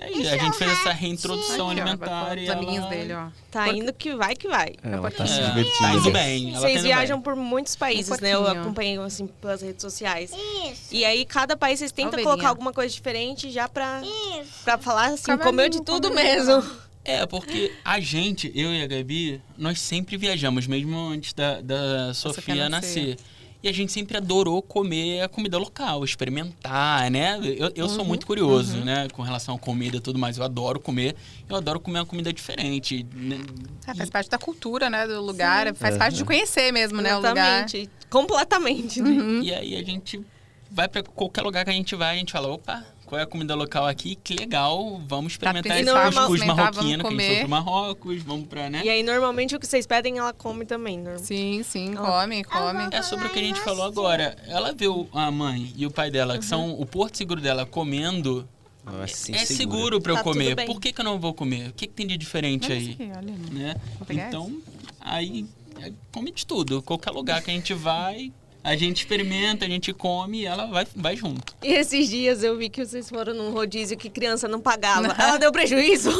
É 0.02 0.12
isso, 0.12 0.34
a 0.34 0.38
gente 0.38 0.58
fez 0.58 0.72
essa 0.72 0.92
reintrodução 0.94 1.70
Aqui, 1.70 1.80
ó, 1.80 1.84
alimentar 1.84 2.38
e 2.38 2.44
os 2.44 2.50
ela... 2.50 2.58
amiguinhos 2.58 2.86
dele, 2.90 3.14
ó. 3.14 3.28
Tá 3.52 3.68
indo 3.68 3.92
que 3.92 4.16
vai 4.16 4.34
que 4.36 4.48
vai. 4.48 4.76
Ela 4.82 5.12
tá 5.12 5.28
se 5.28 5.40
É, 5.40 5.46
divertindo. 5.48 5.78
tá 5.80 5.94
indo 5.94 6.12
bem. 6.12 6.50
Ela 6.52 6.60
Vocês 6.62 6.74
tá 6.74 6.80
indo 6.80 6.84
viajam 6.84 7.18
bem. 7.18 7.24
por 7.24 7.36
muitos 7.36 7.76
países, 7.76 8.20
né? 8.22 8.34
Eu 8.34 8.48
acompanho 8.48 9.02
assim 9.02 9.28
pelas 9.28 9.62
redes 9.62 9.82
sociais. 9.82 10.32
Isso. 10.32 10.88
E 10.96 11.04
aí, 11.04 11.26
cada 11.26 11.58
país 11.58 11.80
vocês 11.80 11.92
tentam 11.92 12.10
Ovelhinha. 12.14 12.30
colocar 12.32 12.50
alguma 12.50 12.72
coisa 12.72 12.94
diferente 12.94 13.50
já 13.52 13.68
pra, 13.68 14.02
Isso. 14.02 14.64
pra 14.64 14.78
falar 14.78 15.08
assim, 15.08 15.24
Cavalinho, 15.26 15.44
comeu 15.52 15.70
de 15.70 15.82
tudo 15.84 16.12
mesmo. 16.14 16.64
É, 17.04 17.26
porque 17.26 17.72
a 17.84 18.00
gente, 18.00 18.52
eu 18.56 18.72
e 18.74 18.82
a 18.84 18.88
Gabi, 18.88 19.42
nós 19.58 19.80
sempre 19.82 20.16
viajamos, 20.16 20.68
mesmo 20.68 20.98
antes 21.10 21.34
da, 21.34 21.60
da 21.60 22.14
Sofia 22.14 22.34
Sofia 22.44 22.70
nascer. 22.70 23.08
nascer. 23.18 23.18
E 23.62 23.68
a 23.68 23.74
gente 23.74 23.92
sempre 23.92 24.16
adorou 24.16 24.62
comer 24.62 25.22
a 25.22 25.28
comida 25.28 25.58
local, 25.58 26.06
experimentar, 26.06 27.12
né? 27.12 27.38
Eu, 27.44 27.72
eu 27.76 27.90
sou 27.90 28.06
muito 28.06 28.26
curioso, 28.26 28.78
né? 28.78 29.10
Com 29.12 29.22
relação 29.22 29.56
à 29.56 29.60
comida 29.60 29.98
e 29.98 30.00
tudo 30.00 30.18
mais. 30.18 30.38
Eu 30.38 30.46
adoro 30.46 30.80
comer. 30.80 31.14
Eu 31.50 31.58
adoro 31.58 31.78
comer 31.78 32.00
uma 32.00 32.06
comida 32.06 32.32
diferente. 32.32 33.06
né? 33.14 33.38
É, 33.86 33.94
faz 33.94 34.10
parte 34.10 34.30
da 34.30 34.38
cultura, 34.38 34.90
né? 34.90 35.06
Do 35.06 35.22
lugar. 35.22 35.76
Faz 35.76 35.98
parte 35.98 36.16
de 36.16 36.24
conhecer 36.24 36.72
mesmo, 36.72 37.02
né? 37.02 37.14
O 37.14 37.18
lugar. 37.18 37.36
Exatamente. 37.36 37.90
Completamente. 38.10 39.02
né? 39.02 39.10
Uhum. 39.10 39.42
E 39.44 39.54
aí 39.54 39.76
a 39.76 39.84
gente 39.84 40.26
vai 40.72 40.88
pra 40.88 41.04
qualquer 41.04 41.42
lugar 41.42 41.66
que 41.66 41.72
a 41.72 41.74
gente 41.74 41.96
vai, 41.96 42.16
a 42.16 42.18
gente 42.20 42.32
fala, 42.32 42.48
opa, 42.48 42.86
qual 43.10 43.20
é 43.20 43.24
a 43.24 43.26
comida 43.26 43.56
local 43.56 43.88
aqui? 43.88 44.16
Que 44.24 44.36
legal, 44.36 45.02
vamos 45.08 45.34
experimentar 45.34 45.78
esse 45.78 45.86
testar, 45.86 46.12
cuscuz 46.14 46.46
marroquino, 46.46 47.04
vamos 47.04 47.18
que 47.18 47.24
a 47.24 47.28
gente 47.28 47.28
foi 47.34 47.40
pro 47.40 47.50
Marrocos, 47.50 48.22
vamos 48.22 48.48
pra, 48.48 48.70
né? 48.70 48.82
E 48.86 48.90
aí, 48.90 49.02
normalmente, 49.02 49.56
o 49.56 49.60
que 49.60 49.66
vocês 49.66 49.88
pedem, 49.88 50.20
ela 50.20 50.32
come 50.32 50.64
também. 50.64 51.00
Norm- 51.00 51.18
Sim, 51.18 51.64
sim, 51.64 51.96
come, 51.96 52.44
come. 52.44 52.88
É 52.92 53.02
sobre 53.02 53.26
o 53.26 53.32
que 53.32 53.40
a 53.40 53.42
gente 53.44 53.60
falou 53.62 53.84
agora. 53.84 54.38
Ela 54.46 54.74
viu 54.74 55.10
a 55.12 55.32
mãe 55.32 55.74
e 55.76 55.88
o 55.88 55.92
pai 55.92 56.12
dela, 56.12 56.38
que 56.38 56.46
são 56.46 56.80
o 56.80 56.86
porto 56.86 57.18
seguro 57.18 57.42
dela, 57.42 57.66
comendo. 57.66 58.48
Ela 58.86 59.06
é 59.06 59.08
segura. 59.08 59.46
seguro 59.48 60.02
pra 60.02 60.12
eu 60.12 60.18
Tá 60.18 60.24
comer. 60.24 60.56
por 60.68 60.80
que, 60.80 60.94
que 60.94 61.02
eu 61.02 61.06
não 61.06 61.20
vou 61.20 61.34
comer? 61.34 61.70
O 61.70 61.74
que, 61.74 61.88
que 61.88 61.94
tem 61.94 62.06
de 62.06 62.16
diferente 62.16 62.72
aí? 62.72 62.92
aqui, 62.92 63.12
olha. 63.16 63.36
Né? 63.52 63.76
Então, 64.10 64.56
aí 65.00 65.46
é, 65.82 65.92
come 66.12 66.32
de 66.32 66.46
tudo. 66.46 66.80
Qualquer 66.84 67.10
lugar 67.12 67.42
que 67.42 67.50
a 67.50 67.54
gente 67.56 67.74
vai, 67.74 68.32
a 68.70 68.76
gente 68.76 68.98
experimenta, 68.98 69.66
a 69.66 69.68
gente 69.68 69.92
come 69.92 70.42
e 70.42 70.46
ela 70.46 70.68
vai, 70.68 70.86
vai 70.96 71.16
junto. 71.16 71.56
E 71.64 71.74
esses 71.74 72.08
dias 72.08 72.44
eu 72.44 72.56
vi 72.56 72.70
que 72.70 72.86
vocês 72.86 73.10
foram 73.10 73.34
num 73.34 73.50
rodízio 73.50 73.98
que 73.98 74.12
criança 74.12 74.48
não 74.48 74.62
pagava. 74.62 75.08
Ela 75.08 75.38
deu 75.38 75.52
prejuízo. 75.52 76.12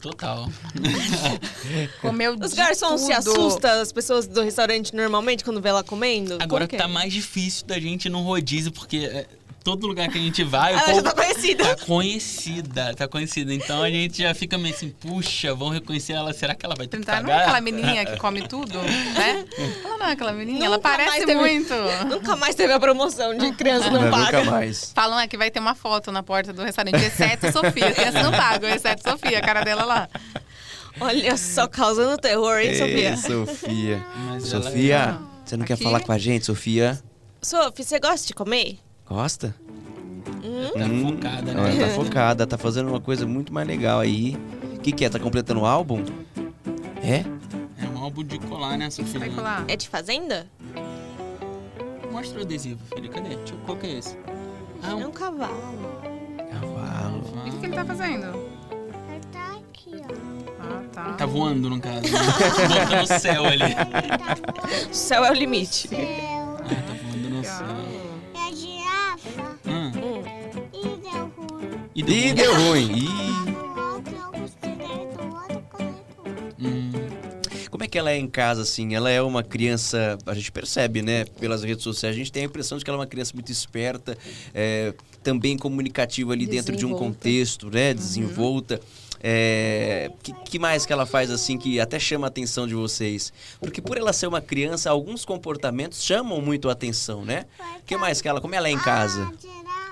Total. 0.00 0.48
Comeu 2.00 2.34
Os 2.40 2.54
garçons 2.54 3.02
se 3.02 3.14
tudo. 3.16 3.30
assustam, 3.30 3.82
as 3.82 3.92
pessoas 3.92 4.26
do 4.26 4.40
restaurante 4.40 4.96
normalmente, 4.96 5.44
quando 5.44 5.60
vê 5.60 5.68
ela 5.68 5.84
comendo? 5.84 6.38
Agora 6.40 6.66
tá 6.66 6.88
mais 6.88 7.12
difícil 7.12 7.66
da 7.66 7.78
gente 7.78 8.06
ir 8.06 8.10
num 8.10 8.22
rodízio, 8.22 8.72
porque 8.72 8.96
é, 8.96 9.26
todo 9.62 9.86
lugar 9.86 10.08
que 10.08 10.18
a 10.18 10.20
gente 10.20 10.42
vai, 10.44 10.74
o 10.74 10.78
Ela 10.78 10.94
já 10.94 11.02
tá 11.02 11.12
conhecida. 11.12 11.76
tá 11.76 11.84
conhecida, 11.86 12.94
tá 12.94 13.08
conhecida. 13.08 13.54
Então 13.54 13.82
a 13.82 13.90
gente 13.90 14.22
já 14.22 14.34
fica 14.34 14.58
meio 14.58 14.74
assim, 14.74 14.90
puxa, 14.90 15.54
vão 15.54 15.68
reconhecer 15.68 16.12
ela, 16.14 16.32
será 16.32 16.54
que 16.54 16.64
ela 16.66 16.74
vai 16.74 16.86
ter 16.86 16.98
que 16.98 17.04
Tentar, 17.06 17.22
não 17.22 17.30
é 17.32 17.42
aquela 17.42 17.60
menininha 17.60 18.04
que 18.04 18.16
come 18.18 18.46
tudo, 18.48 18.78
né? 18.82 19.44
Ela 19.84 19.96
não 19.98 20.06
é 20.06 20.12
aquela 20.12 20.32
menininha, 20.32 20.66
ela 20.66 20.78
parece 20.78 21.20
teve- 21.24 21.34
muito. 21.34 21.74
Nunca 22.08 22.36
mais 22.36 22.54
teve 22.54 22.72
a 22.72 22.80
promoção 22.80 23.36
de 23.36 23.52
criança 23.52 23.90
não, 23.90 24.02
Não, 24.02 24.10
paga. 24.10 24.38
nunca 24.40 24.50
mais. 24.50 24.92
Falam 24.94 25.18
é, 25.18 25.26
que 25.28 25.36
vai 25.36 25.50
ter 25.50 25.60
uma 25.60 25.74
foto 25.74 26.10
na 26.12 26.22
porta 26.22 26.52
do 26.52 26.62
restaurante, 26.62 26.96
exceto 27.04 27.50
Sofia. 27.52 27.92
Criança 27.92 28.22
não 28.22 28.32
paga, 28.32 28.74
exceto 28.74 29.08
Sofia, 29.08 29.38
a 29.38 29.42
cara 29.42 29.62
dela 29.62 29.84
lá. 29.84 30.08
Olha 31.00 31.36
só, 31.36 31.66
causando 31.66 32.18
terror, 32.18 32.58
hein, 32.58 32.74
Sofia? 32.76 33.10
Ei, 33.10 33.16
Sofia. 33.16 34.04
Mas 34.26 34.52
ela 34.52 34.62
Sofia, 34.64 35.18
você 35.44 35.56
não 35.56 35.64
quer 35.64 35.74
Aqui. 35.74 35.82
falar 35.82 36.00
com 36.00 36.12
a 36.12 36.18
gente, 36.18 36.44
Sofia? 36.46 37.02
Sofia, 37.40 37.84
você 37.84 37.98
gosta 37.98 38.26
de 38.26 38.34
comer? 38.34 38.78
Gosta? 39.12 39.54
Tá 40.24 40.84
Hum, 40.86 41.10
focada, 41.12 41.50
Ela 41.52 41.68
né? 41.70 41.86
tá 41.86 41.88
focada, 41.94 42.46
tá 42.46 42.56
fazendo 42.56 42.88
uma 42.88 43.00
coisa 43.00 43.26
muito 43.26 43.52
mais 43.52 43.68
legal 43.68 44.00
aí. 44.00 44.36
O 44.74 44.78
que, 44.80 44.90
que 44.90 45.04
é? 45.04 45.10
Tá 45.10 45.18
completando 45.18 45.60
o 45.60 45.66
álbum? 45.66 46.02
É? 47.02 47.22
É 47.84 47.88
um 47.94 47.98
álbum 48.02 48.24
de 48.24 48.38
colar, 48.38 48.78
né, 48.78 48.88
Sofia? 48.88 49.20
Vai 49.20 49.28
colar. 49.28 49.64
É 49.68 49.76
de 49.76 49.86
fazenda? 49.88 50.46
Mostra 52.10 52.38
o 52.38 52.42
adesivo, 52.42 52.80
filha. 52.94 53.08
Cadê? 53.10 53.36
Deixa 53.36 53.52
eu... 53.52 53.58
Qual 53.66 53.76
que 53.76 53.86
é 53.86 53.98
esse? 53.98 54.16
Ah, 54.82 54.92
É 54.92 54.94
um 54.94 55.08
um 55.08 55.12
cavalo. 55.12 56.00
Cavalo. 56.50 57.22
E 57.44 57.50
o 57.50 57.52
que 57.52 57.58
que 57.58 57.66
ele 57.66 57.74
tá 57.74 57.84
fazendo? 57.84 58.26
Ele 59.10 59.20
tá 59.30 59.52
aqui, 59.58 59.92
ó. 59.96 60.62
Ah, 60.62 60.82
tá. 60.90 61.12
Tá 61.12 61.26
voando, 61.26 61.68
no 61.68 61.78
caso. 61.80 62.00
Bota 62.00 63.00
no 63.02 63.06
céu 63.20 63.44
ali. 63.44 63.62
Ele 63.64 63.74
tá 64.18 64.36
O 64.90 64.94
céu 64.94 65.24
é 65.24 65.30
o 65.30 65.34
limite. 65.34 65.88
céu. 65.88 65.98
Ah, 66.00 66.62
tá 66.64 66.94
voando 67.04 67.28
no 67.30 67.44
céu. 67.44 68.01
E 71.94 72.02
deu 72.02 72.14
bom. 72.16 72.34
deu 72.34 72.54
ruim. 72.54 73.06
Coletor. 75.70 76.54
Hum, 76.60 76.92
Como 77.70 77.84
é 77.84 77.88
que 77.88 77.98
ela 77.98 78.10
é 78.10 78.16
em 78.16 78.28
casa, 78.28 78.62
assim? 78.62 78.94
Ela 78.94 79.10
é 79.10 79.20
uma 79.20 79.42
criança, 79.42 80.18
a 80.26 80.34
gente 80.34 80.50
percebe, 80.52 81.02
né? 81.02 81.24
Pelas 81.24 81.62
redes 81.62 81.82
sociais, 81.82 82.14
a 82.14 82.18
gente 82.18 82.30
tem 82.32 82.42
a 82.44 82.46
impressão 82.46 82.78
de 82.78 82.84
que 82.84 82.90
ela 82.90 82.98
é 82.98 83.00
uma 83.00 83.06
criança 83.06 83.32
muito 83.34 83.50
esperta, 83.50 84.16
é, 84.54 84.94
também 85.22 85.56
comunicativa 85.56 86.32
ali 86.32 86.46
dentro 86.46 86.76
de 86.76 86.86
um 86.86 86.94
contexto, 86.94 87.70
né? 87.70 87.92
Desenvolta. 87.94 88.80
É, 89.24 90.10
que, 90.20 90.32
que 90.32 90.58
mais 90.58 90.84
que 90.84 90.92
ela 90.92 91.06
faz 91.06 91.30
assim 91.30 91.56
que 91.56 91.78
até 91.78 91.96
chama 91.98 92.26
a 92.26 92.28
atenção 92.28 92.66
de 92.66 92.74
vocês? 92.74 93.32
Porque 93.60 93.80
por 93.80 93.96
ela 93.96 94.12
ser 94.12 94.26
uma 94.26 94.40
criança, 94.40 94.90
alguns 94.90 95.24
comportamentos 95.24 96.02
chamam 96.02 96.40
muito 96.40 96.68
a 96.68 96.72
atenção, 96.72 97.24
né? 97.24 97.46
O 97.78 97.84
que 97.84 97.96
mais 97.96 98.20
que 98.20 98.28
ela, 98.28 98.40
como 98.40 98.54
ela 98.54 98.66
é 98.66 98.72
em 98.72 98.78
casa? 98.78 99.22
A 99.22 99.40
girafa. 99.40 99.91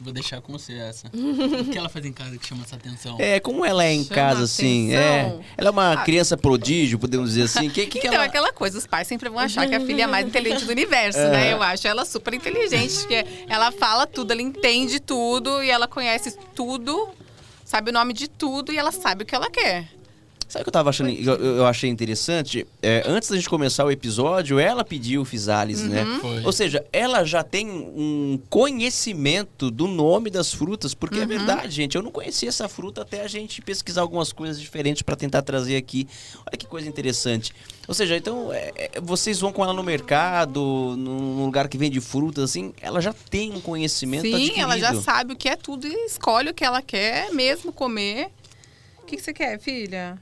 Vou 0.00 0.12
deixar 0.12 0.40
com 0.40 0.52
você 0.52 0.74
essa. 0.74 1.08
O 1.14 1.64
que 1.70 1.76
ela 1.78 1.88
faz 1.88 2.04
em 2.04 2.12
casa 2.12 2.36
que 2.38 2.46
chama 2.46 2.62
essa 2.64 2.76
atenção? 2.76 3.16
É, 3.18 3.40
como 3.40 3.64
ela 3.64 3.84
é 3.84 3.92
em 3.92 4.02
Chama 4.04 4.14
casa, 4.14 4.44
assim? 4.44 4.94
É, 4.94 5.38
ela 5.56 5.68
é 5.68 5.70
uma 5.70 5.92
Ah. 5.92 6.04
criança 6.04 6.36
prodígio, 6.36 6.98
podemos 6.98 7.30
dizer 7.30 7.42
assim. 7.42 7.68
Que, 7.68 7.86
que, 7.86 7.98
que 8.00 8.06
Então, 8.06 8.14
ela... 8.14 8.24
é 8.24 8.26
aquela 8.28 8.52
coisa, 8.52 8.78
os 8.78 8.86
pais 8.86 9.06
sempre 9.08 9.28
vão 9.28 9.38
achar 9.38 9.66
que 9.68 9.74
a 9.74 9.80
filha 9.80 10.02
é 10.02 10.04
a 10.04 10.08
mais 10.08 10.26
inteligente 10.26 10.64
do 10.64 10.70
universo, 10.72 11.18
né? 11.18 11.52
Eu 11.52 11.62
acho 11.62 11.86
ela 11.86 12.04
super 12.04 12.32
inteligente, 12.34 13.06
que 13.06 13.24
ela 13.48 13.70
fala 13.72 14.06
tudo, 14.06 14.32
ela 14.32 14.42
entende 14.42 15.00
tudo 15.00 15.62
e 15.62 15.70
ela 15.70 15.86
conhece 15.88 16.36
tudo, 16.54 17.08
sabe 17.64 17.90
o 17.90 17.92
nome 17.92 18.12
de 18.12 18.28
tudo 18.28 18.72
e 18.72 18.78
ela 18.78 18.92
sabe 18.92 19.22
o 19.24 19.26
que 19.26 19.34
ela 19.34 19.50
quer. 19.50 19.88
Sabe 20.48 20.62
o 20.62 20.64
que 20.64 20.68
eu 20.68 20.72
tava 20.72 20.90
achando, 20.90 21.10
eu, 21.10 21.34
eu 21.34 21.66
achei 21.66 21.90
interessante? 21.90 22.66
É, 22.82 23.02
antes 23.06 23.28
da 23.28 23.36
gente 23.36 23.48
começar 23.48 23.84
o 23.84 23.90
episódio, 23.90 24.58
ela 24.58 24.82
pediu 24.82 25.20
o 25.20 25.24
Fisales, 25.24 25.82
né? 25.82 26.04
Foi. 26.20 26.44
Ou 26.44 26.52
seja, 26.52 26.84
ela 26.92 27.22
já 27.22 27.42
tem 27.42 27.68
um 27.68 28.40
conhecimento 28.48 29.70
do 29.70 29.86
nome 29.86 30.30
das 30.30 30.52
frutas, 30.52 30.94
porque 30.94 31.20
é 31.20 31.26
verdade, 31.26 31.70
gente. 31.70 31.96
Eu 31.96 32.02
não 32.02 32.10
conhecia 32.10 32.48
essa 32.48 32.68
fruta 32.68 33.02
até 33.02 33.22
a 33.22 33.28
gente 33.28 33.60
pesquisar 33.60 34.00
algumas 34.00 34.32
coisas 34.32 34.60
diferentes 34.60 35.02
para 35.02 35.14
tentar 35.14 35.42
trazer 35.42 35.76
aqui. 35.76 36.08
Olha 36.46 36.56
que 36.56 36.66
coisa 36.66 36.88
interessante. 36.88 37.52
Ou 37.86 37.94
seja, 37.94 38.16
então, 38.16 38.52
é, 38.52 38.72
é, 38.74 39.00
vocês 39.00 39.40
vão 39.40 39.52
com 39.52 39.62
ela 39.62 39.72
no 39.72 39.82
mercado, 39.82 40.94
num 40.96 41.28
num 41.38 41.44
lugar 41.44 41.68
que 41.68 41.78
vende 41.78 42.00
frutas, 42.00 42.44
assim, 42.44 42.72
ela 42.80 43.00
já 43.00 43.12
tem 43.12 43.52
um 43.52 43.60
conhecimento 43.60 44.22
Sim, 44.22 44.34
adquirido. 44.34 44.60
ela 44.60 44.78
já 44.78 44.94
sabe 45.00 45.32
o 45.34 45.36
que 45.36 45.48
é 45.48 45.56
tudo 45.56 45.86
e 45.86 46.06
escolhe 46.06 46.50
o 46.50 46.54
que 46.54 46.64
ela 46.64 46.82
quer 46.82 47.32
mesmo 47.32 47.72
comer. 47.72 48.30
O 49.02 49.06
que, 49.06 49.16
que 49.16 49.22
você 49.22 49.32
quer, 49.32 49.58
filha? 49.58 50.18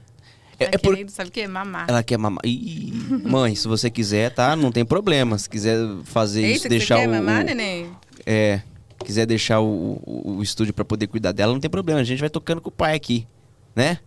É- 0.59 0.65
Tá 0.65 0.71
é 0.73 0.77
por- 0.77 0.97
sabe 1.09 1.29
o 1.29 1.31
quê? 1.31 1.47
Mamar. 1.47 1.85
Ela 1.87 2.01
quer 2.03 2.17
mamar. 2.17 2.41
Ih, 2.45 2.91
mãe, 3.23 3.53
se 3.55 3.67
você 3.67 3.89
quiser, 3.89 4.31
tá? 4.33 4.55
Não 4.55 4.71
tem 4.71 4.83
problema. 4.85 5.37
Se 5.37 5.49
quiser 5.49 5.77
fazer 6.03 6.41
Eita, 6.41 6.53
isso, 6.53 6.63
que 6.63 6.69
deixar 6.69 6.95
você 6.97 7.01
quer 7.01 7.07
o. 7.07 7.11
mamar, 7.11 7.43
neném? 7.43 7.91
É. 8.25 8.61
Quiser 9.05 9.25
deixar 9.27 9.59
o, 9.59 10.01
o, 10.05 10.37
o 10.37 10.43
estúdio 10.43 10.73
pra 10.73 10.83
poder 10.83 11.05
cuidar 11.07 11.31
dela, 11.31 11.53
não 11.53 11.59
tem 11.59 11.69
problema. 11.69 11.99
A 11.99 12.03
gente 12.03 12.19
vai 12.19 12.29
tocando 12.29 12.59
com 12.59 12.69
o 12.69 12.71
pai 12.71 12.95
aqui, 12.95 13.27
né? 13.75 13.99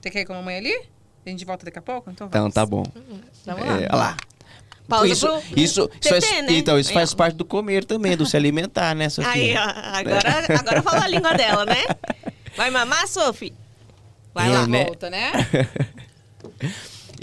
Você 0.00 0.10
quer 0.10 0.20
ir 0.22 0.24
com 0.24 0.32
a 0.32 0.36
mamãe 0.36 0.56
ali? 0.56 0.74
A 1.24 1.28
gente 1.30 1.44
volta 1.44 1.64
daqui 1.66 1.78
a 1.78 1.82
pouco? 1.82 2.10
Então 2.10 2.26
Então 2.26 2.40
vamos. 2.40 2.54
tá 2.54 2.64
bom. 2.66 2.82
Vamos 3.46 3.66
lá. 3.66 3.72
É, 3.80 3.86
olha 3.90 3.94
lá. 3.94 4.16
Pausa 4.88 5.06
isso, 5.06 5.26
pro 5.28 5.38
isso, 5.60 5.90
isso 6.00 6.08
faz, 6.08 6.24
TT, 6.24 6.42
né? 6.42 6.52
Então, 6.54 6.78
isso 6.78 6.88
Aí, 6.90 6.94
faz 6.94 7.14
parte 7.14 7.36
do 7.36 7.44
comer 7.44 7.84
também, 7.84 8.16
do 8.16 8.26
se 8.26 8.36
alimentar, 8.36 8.94
né, 8.96 9.04
Aí, 9.04 9.10
Sofia? 9.10 9.60
ó, 9.60 9.96
agora, 9.98 10.44
agora 10.58 10.82
fala 10.82 11.04
a 11.04 11.08
língua 11.08 11.32
dela, 11.34 11.64
né? 11.64 11.84
Vai 12.56 12.68
mamar, 12.70 13.06
Sophie? 13.06 13.54
Vai 14.34 14.48
É, 14.48 14.52
lá. 14.52 14.66
né? 14.66 14.84
Volta, 14.84 15.10
né? 15.10 15.32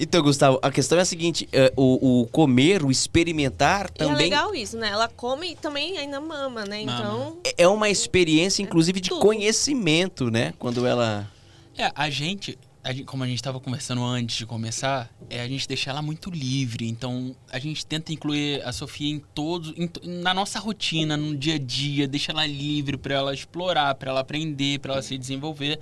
Então, 0.02 0.22
Gustavo, 0.24 0.58
a 0.62 0.72
questão 0.72 0.98
é 0.98 1.02
a 1.02 1.06
seguinte: 1.06 1.50
é, 1.52 1.74
o, 1.76 2.22
o 2.22 2.28
comer, 2.28 2.84
o 2.86 2.89
experimentar 2.91 3.88
E 4.00 4.02
é 4.02 4.06
também 4.06 4.17
legal 4.30 4.56
isso, 4.56 4.78
né? 4.78 4.88
Ela 4.89 5.10
come 5.10 5.52
e 5.52 5.56
também 5.58 5.98
ainda 5.98 6.22
mama, 6.22 6.63
né? 6.65 6.86
Mama. 6.86 7.00
Então, 7.00 7.38
é 7.58 7.67
uma 7.67 7.89
experiência, 7.89 8.62
inclusive, 8.63 9.02
de 9.02 9.10
tudo. 9.10 9.22
conhecimento, 9.22 10.32
né? 10.32 10.54
Quando 10.58 10.86
ela. 10.86 11.30
É, 11.78 11.91
a 11.93 12.10
gente, 12.10 12.58
a 12.82 12.93
gente- 12.93 13.04
como 13.04 13.24
a 13.26 13.28
gente 13.28 13.36
estava 13.39 13.60
conversando 13.60 14.02
antes 14.02 14.38
de 14.38 14.45
começar, 14.45 15.10
é 15.30 15.41
a 15.41 15.48
gente 15.50 15.67
deixar 15.67 15.91
ela 15.91 16.02
muito 16.02 16.30
livre. 16.30 16.88
Então, 16.88 17.36
a 17.52 17.60
gente 17.60 17.86
tenta 17.86 18.13
incluir 18.13 18.62
a 18.65 18.72
Sofia 18.72 19.10
em 19.13 19.19
todos, 19.19 19.74
em 19.78 19.89
na 20.22 20.34
nossa 20.34 20.60
rotina, 20.60 21.17
no 21.17 21.36
dia 21.36 21.56
a 21.56 21.60
dia, 21.60 22.08
deixa 22.08 22.32
ela 22.32 22.45
livre 22.48 22.95
para 22.95 23.15
ela 23.15 23.34
explorar, 23.34 23.93
para 23.95 24.12
ela 24.12 24.22
aprender, 24.22 24.80
para 24.80 24.93
ela 24.93 25.02
se 25.02 25.17
desenvolver. 25.17 25.78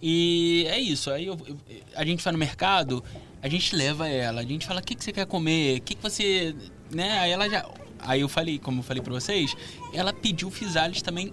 E 0.00 0.66
é 0.68 0.78
isso. 0.78 1.10
Aí 1.10 1.26
eu- 1.26 1.38
eu- 1.46 1.56
a 1.94 2.04
gente 2.04 2.22
vai 2.22 2.32
no 2.32 2.38
mercado, 2.38 3.02
a 3.42 3.48
gente 3.48 3.74
leva 3.74 4.08
ela, 4.08 4.40
a 4.40 4.44
gente 4.44 4.66
fala: 4.66 4.80
"O 4.80 4.82
que 4.82 4.94
que 4.94 5.02
você 5.04 5.12
quer 5.12 5.26
comer? 5.26 5.78
O 5.78 5.82
que 5.82 5.94
que 5.94 6.02
você, 6.02 6.54
né?" 6.90 7.18
Aí 7.20 7.30
ela 7.30 7.48
já 7.48 7.66
Aí 7.98 8.20
eu 8.20 8.28
falei, 8.28 8.58
como 8.58 8.80
eu 8.80 8.82
falei 8.84 9.02
para 9.02 9.12
vocês, 9.12 9.56
ela 9.92 10.12
pediu 10.12 10.50
Fisales 10.50 11.00
também 11.02 11.32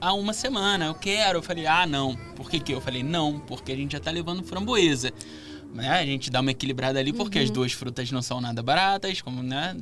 há 0.00 0.12
uma 0.12 0.32
semana. 0.32 0.84
Eu 0.86 0.94
quero. 0.94 1.38
Eu 1.38 1.42
falei, 1.42 1.66
ah, 1.66 1.86
não. 1.86 2.14
Por 2.36 2.50
que 2.50 2.60
que? 2.60 2.72
Eu 2.72 2.80
falei, 2.80 3.02
não, 3.02 3.40
porque 3.40 3.72
a 3.72 3.76
gente 3.76 3.92
já 3.92 3.98
tá 4.00 4.10
levando 4.10 4.44
framboesa. 4.44 5.12
Né? 5.74 5.88
A 5.90 6.06
gente 6.06 6.30
dá 6.30 6.40
uma 6.40 6.52
equilibrada 6.52 7.00
ali, 7.00 7.12
porque 7.12 7.36
as 7.40 7.50
duas 7.50 7.72
frutas 7.72 8.08
não 8.12 8.22
são 8.22 8.40
nada 8.40 8.62
baratas, 8.62 9.20
como, 9.20 9.42
né? 9.42 9.76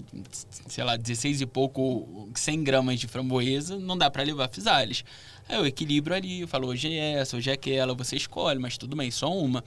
Sei 0.66 0.82
lá, 0.82 0.96
16 0.96 1.42
e 1.42 1.46
pouco, 1.46 2.30
100 2.34 2.64
gramas 2.64 2.98
de 2.98 3.06
framboesa, 3.06 3.78
não 3.78 3.96
dá 3.98 4.10
para 4.10 4.22
levar 4.22 4.48
fisales. 4.48 5.04
Aí 5.46 5.56
eu 5.56 5.66
equilibro 5.66 6.14
ali, 6.14 6.40
eu 6.40 6.48
falo, 6.48 6.68
hoje 6.68 6.90
é 6.90 7.12
essa, 7.20 7.36
hoje 7.36 7.50
é 7.50 7.52
aquela, 7.52 7.92
você 7.94 8.16
escolhe, 8.16 8.58
mas 8.58 8.78
tudo 8.78 8.96
bem, 8.96 9.10
só 9.10 9.30
uma. 9.30 9.62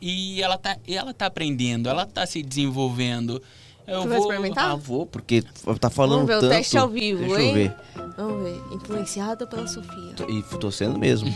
E 0.00 0.40
ela 0.40 0.56
tá, 0.56 0.78
ela 0.88 1.12
tá 1.12 1.26
aprendendo, 1.26 1.90
ela 1.90 2.06
tá 2.06 2.24
se 2.24 2.42
desenvolvendo. 2.42 3.42
Eu 3.86 4.00
Tu 4.00 4.08
vai 4.08 4.18
vou, 4.18 4.30
experimentar? 4.30 4.70
Ah, 4.70 4.76
vou, 4.76 5.04
porque 5.04 5.44
tá 5.78 5.90
falando 5.90 6.26
vamos 6.26 6.28
ver 6.28 6.36
o 6.38 6.40
tanto. 6.40 6.52
teste 6.52 6.78
ao 6.78 6.88
vivo, 6.88 7.20
Deixa 7.20 7.42
hein? 7.42 7.48
eu 7.48 7.54
ver. 7.54 7.76
Vamos 8.16 8.42
ver. 8.42 8.74
Influenciada 8.74 9.46
pela 9.46 9.66
Sofia. 9.66 10.14
E 10.26 10.42
tô 10.58 10.70
sendo 10.70 10.98
mesmo. 10.98 11.28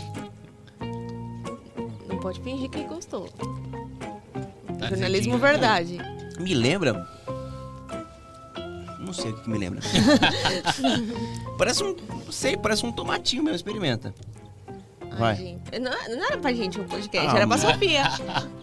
Não 2.09 2.19
pode 2.19 2.41
fingir 2.41 2.69
que 2.71 2.83
gostou. 2.85 3.29
Tá 4.81 4.89
Jornalismo 4.89 5.37
verdade. 5.37 5.97
Me 6.39 6.53
lembra. 6.53 7.07
Não 8.99 9.13
sei 9.13 9.31
o 9.31 9.35
que 9.35 9.43
que 9.43 9.49
me 9.49 9.57
lembra. 9.57 9.79
parece 11.57 11.83
um. 11.83 11.95
Não 12.25 12.31
sei, 12.31 12.55
parece 12.57 12.85
um 12.85 12.91
tomatinho 12.91 13.43
mesmo, 13.43 13.55
experimenta. 13.57 14.13
Ai, 15.11 15.17
Vai. 15.17 15.35
gente. 15.35 15.79
Não, 15.79 15.91
não 15.91 16.25
era 16.25 16.37
pra 16.37 16.53
gente 16.53 16.79
o 16.79 16.83
podcast, 16.85 17.29
Ah, 17.29 17.35
era 17.37 17.47
pra 17.47 17.57
Sofia. 17.57 18.03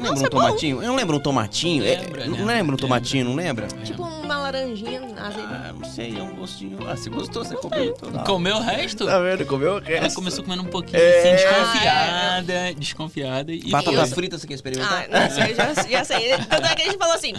Não 0.00 0.10
lembra 0.14 0.26
um 0.26 0.30
tomatinho? 0.30 0.82
Eu 0.82 0.88
não 0.88 0.96
lembro 0.96 1.16
um 1.16 1.20
tomatinho. 1.20 1.84
É, 1.84 1.96
Lembra, 2.00 2.24
não 2.26 2.36
lembra, 2.38 2.54
lembra 2.54 2.74
um 2.74 2.78
tomatinho, 2.78 3.24
não 3.26 3.34
lembra? 3.34 3.66
tipo 3.84 4.02
uma 4.02 4.38
laranjinha 4.38 5.00
azeda. 5.16 5.48
Ah, 5.68 5.72
não 5.72 5.88
sei, 5.88 6.16
é 6.18 6.22
um 6.22 6.34
gostinho. 6.36 6.78
Ah, 6.88 6.96
você 6.96 7.10
gostou, 7.10 7.44
você 7.44 7.54
comeu. 7.56 7.94
Comeu 8.24 8.56
o 8.56 8.60
resto? 8.60 9.04
Tá 9.06 9.18
vendo? 9.20 9.44
Comeu 9.46 9.74
o 9.74 9.78
Ela 9.78 10.02
resto. 10.02 10.16
começou 10.16 10.42
comendo 10.44 10.62
um 10.62 10.66
pouquinho, 10.66 10.98
É. 11.00 11.18
assim, 11.34 11.44
desconfiada, 11.44 12.74
desconfiada. 12.74 13.52
E 13.52 13.70
Batata 13.70 14.06
frita, 14.06 14.38
você 14.38 14.46
quer 14.46 14.54
Ah, 14.54 14.56
experimentar? 14.56 15.08
não 15.08 15.30
sei, 15.30 15.54
já, 15.54 15.74
já 15.74 16.04
sei. 16.04 16.36
Tanto 16.38 16.66
é 16.66 16.74
que 16.74 16.82
a 16.82 16.84
gente 16.86 16.98
falou 16.98 17.14
assim: 17.14 17.34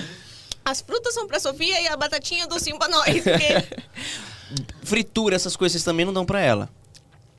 as 0.63 0.81
frutas 0.81 1.13
são 1.13 1.27
pra 1.27 1.39
Sofia 1.39 1.81
e 1.81 1.87
a 1.87 1.97
batatinha 1.97 2.45
docinho 2.47 2.77
pra 2.77 2.87
nós. 2.87 3.05
Porque 3.23 3.81
Fritura, 4.83 5.35
essas 5.35 5.55
coisas 5.55 5.83
também 5.83 6.05
não 6.05 6.13
dão 6.13 6.25
pra 6.25 6.39
ela. 6.41 6.69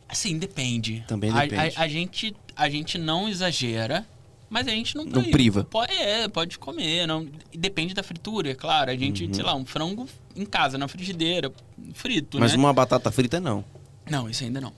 Assim, 0.08 0.38
depende. 0.38 1.04
Também 1.06 1.30
A- 1.30 1.40
depende. 1.44 1.74
A, 1.76 1.82
a 1.82 1.88
gente, 1.88 2.36
a 2.56 2.68
gente 2.68 2.98
não 2.98 3.28
exagera, 3.28 4.06
mas 4.52 4.68
a 4.68 4.70
gente 4.70 4.94
não... 4.94 5.06
Não 5.06 5.24
priva. 5.24 5.64
Pode, 5.64 5.90
é, 5.92 6.28
pode 6.28 6.58
comer. 6.58 7.06
Não, 7.06 7.26
depende 7.56 7.94
da 7.94 8.02
fritura, 8.02 8.50
é 8.50 8.54
claro. 8.54 8.90
A 8.90 8.94
gente, 8.96 9.24
Uhum. 9.24 9.32
sei 9.32 9.42
lá, 9.42 9.54
um 9.54 9.64
frango 9.64 10.06
em 10.36 10.44
casa, 10.44 10.76
na 10.76 10.86
frigideira, 10.86 11.50
frito, 11.94 12.38
Mas 12.38 12.52
né? 12.52 12.58
uma 12.58 12.70
batata 12.72 13.10
frita 13.10 13.40
não. 13.40 13.64
Não, 14.10 14.28
isso 14.28 14.44
ainda 14.44 14.60
não. 14.60 14.74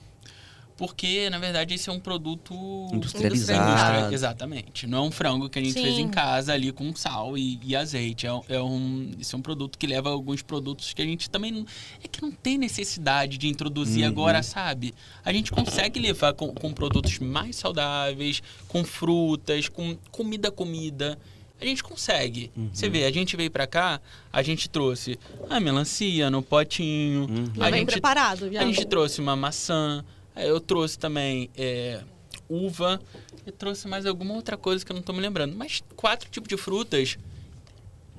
Porque, 0.76 1.30
na 1.30 1.38
verdade, 1.38 1.74
esse 1.74 1.88
é 1.88 1.92
um 1.92 2.00
produto... 2.00 2.52
Industrializado. 2.92 3.68
Indústria, 3.98 4.14
exatamente. 4.14 4.86
Não 4.88 4.98
é 4.98 5.00
um 5.02 5.10
frango 5.10 5.48
que 5.48 5.58
a 5.58 5.62
gente 5.62 5.74
fez 5.74 5.94
Sim. 5.94 6.02
em 6.02 6.08
casa 6.08 6.52
ali 6.52 6.72
com 6.72 6.94
sal 6.96 7.38
e, 7.38 7.60
e 7.62 7.76
azeite. 7.76 8.26
É, 8.26 8.32
um- 8.32 8.42
é 8.48 8.60
um, 8.60 9.10
isso 9.18 9.36
é 9.36 9.38
um 9.38 9.42
produto 9.42 9.78
que 9.78 9.86
leva 9.86 10.10
alguns 10.10 10.42
produtos 10.42 10.92
que 10.92 11.00
a 11.00 11.04
gente 11.04 11.30
também 11.30 11.52
não, 11.52 11.64
é 12.02 12.08
que 12.08 12.20
não 12.20 12.32
tem 12.32 12.58
necessidade 12.58 13.38
de 13.38 13.46
introduzir 13.48 14.02
Uhum. 14.02 14.08
agora, 14.10 14.42
sabe? 14.42 14.92
A 15.24 15.32
gente 15.32 15.52
consegue 15.52 16.00
levar 16.00 16.32
com, 16.34 16.48
com 16.52 16.72
produtos 16.72 17.18
mais 17.20 17.54
saudáveis, 17.56 18.42
com 18.66 18.82
frutas, 18.84 19.68
com 19.68 19.96
comida 20.10 20.50
comida. 20.50 21.16
A 21.60 21.64
gente 21.64 21.84
consegue. 21.84 22.50
Uhum. 22.56 22.68
Você 22.72 22.88
vê, 22.88 23.04
a 23.04 23.12
gente 23.12 23.36
veio 23.36 23.50
pra 23.50 23.66
cá, 23.66 24.00
a 24.32 24.42
gente 24.42 24.68
trouxe 24.68 25.16
a 25.48 25.60
melancia 25.60 26.28
no 26.28 26.42
potinho. 26.42 27.28
Uhum. 27.30 27.62
A 27.62 27.70
gente 27.70 27.86
preparado. 27.92 28.52
Já. 28.52 28.60
a 28.60 28.64
gente 28.64 28.84
trouxe 28.84 29.20
uma 29.20 29.36
maçã, 29.36 30.04
aí 30.34 30.48
eu 30.48 30.60
trouxe 30.60 30.98
também 30.98 31.48
é, 31.56 32.00
uva, 32.48 33.00
e 33.46 33.50
trouxe 33.52 33.86
mais 33.88 34.06
alguma 34.06 34.34
outra 34.34 34.56
coisa 34.56 34.84
que 34.84 34.90
eu 34.92 34.96
não 34.96 35.02
tô 35.02 35.12
me 35.12 35.20
lembrando. 35.20 35.54
Mas 35.56 35.82
quatro 35.96 36.28
tipos 36.30 36.48
de 36.48 36.56
frutas, 36.56 37.16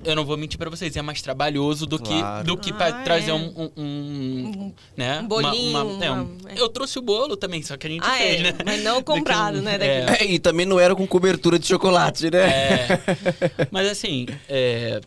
eu 0.04 0.14
não 0.14 0.24
vou 0.26 0.36
mentir 0.36 0.58
pra 0.58 0.68
vocês, 0.68 0.94
é 0.96 1.02
mais 1.02 1.22
trabalhoso 1.22 1.86
do 1.86 1.98
Claro. 1.98 2.44
que, 2.44 2.46
do 2.50 2.56
que 2.58 2.70
Ah, 2.78 2.88
é. 3.00 3.02
trazer 3.02 3.32
um, 3.32 3.70
um, 3.76 3.82
um, 3.82 4.72
né? 4.96 5.20
um 5.20 5.26
bolinho, 5.26 5.78
é, 6.02 6.10
um- 6.12 6.22
uma- 6.22 6.50
é. 6.50 6.60
Eu 6.60 6.68
trouxe 6.68 6.98
o 6.98 7.02
bolo 7.02 7.36
também, 7.36 7.62
só 7.62 7.76
que 7.76 7.86
a 7.86 7.90
gente 7.90 8.04
Ah, 8.04 8.12
fez, 8.16 8.40
é, 8.40 8.42
né? 8.42 8.58
mas 8.64 8.82
não 8.82 9.02
comprado, 9.02 9.62
né, 9.62 9.78
daqui. 9.78 10.22
É, 10.22 10.26
É, 10.26 10.32
e 10.32 10.38
também 10.38 10.66
não 10.66 10.78
era 10.78 10.94
com 10.94 11.06
cobertura 11.06 11.58
de 11.58 11.66
chocolate, 11.66 12.30
né? 12.30 12.38
é. 12.38 12.88
Mas 13.72 13.88
assim, 13.88 14.26
é, 14.48 15.00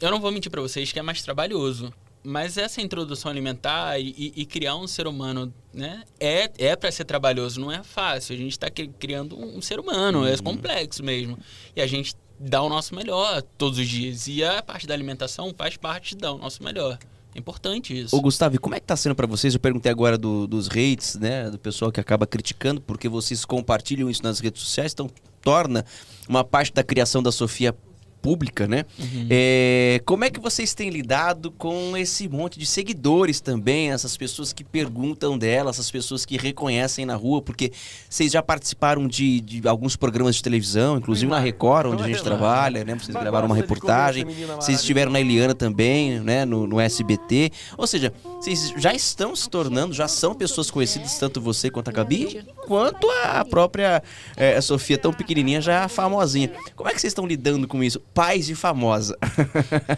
eu 0.00 0.10
não 0.10 0.20
vou 0.20 0.30
mentir 0.30 0.50
pra 0.50 0.60
vocês 0.62 0.92
que 0.92 0.98
é 0.98 1.02
mais 1.02 1.20
trabalhoso. 1.22 1.92
Mas 2.22 2.56
essa 2.58 2.80
introdução 2.82 3.30
alimentar 3.30 3.98
e, 3.98 4.08
e- 4.18 4.32
e 4.42 4.44
criar 4.46 4.76
um 4.76 4.86
ser 4.86 5.06
humano, 5.06 5.52
né? 5.72 6.02
É, 6.18 6.50
é 6.58 6.76
para 6.76 6.90
ser 6.90 7.04
trabalhoso, 7.04 7.60
não 7.60 7.70
é 7.72 7.82
fácil. 7.82 8.34
A 8.34 8.38
gente 8.38 8.52
está 8.52 8.68
criando 8.70 9.38
um, 9.38 9.62
ser 9.62 9.78
humano, 9.80 10.26
é 10.26 10.36
complexo 10.36 11.02
mesmo. 11.02 11.38
E 11.74 11.80
a 11.80 11.86
gente 11.86 12.14
dá 12.38 12.60
o 12.62 12.68
nosso 12.68 12.94
melhor 12.94 13.40
todos 13.56 13.78
os 13.78 13.88
dias. 13.88 14.26
E 14.26 14.42
a 14.44 14.62
parte 14.62 14.86
da 14.86 14.94
alimentação 14.94 15.54
faz 15.56 15.76
parte 15.76 16.10
de 16.10 16.16
dar 16.18 16.32
o 16.32 16.38
nosso 16.38 16.62
melhor. 16.62 16.98
É 17.34 17.38
importante 17.38 17.96
isso. 17.98 18.16
Ô, 18.16 18.20
Gustavo, 18.20 18.60
como 18.60 18.74
é 18.74 18.80
que 18.80 18.86
tá 18.86 18.96
sendo 18.96 19.14
pra 19.14 19.26
vocês? 19.26 19.54
Eu 19.54 19.60
perguntei 19.60 19.90
agora 19.92 20.18
do- 20.18 20.46
dos 20.46 20.68
hates, 20.68 21.14
né? 21.14 21.48
Do 21.50 21.58
pessoal 21.58 21.92
que 21.92 22.00
acaba 22.00 22.26
criticando, 22.26 22.80
porque 22.80 23.08
vocês 23.08 23.44
compartilham 23.44 24.10
isso 24.10 24.22
nas 24.22 24.40
redes 24.40 24.62
sociais, 24.62 24.92
então 24.92 25.08
torna 25.40 25.84
uma 26.28 26.42
parte 26.42 26.72
da 26.72 26.82
criação 26.82 27.22
da 27.22 27.30
Sofia 27.30 27.74
pública, 28.20 28.66
né? 28.66 28.84
É, 29.30 30.00
como 30.04 30.24
é 30.24 30.30
que 30.30 30.40
vocês 30.40 30.74
têm 30.74 30.90
lidado 30.90 31.50
com 31.52 31.96
esse 31.96 32.28
monte 32.28 32.58
de 32.58 32.66
seguidores 32.66 33.40
também, 33.40 33.90
essas 33.90 34.16
pessoas 34.16 34.52
que 34.52 34.64
perguntam 34.64 35.38
dela, 35.38 35.70
essas 35.70 35.90
pessoas 35.90 36.24
que 36.24 36.36
reconhecem 36.36 37.06
na 37.06 37.14
rua, 37.14 37.40
porque 37.40 37.72
vocês 38.08 38.32
já 38.32 38.42
participaram 38.42 39.06
de, 39.06 39.40
de 39.40 39.68
alguns 39.68 39.96
programas 39.96 40.36
de 40.36 40.42
televisão, 40.42 40.98
inclusive 40.98 41.30
na 41.30 41.38
Record, 41.38 41.92
onde 41.92 42.02
a 42.02 42.06
gente 42.06 42.22
trabalha, 42.22 42.84
né? 42.84 42.94
Vocês 42.94 43.16
gravaram 43.16 43.46
uma 43.46 43.56
reportagem, 43.56 44.24
vocês 44.56 44.80
estiveram 44.80 45.12
na 45.12 45.20
Eliana 45.20 45.54
também, 45.54 46.20
né? 46.20 46.44
No, 46.44 46.66
no 46.66 46.80
SBT. 46.80 47.50
Ou 47.76 47.86
seja, 47.86 48.12
vocês 48.40 48.72
já 48.76 48.92
estão 48.92 49.34
se 49.34 49.48
tornando, 49.48 49.94
já 49.94 50.08
são 50.08 50.34
pessoas 50.34 50.70
conhecidas, 50.70 51.18
tanto 51.18 51.40
você 51.40 51.70
quanto 51.70 51.88
a 51.88 51.92
Gabi, 51.92 52.44
quanto 52.66 53.08
a 53.24 53.44
própria 53.44 54.02
eh, 54.36 54.60
Sofia, 54.60 54.98
tão 54.98 55.12
pequenininha, 55.12 55.60
já 55.60 55.88
famosinha. 55.88 56.50
Como 56.76 56.88
é 56.88 56.92
que 56.92 57.00
vocês 57.00 57.10
estão 57.10 57.26
lidando 57.26 57.66
com 57.66 57.82
isso? 57.82 58.00
Pais 58.18 58.46
de 58.46 58.56
famosa. 58.56 59.16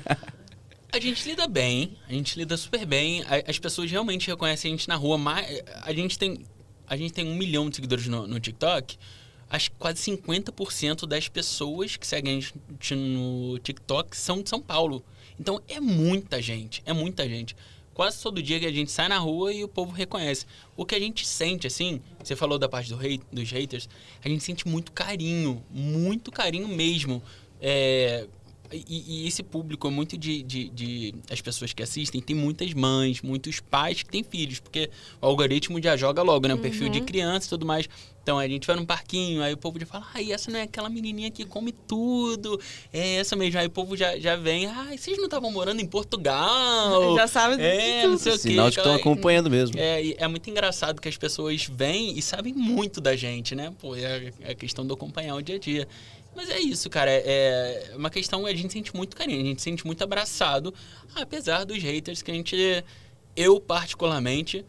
A 0.92 1.00
gente 1.00 1.26
lida 1.26 1.46
bem, 1.46 1.96
a 2.06 2.12
gente 2.12 2.36
lida 2.36 2.54
super 2.56 2.84
bem. 2.84 3.24
As 3.46 3.58
pessoas 3.58 3.90
realmente 3.90 4.26
reconhecem 4.26 4.74
a 4.74 4.76
gente 4.76 4.88
na 4.88 4.96
rua. 4.96 5.16
Mas 5.16 5.62
a 5.82 5.90
gente 5.94 6.18
tem, 6.18 6.44
a 6.86 6.96
gente 6.96 7.14
tem 7.14 7.24
um 7.26 7.34
milhão 7.34 7.70
de 7.70 7.76
seguidores 7.76 8.08
no, 8.08 8.26
no 8.26 8.38
TikTok. 8.38 8.98
Acho 9.48 9.70
que 9.70 9.76
quase 9.78 10.02
50% 10.10 11.06
das 11.06 11.28
pessoas 11.28 11.96
que 11.96 12.06
seguem 12.06 12.36
a 12.36 12.40
gente 12.40 12.94
no 12.94 13.58
TikTok 13.60 14.14
são 14.14 14.42
de 14.42 14.50
São 14.50 14.60
Paulo. 14.60 15.02
Então 15.38 15.62
é 15.66 15.80
muita 15.80 16.42
gente, 16.42 16.82
é 16.84 16.92
muita 16.92 17.26
gente. 17.26 17.56
Quase 17.94 18.22
todo 18.22 18.42
dia 18.42 18.60
que 18.60 18.66
a 18.66 18.72
gente 18.72 18.90
sai 18.90 19.08
na 19.08 19.18
rua 19.18 19.52
e 19.52 19.64
o 19.64 19.68
povo 19.68 19.92
reconhece. 19.92 20.44
O 20.76 20.84
que 20.84 20.94
a 20.94 21.00
gente 21.00 21.26
sente, 21.26 21.66
assim, 21.66 22.02
você 22.22 22.36
falou 22.36 22.58
da 22.58 22.68
parte 22.68 22.90
do 22.90 22.96
hate, 22.96 23.22
dos 23.32 23.50
haters, 23.50 23.88
a 24.22 24.28
gente 24.28 24.44
sente 24.44 24.68
muito 24.68 24.92
carinho, 24.92 25.64
muito 25.70 26.30
carinho 26.30 26.68
mesmo. 26.68 27.22
É, 27.60 28.26
e, 28.72 29.24
e 29.24 29.26
esse 29.26 29.42
público 29.42 29.88
é 29.88 29.90
muito 29.90 30.16
de, 30.16 30.42
de, 30.44 30.68
de- 30.70 31.14
As 31.28 31.40
pessoas 31.40 31.72
que 31.72 31.82
assistem 31.82 32.20
tem 32.20 32.36
muitas 32.36 32.72
mães, 32.72 33.20
muitos 33.20 33.58
pais 33.58 34.02
que 34.02 34.08
têm 34.10 34.22
filhos, 34.22 34.60
porque 34.60 34.88
o 35.20 35.26
algoritmo 35.26 35.82
já 35.82 35.96
joga 35.96 36.22
logo, 36.22 36.46
né? 36.46 36.54
O 36.54 36.58
perfil 36.58 36.88
de 36.88 37.00
criança 37.00 37.46
e 37.46 37.50
tudo 37.50 37.66
mais. 37.66 37.88
Então 38.22 38.38
a 38.38 38.46
gente 38.46 38.66
vai 38.66 38.76
num 38.76 38.84
parquinho, 38.84 39.42
aí 39.42 39.52
o 39.52 39.56
povo 39.56 39.80
já 39.80 39.86
fala, 39.86 40.06
ai, 40.14 40.30
essa 40.30 40.50
não 40.52 40.58
é 40.60 40.62
aquela 40.62 40.88
menininha 40.88 41.30
que 41.32 41.44
come 41.44 41.72
tudo. 41.72 42.60
É 42.92 43.14
essa 43.16 43.34
mesmo. 43.34 43.58
Aí 43.58 43.66
o 43.66 43.70
povo 43.70 43.96
já, 43.96 44.16
já 44.20 44.36
vem, 44.36 44.66
ai, 44.66 44.96
vocês 44.96 45.16
não 45.16 45.24
estavam 45.24 45.50
morando 45.50 45.80
em 45.80 45.86
Portugal? 45.86 47.16
Já 47.16 47.26
sabe 47.26 47.56
de 47.56 47.62
é, 47.64 48.02
tudo. 48.02 48.10
não 48.12 48.18
sei 48.18 48.32
o 48.32 48.34
quê. 48.36 48.40
Sinal 48.50 48.70
de 48.70 48.76
que 48.76 48.80
estão 48.82 48.94
acompanhando 48.94 49.50
mesmo. 49.50 49.76
é, 49.80 50.14
é 50.22 50.28
muito 50.28 50.48
engraçado 50.48 51.00
que 51.00 51.08
as 51.08 51.16
pessoas 51.16 51.66
vêm 51.72 52.16
e 52.16 52.22
sabem 52.22 52.52
muito 52.54 53.00
da 53.00 53.16
gente, 53.16 53.54
né? 53.56 53.72
Pô, 53.80 53.96
é 53.96 54.06
a- 54.06 54.32
é 54.48 54.50
a 54.52 54.54
questão 54.54 54.86
do 54.86 54.94
acompanhar 54.94 55.34
o 55.34 55.42
dia 55.42 55.56
a 55.56 55.58
dia. 55.58 55.88
Mas 56.34 56.48
é 56.48 56.58
isso, 56.60 56.88
cara. 56.88 57.10
É 57.10 57.90
é 57.92 57.96
uma 57.96 58.10
questão, 58.10 58.46
a 58.46 58.54
gente 58.54 58.72
sente 58.72 58.94
muito 58.94 59.16
carinho, 59.16 59.40
a 59.40 59.44
gente 59.44 59.60
se 59.60 59.64
sente 59.64 59.84
muito 59.86 60.02
abraçado, 60.02 60.72
apesar 61.14 61.64
dos 61.64 61.82
haters 61.82 62.22
que 62.22 62.30
a 62.30 62.34
gente, 62.34 62.56
eu 63.36 63.60
particularmente, 63.60 64.64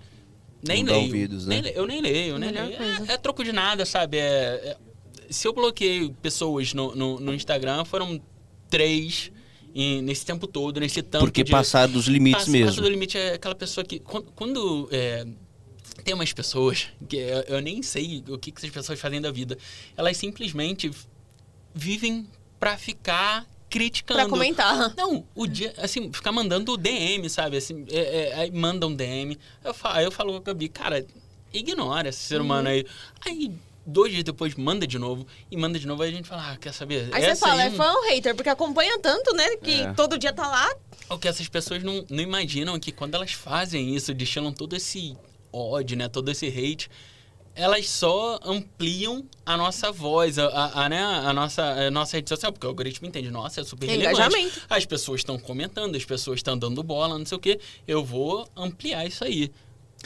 nem 0.67 0.83
leio. 0.83 1.01
ouvidos, 1.03 1.45
né? 1.47 1.61
Nem 1.61 1.71
eu 1.73 1.85
nem 1.87 2.01
leio, 2.01 2.37
nem 2.37 2.51
leio. 2.51 2.73
É, 3.09 3.13
é 3.13 3.17
troco 3.17 3.43
de 3.43 3.51
nada, 3.51 3.85
sabe? 3.85 4.17
É, 4.17 4.21
é- 4.23 4.77
se 5.29 5.47
eu 5.47 5.53
bloqueei 5.53 6.13
pessoas 6.21 6.73
no, 6.73 6.93
no, 6.95 7.19
no 7.19 7.33
Instagram, 7.33 7.85
foram 7.85 8.21
três 8.69 9.31
em- 9.73 10.01
nesse 10.01 10.25
tempo 10.25 10.45
todo, 10.47 10.79
nesse 10.79 11.01
tanto 11.01 11.23
Porque 11.25 11.43
de... 11.43 11.51
passaram 11.51 11.93
dos 11.93 12.07
limites 12.07 12.41
Passa- 12.41 12.51
mesmo. 12.51 12.67
passa 12.67 12.81
do 12.81 12.89
limite 12.89 13.17
é 13.17 13.33
aquela 13.35 13.55
pessoa 13.55 13.83
que. 13.85 13.99
Quando. 13.99 14.25
quando, 14.35 14.89
é, 14.91 15.25
tem 16.03 16.13
umas 16.15 16.33
pessoas 16.33 16.87
que 17.07 17.15
eu, 17.17 17.41
eu 17.47 17.61
nem 17.61 17.81
sei 17.83 18.23
o 18.27 18.37
que, 18.37 18.51
que 18.51 18.57
essas 18.59 18.71
pessoas 18.71 18.99
fazem 18.99 19.21
da 19.21 19.31
vida. 19.31 19.57
Elas 19.95 20.17
simplesmente 20.17 20.89
vivem 21.73 22.27
pra 22.59 22.77
ficar 22.77 23.45
criticando. 23.69 24.19
Pra 24.19 24.29
comentar. 24.29 24.93
Não, 24.95 25.25
o 25.33 25.47
dia, 25.47 25.73
assim, 25.77 26.11
ficar 26.11 26.31
mandando 26.31 26.75
DM, 26.77 27.29
sabe? 27.29 27.57
Assim, 27.57 27.85
é, 27.89 28.29
é, 28.29 28.33
aí 28.35 28.51
manda 28.51 28.85
um 28.87 28.95
DM. 28.95 29.37
Eu 29.63 29.73
falo, 29.73 29.95
aí 29.97 30.03
eu 30.05 30.11
falo 30.11 30.33
pra 30.41 30.53
Gabi, 30.53 30.67
cara, 30.69 31.05
ignora 31.53 32.09
esse 32.09 32.19
ser 32.19 32.41
humano 32.41 32.67
Uhum. 32.69 32.75
aí. 32.75 32.85
Aí, 33.25 33.51
dois 33.85 34.11
dias 34.11 34.23
depois, 34.23 34.55
manda 34.55 34.85
de 34.85 34.99
novo. 34.99 35.25
E 35.49 35.55
manda 35.57 35.79
de 35.79 35.87
novo, 35.87 36.03
aí 36.03 36.09
a 36.09 36.13
gente 36.13 36.27
fala, 36.27 36.51
ah, 36.51 36.57
quer 36.57 36.73
saber? 36.73 37.09
Aí 37.13 37.21
você 37.23 37.29
Essa 37.29 37.47
fala, 37.47 37.61
aí 37.63 37.67
é 37.69 37.71
fã 37.71 37.91
ou 37.93 38.03
hater? 38.09 38.35
Porque 38.35 38.49
acompanha 38.49 38.99
tanto, 38.99 39.33
né? 39.33 39.55
Que 39.57 39.81
É. 39.81 39.93
todo 39.93 40.17
dia 40.17 40.33
tá 40.33 40.47
lá. 40.47 40.69
o 41.09 41.17
que 41.17 41.27
essas 41.27 41.47
pessoas 41.49 41.83
não, 41.83 42.05
não 42.09 42.21
imaginam 42.23 42.75
é 42.75 42.79
que 42.79 42.91
quando 42.91 43.15
elas 43.15 43.31
fazem 43.33 43.93
isso, 43.95 44.13
destilam 44.13 44.51
todo 44.53 44.75
esse 44.75 45.15
ódio, 45.51 45.97
né? 45.97 46.07
Todo 46.07 46.29
esse 46.31 46.47
hate, 46.47 46.89
elas 47.55 47.89
só 47.89 48.39
ampliam 48.43 49.23
a 49.45 49.57
nossa 49.57 49.91
voz, 49.91 50.39
a, 50.39 50.47
a, 50.47 50.85
a, 50.85 50.89
né? 50.89 51.01
a, 51.01 51.33
nossa, 51.33 51.63
a 51.63 51.91
nossa 51.91 52.17
rede 52.17 52.29
social, 52.29 52.51
porque 52.51 52.65
o 52.65 52.69
algoritmo 52.69 53.07
entende, 53.07 53.29
nossa, 53.29 53.61
é 53.61 53.63
super 53.63 53.87
relevante. 53.87 54.15
Engajamento. 54.15 54.61
As 54.69 54.85
pessoas 54.85 55.21
estão 55.21 55.37
comentando, 55.37 55.95
as 55.95 56.05
pessoas 56.05 56.39
estão 56.39 56.57
dando 56.57 56.81
bola, 56.81 57.17
não 57.17 57.25
sei 57.25 57.37
o 57.37 57.41
quê. 57.41 57.59
Eu 57.87 58.03
vou 58.03 58.47
ampliar 58.55 59.05
isso 59.05 59.23
aí. 59.23 59.51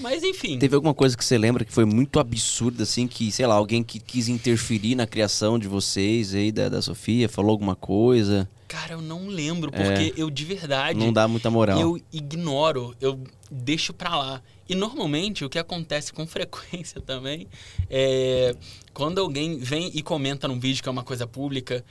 Mas 0.01 0.23
enfim. 0.23 0.59
Teve 0.59 0.75
alguma 0.75 0.93
coisa 0.93 1.15
que 1.15 1.23
você 1.23 1.37
lembra 1.37 1.63
que 1.63 1.71
foi 1.71 1.85
muito 1.85 2.19
absurda, 2.19 2.83
assim, 2.83 3.07
que, 3.07 3.31
sei 3.31 3.47
lá, 3.47 3.55
alguém 3.55 3.81
que 3.81 3.99
quis 3.99 4.27
interferir 4.27 4.95
na 4.95 5.07
criação 5.07 5.57
de 5.57 5.67
vocês 5.67 6.33
aí, 6.33 6.51
da, 6.51 6.67
da 6.67 6.81
Sofia, 6.81 7.29
falou 7.29 7.51
alguma 7.51 7.75
coisa? 7.75 8.49
Cara, 8.67 8.93
eu 8.93 9.01
não 9.01 9.27
lembro, 9.27 9.71
porque 9.71 10.13
eu 10.17 10.29
de 10.29 10.43
verdade. 10.43 10.99
Não 10.99 11.13
dá 11.13 11.27
muita 11.27 11.49
moral. 11.49 11.79
Eu 11.79 12.01
ignoro, 12.11 12.95
eu 12.99 13.19
deixo 13.49 13.93
pra 13.93 14.17
lá. 14.17 14.41
E 14.67 14.73
normalmente 14.75 15.45
o 15.45 15.49
que 15.49 15.59
acontece 15.59 16.11
com 16.11 16.25
frequência 16.27 16.99
também 17.01 17.47
é 17.89 18.55
quando 18.93 19.19
alguém 19.19 19.57
vem 19.59 19.91
e 19.93 20.01
comenta 20.01 20.47
num 20.47 20.59
vídeo 20.59 20.81
que 20.81 20.89
é 20.89 20.91
uma 20.91 21.03
coisa 21.03 21.27
pública, 21.27 21.83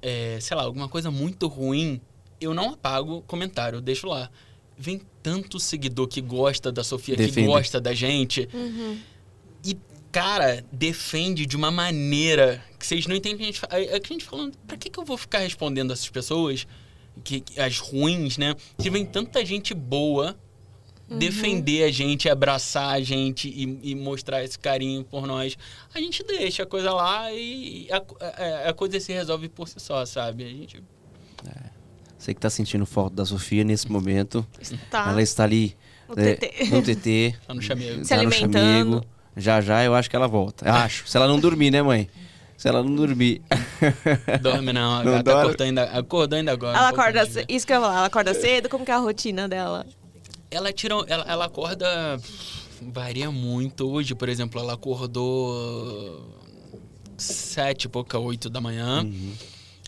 é, 0.00 0.38
sei 0.40 0.56
lá, 0.56 0.62
alguma 0.64 0.88
coisa 0.88 1.10
muito 1.10 1.46
ruim, 1.46 2.00
eu 2.40 2.52
não 2.54 2.70
apago 2.74 3.16
o 3.18 3.22
comentário, 3.22 3.76
eu 3.78 3.80
deixo 3.80 4.06
lá. 4.06 4.30
Vem 4.76 5.00
tanto 5.22 5.58
seguidor 5.60 6.08
que 6.08 6.20
gosta 6.20 6.70
da 6.72 6.82
Sofia, 6.82 7.16
Defende. 7.16 7.34
que 7.42 7.46
gosta 7.46 7.80
da 7.80 7.94
gente. 7.94 8.48
E, 9.64 9.76
cara, 10.10 10.64
defende 10.72 11.46
de 11.46 11.56
uma 11.56 11.70
maneira 11.70 12.62
que 12.78 12.86
vocês 12.86 13.06
não 13.06 13.14
entendem. 13.14 13.38
que 13.38 13.42
A 13.44 13.46
gente, 13.46 13.60
fa- 13.60 13.68
é 13.70 14.00
que 14.00 14.12
a 14.12 14.14
gente 14.14 14.24
falando, 14.24 14.56
pra 14.66 14.76
que, 14.76 14.90
que 14.90 14.98
eu 14.98 15.04
vou 15.04 15.16
ficar 15.16 15.38
respondendo 15.38 15.92
essas 15.92 16.08
pessoas, 16.10 16.66
que, 17.22 17.40
que- 17.40 17.60
as 17.60 17.78
ruins, 17.78 18.36
né? 18.36 18.54
Se 18.78 18.90
vem 18.90 19.06
tanta 19.06 19.44
gente 19.44 19.72
boa 19.72 20.36
defender 21.08 21.84
a 21.84 21.90
gente, 21.90 22.28
abraçar 22.28 22.94
a 22.94 23.00
gente 23.00 23.48
e, 23.48 23.90
e 23.90 23.94
mostrar 23.94 24.42
esse 24.42 24.58
carinho 24.58 25.04
por 25.04 25.26
nós, 25.26 25.56
a 25.94 25.98
gente 26.00 26.22
deixa 26.24 26.62
a 26.62 26.66
coisa 26.66 26.92
lá 26.92 27.32
e 27.32 27.88
a, 27.90 27.96
a- 28.66 28.70
a 28.70 28.72
coisa 28.72 28.98
se 29.00 29.12
resolve 29.12 29.48
por 29.48 29.68
si 29.68 29.78
só, 29.78 30.04
sabe? 30.06 30.44
A 30.44 30.48
gente 30.48 30.82
Você 32.18 32.32
que 32.34 32.40
tá 32.40 32.48
sentindo 32.50 32.86
falta 32.86 33.16
da 33.16 33.24
Sofia 33.24 33.64
nesse 33.64 33.90
momento. 33.90 34.46
Tá. 34.90 35.08
Ela 35.10 35.20
está 35.22 35.44
ali 35.44 35.76
No 36.08 36.14
né, 36.16 36.34
TT. 36.36 36.64
no 36.70 36.82
TT. 36.82 37.34
tá 37.46 37.54
no 37.54 37.62
chamego. 37.62 38.02
Se 38.04 38.08
tá 38.10 38.16
no 38.16 38.22
alimentando. 38.22 38.58
chamego. 38.92 39.04
Já 39.36 39.60
já 39.60 39.82
eu 39.84 39.94
acho 39.94 40.08
que 40.08 40.16
ela 40.16 40.28
volta. 40.28 40.70
Acho. 40.70 41.06
Se 41.08 41.16
ela 41.16 41.26
não 41.28 41.38
dormir, 41.38 41.70
né, 41.70 41.82
mãe? 41.82 42.08
Se 42.56 42.68
ela 42.68 42.82
não 42.84 42.94
dormir. 42.94 43.42
Dorme 44.40 44.72
não, 44.72 44.94
a 45.00 45.04
Não 45.04 45.10
gata 45.12 45.22
dorme? 45.24 45.40
acordou 45.42 45.66
ainda, 45.66 45.82
acordou 45.84 46.36
ainda 46.38 46.52
agora. 46.52 46.78
Ela 46.78 46.86
um 46.86 46.90
acorda 46.90 47.26
cedo. 47.26 47.44
Isso 47.48 47.66
que 47.66 47.72
eu 47.72 47.76
ia 47.76 47.82
falar. 47.82 47.96
Ela 47.98 48.06
acorda 48.06 48.32
cedo? 48.32 48.68
Como 48.68 48.84
que 48.84 48.90
é 48.92 48.94
a 48.94 48.98
rotina 48.98 49.48
dela? 49.48 49.84
Ela 50.54 50.72
tira, 50.72 50.94
ela, 51.08 51.24
ela 51.28 51.44
acorda 51.46 52.18
varia 52.80 53.30
muito. 53.30 53.90
Hoje, 53.90 54.14
por 54.14 54.28
exemplo, 54.28 54.60
ela 54.60 54.74
acordou 54.74 56.28
sete, 57.16 57.84
e 57.84 57.88
pouca 57.88 58.18
oito 58.18 58.48
da 58.48 58.60
manhã. 58.60 59.02
Uhum. 59.02 59.32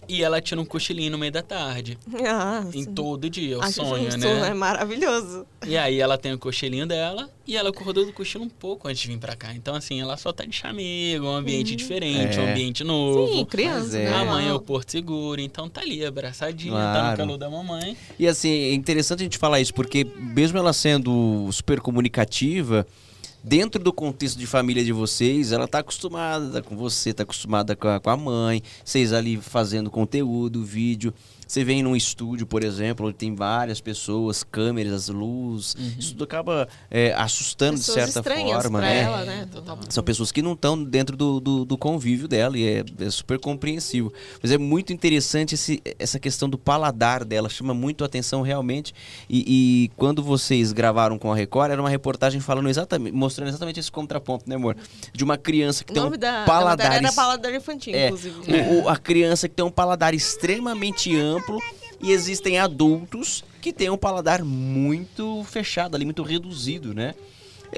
E 0.08 0.22
ela 0.22 0.40
tira 0.40 0.60
um 0.60 0.64
cochilinho 0.64 1.10
no 1.10 1.18
meio 1.18 1.32
da 1.32 1.42
tarde. 1.42 1.98
Ah, 2.26 2.64
Em 2.72 2.84
todo 2.84 3.28
dia, 3.28 3.54
é 3.54 3.58
o 3.58 3.62
acho 3.62 3.72
sonho, 3.84 4.04
justo, 4.04 4.20
né? 4.20 4.48
É 4.50 4.54
maravilhoso. 4.54 5.44
E 5.66 5.76
aí 5.76 5.98
ela 6.00 6.16
tem 6.16 6.32
o 6.32 6.38
cochilinho 6.38 6.86
dela 6.86 7.28
e 7.46 7.56
ela 7.56 7.70
acordou 7.70 8.04
do 8.06 8.12
cochilo 8.12 8.44
um 8.44 8.48
pouco 8.48 8.86
antes 8.88 9.00
de 9.02 9.08
vir 9.08 9.18
pra 9.18 9.34
cá. 9.34 9.52
Então, 9.54 9.74
assim, 9.74 10.00
ela 10.00 10.16
só 10.16 10.32
tá 10.32 10.44
de 10.44 10.54
chamego, 10.54 11.26
um 11.26 11.34
ambiente 11.34 11.74
diferente, 11.74 12.38
um 12.38 12.42
É. 12.44 12.50
ambiente 12.52 12.84
novo. 12.84 13.32
Sim, 13.32 13.44
criança. 13.44 13.98
É. 13.98 14.12
A 14.14 14.24
mãe 14.24 14.48
é 14.48 14.52
o. 14.52 14.60
Porto 14.60 14.90
Seguro, 14.90 15.40
então 15.40 15.68
tá 15.68 15.80
ali, 15.80 16.04
abraçadinha, 16.04 16.72
tá 16.74 16.92
Claro. 16.92 17.10
no 17.10 17.16
calor 17.16 17.38
da 17.38 17.48
mamãe. 17.50 17.96
E 18.18 18.26
assim, 18.26 18.50
é 18.50 18.74
interessante 18.74 19.20
a 19.20 19.22
gente 19.24 19.38
falar 19.38 19.60
isso, 19.60 19.72
porque 19.74 20.04
mesmo 20.18 20.58
ela 20.58 20.72
sendo 20.72 21.48
super 21.52 21.80
comunicativa, 21.80 22.86
dentro 23.46 23.80
do 23.80 23.92
contexto 23.92 24.36
de 24.36 24.44
família 24.44 24.84
de 24.84 24.90
vocês, 24.90 25.52
ela 25.52 25.68
tá 25.68 25.78
acostumada 25.78 26.60
com 26.60 26.76
você, 26.76 27.14
tá 27.14 27.22
acostumada 27.22 27.76
com 27.76 27.86
a, 27.86 28.00
com 28.00 28.10
a 28.10 28.16
mãe, 28.16 28.60
vocês 28.84 29.12
ali 29.12 29.36
fazendo 29.36 29.88
conteúdo, 29.88 30.64
vídeo. 30.64 31.14
Você 31.46 31.62
vem 31.62 31.80
num 31.82 31.94
estúdio, 31.94 32.44
por 32.44 32.64
exemplo, 32.64 33.06
onde 33.06 33.16
tem 33.16 33.32
várias 33.34 33.80
pessoas, 33.80 34.42
câmeras, 34.42 35.08
luz. 35.08 35.76
Isso 35.96 36.10
tudo 36.12 36.24
acaba 36.24 36.66
é, 36.90 37.12
assustando 37.14 37.78
Pessoas 37.78 38.06
de 38.06 38.12
certa 38.12 38.34
forma, 38.34 38.80
né? 38.80 39.02
ela, 39.02 39.24
né? 39.24 39.48
São 39.88 40.02
pessoas 40.02 40.32
que 40.32 40.42
não 40.42 40.54
estão 40.54 40.82
dentro 40.82 41.16
do, 41.16 41.38
do, 41.38 41.64
do 41.64 41.78
convívio 41.78 42.26
dela 42.26 42.58
e 42.58 42.66
é, 42.66 42.84
é 42.98 43.10
super 43.10 43.38
compreensível. 43.38 44.12
Mas 44.42 44.50
é 44.50 44.58
muito 44.58 44.92
interessante 44.92 45.54
esse, 45.54 45.80
essa 46.00 46.18
questão 46.18 46.48
do 46.48 46.58
paladar 46.58 47.24
dela, 47.24 47.48
chama 47.48 47.72
muito 47.72 48.02
a 48.02 48.06
atenção 48.08 48.42
realmente. 48.42 48.92
E, 49.30 49.44
e 49.46 49.88
quando 49.96 50.24
vocês 50.24 50.72
gravaram 50.72 51.16
com 51.16 51.30
a 51.30 51.36
Record, 51.36 51.70
era 51.70 51.80
uma 51.80 51.88
reportagem 51.90 52.40
falando 52.40 52.68
exatamente, 52.68 53.14
mostrando 53.14 53.48
exatamente 53.50 53.78
esse 53.78 53.92
contraponto, 53.92 54.48
né, 54.48 54.56
amor? 54.56 54.76
De 55.12 55.22
uma 55.22 55.36
criança 55.38 55.84
que 55.84 55.92
O 55.92 55.94
tem 55.94 56.02
um 56.02 56.10
da, 56.10 56.40
da 56.40 56.44
paladar. 56.44 56.92
era 56.96 57.12
paladar 57.12 57.54
infantil, 57.54 57.94
é, 57.94 58.06
inclusive. 58.06 58.36
o- 58.52 58.82
o- 58.82 58.88
a 58.88 58.96
criança 58.96 59.48
que 59.48 59.54
tem 59.54 59.64
um 59.64 59.70
paladar 59.70 60.12
extremamente 60.12 61.14
amplo 61.16 61.35
e 62.00 62.12
existem 62.12 62.58
adultos 62.58 63.44
que 63.60 63.72
têm 63.72 63.90
um 63.90 63.96
paladar 63.96 64.44
muito 64.44 65.44
fechado 65.44 65.94
ali, 65.94 66.04
muito 66.04 66.22
reduzido, 66.22 66.94
né? 66.94 67.14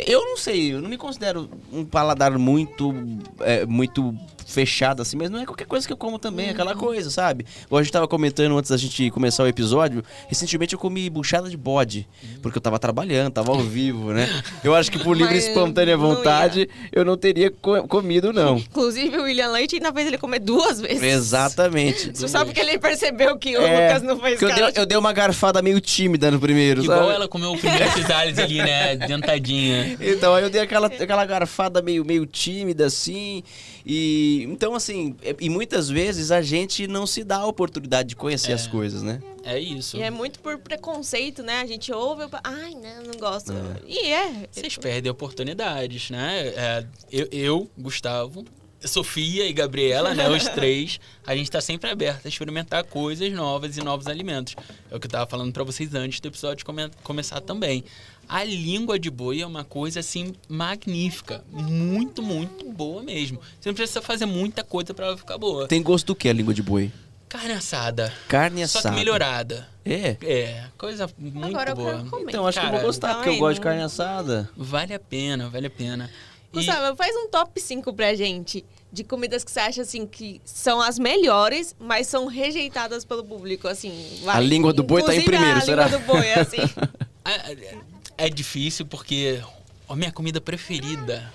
Eu 0.07 0.21
não 0.25 0.37
sei, 0.37 0.73
eu 0.75 0.81
não 0.81 0.89
me 0.89 0.97
considero 0.97 1.49
um 1.73 1.85
paladar 1.85 2.37
muito, 2.39 2.95
é, 3.41 3.65
muito 3.67 4.15
fechado 4.47 5.03
assim, 5.03 5.15
mas 5.15 5.29
não 5.29 5.41
é 5.41 5.45
qualquer 5.45 5.67
coisa 5.67 5.87
que 5.87 5.93
eu 5.93 5.97
como 5.97 6.19
também, 6.19 6.47
é 6.47 6.51
aquela 6.51 6.75
coisa, 6.75 7.11
sabe? 7.11 7.45
Igual 7.67 7.81
a 7.81 7.83
gente 7.83 7.93
tava 7.93 8.09
comentando 8.09 8.57
antes 8.57 8.71
da 8.71 8.79
gente 8.79 9.11
começar 9.11 9.43
o 9.43 9.47
episódio, 9.47 10.03
recentemente 10.27 10.73
eu 10.73 10.79
comi 10.79 11.11
buchada 11.11 11.51
de 11.51 11.57
bode, 11.57 12.09
porque 12.41 12.57
eu 12.57 12.63
tava 12.63 12.79
trabalhando, 12.79 13.31
tava 13.31 13.53
ao 13.53 13.61
vivo, 13.61 14.11
né? 14.15 14.27
Eu 14.65 14.75
acho 14.75 14.91
que 14.91 14.99
por 14.99 15.15
livre 15.15 15.35
e 15.35 15.39
espontânea 15.39 15.99
vontade 15.99 16.67
eu 16.91 17.05
não 17.05 17.15
teria 17.17 17.51
co- 17.51 17.87
comido, 17.87 18.33
não. 18.33 18.57
Inclusive, 18.57 19.19
o 19.19 19.25
William 19.25 19.51
Leite 19.51 19.75
ainda 19.77 19.93
fez 19.93 20.07
ele 20.07 20.17
comer 20.17 20.39
duas 20.39 20.81
vezes. 20.81 21.03
Exatamente. 21.03 22.13
Você 22.15 22.27
sabe 22.29 22.53
que 22.55 22.61
ele 22.61 22.79
percebeu 22.79 23.37
que 23.37 23.55
o 23.57 23.61
É, 23.61 23.89
Lucas 23.89 24.03
não 24.03 24.19
fez 24.19 24.41
eu, 24.41 24.55
dei, 24.55 24.73
eu 24.77 24.87
dei 24.87 24.97
uma 24.97 25.13
garfada 25.13 25.61
meio 25.61 25.79
tímida 25.79 26.31
no 26.31 26.41
primeiro, 26.41 26.83
Igual 26.83 27.01
sabe? 27.01 27.13
ela 27.15 27.29
comeu 27.29 27.53
o 27.53 27.59
primeiro 27.59 27.91
Cisales 27.93 28.39
ali, 28.39 28.59
né? 28.59 28.97
Dentadinha. 28.97 29.78
Então, 30.01 30.35
aí 30.35 30.43
eu 30.43 30.51
dei 30.51 30.61
aquela, 30.61 30.87
aquela 30.89 31.25
garfada 31.25 31.81
meio, 31.83 32.05
meio 32.05 32.25
tímida, 32.27 32.87
assim. 32.87 33.43
E 33.87 34.45
então, 34.51 34.75
assim, 34.75 35.15
é- 35.23 35.37
e 35.41 35.49
muitas 35.49 35.89
vezes 35.89 36.31
a 36.31 36.43
gente 36.43 36.87
não 36.87 37.07
se 37.07 37.23
dá 37.25 37.39
a 37.39 37.47
oportunidade 37.47 38.11
de 38.11 38.17
conhecer 38.17 38.51
É. 38.53 38.55
as 38.55 38.67
coisas, 38.67 39.03
né? 39.03 39.21
É 39.45 39.59
isso. 39.59 39.97
E 39.97 40.03
é 40.03 40.11
muito 40.11 40.41
por 40.41 40.59
preconceito, 40.59 41.43
né? 41.43 41.61
A 41.61 41.67
gente 41.67 41.91
ouve, 41.93 42.23
eu... 42.25 42.31
ai, 42.45 42.73
não, 42.75 43.05
não 43.13 43.19
gosto. 43.19 43.53
E 43.87 43.99
é. 44.13 44.47
Vocês 44.51 44.77
perdem 44.77 45.11
oportunidades, 45.11 46.11
né? 46.11 46.49
É, 46.49 46.85
eu, 47.11 47.29
eu, 47.33 47.71
Gustavo, 47.79 48.45
Sofia 48.85 49.45
e 49.47 49.53
Gabriela, 49.53 50.15
né, 50.15 50.29
os 50.31 50.45
três, 50.45 51.01
a 51.27 51.35
gente 51.35 51.51
tá 51.51 51.61
sempre 51.61 51.91
aberto 51.91 52.27
a 52.27 52.29
experimentar 52.29 52.85
coisas 52.85 53.33
novas 53.33 53.77
e 53.77 53.81
novos 53.83 54.07
alimentos. 54.07 54.55
É 54.91 54.95
o 54.95 55.01
que 55.01 55.07
eu 55.07 55.11
tava 55.11 55.29
falando 55.29 55.53
pra 55.53 55.65
vocês 55.65 55.93
antes 55.95 56.21
do 56.21 56.29
episódio 56.29 56.65
come- 56.65 56.89
começar 57.03 57.41
também. 57.41 57.83
A 58.29 58.45
língua 58.45 58.99
de 58.99 59.11
boi 59.11 59.41
é 59.41 59.47
uma 59.47 59.65
coisa 59.65 60.01
assim 60.01 60.35
magnífica, 60.49 61.43
muito, 61.51 62.23
muito 62.23 62.65
boa 62.71 63.03
mesmo. 63.03 63.41
Você 63.59 63.69
não 63.71 63.75
precisa 63.75 64.03
fazer 64.03 64.27
muita 64.27 64.63
coisa 64.63 64.93
pra 64.93 65.07
ela 65.07 65.17
ficar 65.17 65.39
boa. 65.39 65.67
Tem 65.67 65.83
gosto 65.83 66.09
do 66.09 66.15
que 66.15 66.29
a 66.29 66.33
língua 66.33 66.53
de 66.53 66.63
boi? 66.63 66.93
Carne 67.29 67.53
assada, 67.53 68.13
Carne 68.27 68.67
só 68.67 68.79
assada. 68.79 68.95
que 68.95 69.01
melhorada. 69.01 69.69
É. 69.85 70.17
É, 70.23 70.65
coisa 70.79 71.09
muito 71.19 71.47
Agora 71.47 71.71
eu 71.71 71.77
boa. 71.77 71.93
quero 71.97 72.05
comer. 72.11 72.25
Então 72.29 72.47
acho 72.47 72.59
que 72.61 72.67
eu 72.67 72.71
vou 72.71 72.79
Cara, 72.79 72.87
gostar, 72.87 73.15
porque 73.15 73.31
eu 73.31 73.39
gosto 73.39 73.55
de 73.55 73.61
carne 73.61 73.83
assada. 73.83 74.51
Vale 74.57 74.95
a 74.95 75.01
pena, 75.01 75.49
vale 75.49 75.67
a 75.67 75.71
pena. 75.71 76.11
E- 76.53 76.57
Gustavo, 76.57 76.97
faz 76.97 77.15
um 77.17 77.29
top 77.29 77.61
5 77.61 77.93
pra 77.93 78.15
gente 78.15 78.65
de 78.91 79.05
comidas 79.05 79.45
que 79.45 79.51
você 79.51 79.61
acha 79.61 79.83
assim 79.83 80.07
que 80.07 80.41
são 80.45 80.81
as 80.81 80.99
melhores, 80.99 81.75
mas 81.79 82.07
são 82.07 82.27
rejeitadas 82.27 83.05
pelo 83.05 83.23
público, 83.23 83.69
assim. 83.69 84.21
vai. 84.25 84.37
A 84.37 84.41
língua 84.41 84.73
do 84.73 84.83
boi 84.83 85.03
tá 85.03 85.15
em 85.15 85.19
Inclusive, 85.19 85.37
primeiro, 85.37 85.59
a 85.59 85.63
será? 85.63 85.85
língua 85.85 85.99
do 85.99 86.05
boi, 86.07 86.33
assim. 86.33 86.57
É, 88.19 88.27
é 88.27 88.29
difícil 88.29 88.85
porque 88.87 89.41
a 89.89 89.97
minha 89.97 90.13
comida 90.13 90.41
preferida 90.41 91.33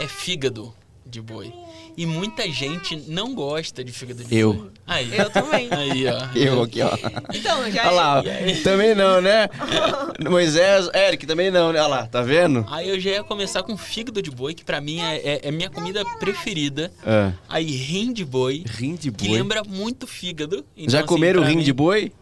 é 0.00 0.06
fígado 0.08 0.74
de 1.06 1.20
boi. 1.20 1.52
E 1.96 2.06
muita 2.06 2.48
gente 2.48 2.94
não 3.08 3.34
gosta 3.34 3.82
de 3.82 3.90
fígado 3.90 4.22
de 4.22 4.36
Eu. 4.36 4.52
boi. 4.54 4.70
Aí. 4.86 5.16
Eu 5.18 5.28
também. 5.30 5.68
Aí, 5.72 6.06
ó. 6.06 6.28
Eu 6.36 6.62
aqui, 6.62 6.80
ó. 6.80 6.90
Então, 7.34 7.68
já 7.72 7.82
Olha 7.88 7.90
lá, 7.90 8.20
aí? 8.20 8.60
também 8.62 8.94
não, 8.94 9.20
né? 9.20 9.48
Moisés, 10.30 10.88
Eric 10.94 11.26
também 11.26 11.50
não, 11.50 11.72
né? 11.72 11.80
Olha 11.80 11.88
lá, 11.88 12.06
tá 12.06 12.22
vendo? 12.22 12.64
Aí 12.70 12.88
eu 12.88 13.00
já 13.00 13.10
ia 13.10 13.24
começar 13.24 13.64
com 13.64 13.76
fígado 13.76 14.22
de 14.22 14.30
boi, 14.30 14.54
que 14.54 14.64
pra 14.64 14.80
mim 14.80 15.00
é, 15.00 15.16
é, 15.16 15.40
é 15.48 15.50
minha 15.50 15.68
comida 15.70 16.04
preferida. 16.20 16.92
É. 17.04 17.32
Aí 17.48 17.64
rim 17.66 18.12
de 18.12 18.24
boi, 18.24 18.62
Rim 18.68 18.94
de 18.94 19.10
que 19.10 19.26
boi. 19.26 19.36
lembra 19.36 19.64
muito 19.64 20.06
fígado. 20.06 20.64
Então, 20.76 20.90
Já 20.92 20.98
assim, 21.00 21.08
comeram 21.08 21.40
pra 21.40 21.50
rim 21.50 21.56
mim, 21.56 21.64
de 21.64 21.72
boi? 21.72 22.12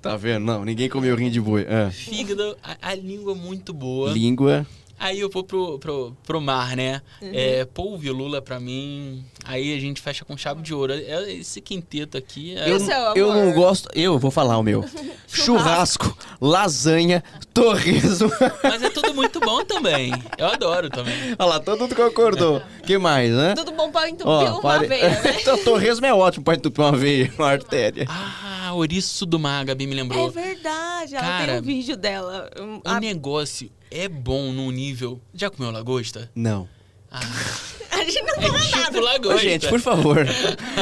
Tá 0.00 0.16
vendo? 0.16 0.44
Não, 0.44 0.64
ninguém 0.64 0.88
comeu 0.88 1.16
rim 1.16 1.30
de 1.30 1.40
boi. 1.40 1.66
É. 1.68 1.90
Fígado, 1.90 2.56
a, 2.62 2.90
a 2.90 2.94
língua 2.94 3.34
muito 3.34 3.72
boa. 3.72 4.12
Língua. 4.12 4.66
Aí 4.98 5.20
eu 5.20 5.30
vou 5.30 5.44
pro, 5.44 5.78
pro, 5.78 6.16
pro 6.26 6.40
mar, 6.40 6.76
né? 6.76 7.00
Uhum. 7.22 7.30
É, 7.32 7.64
polvo 7.64 8.12
lula 8.12 8.42
pra 8.42 8.58
mim. 8.58 9.24
Aí 9.44 9.76
a 9.76 9.80
gente 9.80 10.00
fecha 10.00 10.24
com 10.24 10.36
chave 10.36 10.60
de 10.62 10.74
ouro. 10.74 10.92
É, 10.92 11.32
Esse 11.32 11.60
quinteto 11.60 12.16
aqui 12.18 12.56
é. 12.56 12.68
E 12.68 12.72
o 12.72 12.74
Eu, 12.74 12.80
seu, 12.80 12.96
eu 13.14 13.32
não 13.34 13.52
gosto. 13.52 13.88
Eu 13.94 14.18
vou 14.18 14.30
falar 14.30 14.58
o 14.58 14.62
meu. 14.62 14.84
Churrasco, 15.28 16.16
lasanha, 16.40 17.22
torresmo. 17.54 18.30
Mas 18.62 18.82
é 18.82 18.90
tudo 18.90 19.14
muito 19.14 19.38
bom 19.40 19.64
também. 19.64 20.12
Eu 20.36 20.46
adoro 20.46 20.88
também. 20.90 21.14
Olha 21.38 21.48
lá, 21.48 21.60
todo 21.60 21.78
mundo 21.80 21.94
concordou. 21.94 22.62
que 22.84 22.98
mais, 22.98 23.30
né? 23.30 23.54
Tudo 23.54 23.72
bom 23.72 23.90
pra 23.90 24.08
entupir 24.08 24.26
Ó, 24.26 24.52
uma 24.54 24.60
pare- 24.62 24.86
veia, 24.86 25.08
né? 25.22 25.36
então, 25.40 25.56
torresmo 25.62 26.06
é 26.06 26.12
ótimo 26.14 26.44
pra 26.44 26.54
entupir 26.54 26.82
uma 26.84 26.92
veia, 26.96 27.32
uma 27.38 27.48
artéria. 27.48 28.06
Ah, 28.08 28.72
ouriço 28.74 29.24
do 29.26 29.38
mar, 29.38 29.60
a 29.60 29.64
Gabi 29.64 29.86
me 29.86 29.92
É 29.92 29.96
lembrou. 30.02 30.30
verdade, 30.30 31.14
ela 31.14 31.24
Cara, 31.26 31.46
tem 31.52 31.58
um 31.60 31.62
vídeo 31.62 31.96
dela. 31.96 32.50
Um, 32.58 32.76
O 32.76 32.80
a, 32.84 32.98
negócio 33.00 33.70
é 33.90 34.08
bom 34.08 34.52
num 34.52 34.70
nível. 34.70 35.20
Já 35.34 35.50
comeu 35.50 35.70
lagosta? 35.70 36.30
Não. 36.34 36.68
Ah, 37.10 37.20
a 37.92 38.04
gente 38.04 38.20
não 38.22 38.34
é 38.34 38.46
come 38.48 38.58
tipo 38.60 38.76
nada. 38.76 39.00
lagosta. 39.00 39.34
Ô, 39.36 39.38
gente, 39.38 39.68
por 39.68 39.80
favor. 39.80 40.26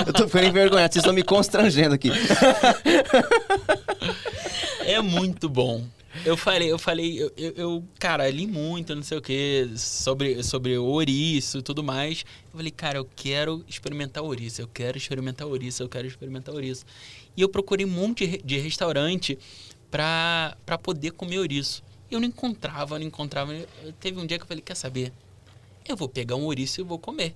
Eu 0.06 0.12
tô 0.12 0.26
ficando 0.26 0.46
envergonhado, 0.46 0.92
vocês 0.92 1.02
estão 1.02 1.14
me 1.14 1.22
constrangendo 1.22 1.94
aqui. 1.94 2.10
É 4.84 5.00
muito 5.00 5.48
bom. 5.48 5.84
Eu 6.24 6.36
falei, 6.36 6.70
eu 6.72 6.78
falei, 6.78 7.20
eu, 7.22 7.30
eu, 7.36 7.52
eu, 7.56 7.84
cara, 7.98 8.28
li 8.30 8.46
muito, 8.46 8.94
não 8.94 9.02
sei 9.02 9.18
o 9.18 9.20
que, 9.20 9.68
sobre, 9.76 10.42
sobre 10.42 10.78
ouriço 10.78 11.58
e 11.58 11.62
tudo 11.62 11.82
mais. 11.82 12.24
Eu 12.52 12.56
falei, 12.58 12.70
cara, 12.70 12.98
eu 12.98 13.04
quero 13.16 13.64
experimentar 13.68 14.22
ouriço, 14.22 14.62
eu 14.62 14.68
quero 14.68 14.96
experimentar 14.96 15.46
ouriço, 15.46 15.82
eu 15.82 15.88
quero 15.88 16.06
experimentar 16.06 16.54
ouriço. 16.54 16.84
E 17.36 17.42
eu 17.42 17.48
procurei 17.48 17.84
um 17.84 17.90
monte 17.90 18.24
de 18.24 18.30
re- 18.32 18.42
de 18.44 18.58
restaurante 18.58 19.38
pra, 19.90 20.56
pra 20.64 20.78
poder 20.78 21.10
comer 21.12 21.38
ouriço. 21.40 21.82
Eu 22.10 22.20
não 22.20 22.26
encontrava, 22.28 22.98
não 22.98 23.06
encontrava. 23.06 23.52
Eu- 23.54 23.92
Teve 24.00 24.18
um 24.20 24.26
dia 24.26 24.38
que 24.38 24.44
eu 24.44 24.48
falei, 24.48 24.62
quer 24.62 24.74
saber? 24.76 25.12
Eu 25.88 25.96
vou 25.96 26.08
pegar 26.08 26.36
um 26.36 26.44
ouriço 26.44 26.80
e 26.80 26.84
vou 26.84 26.98
comer. 26.98 27.34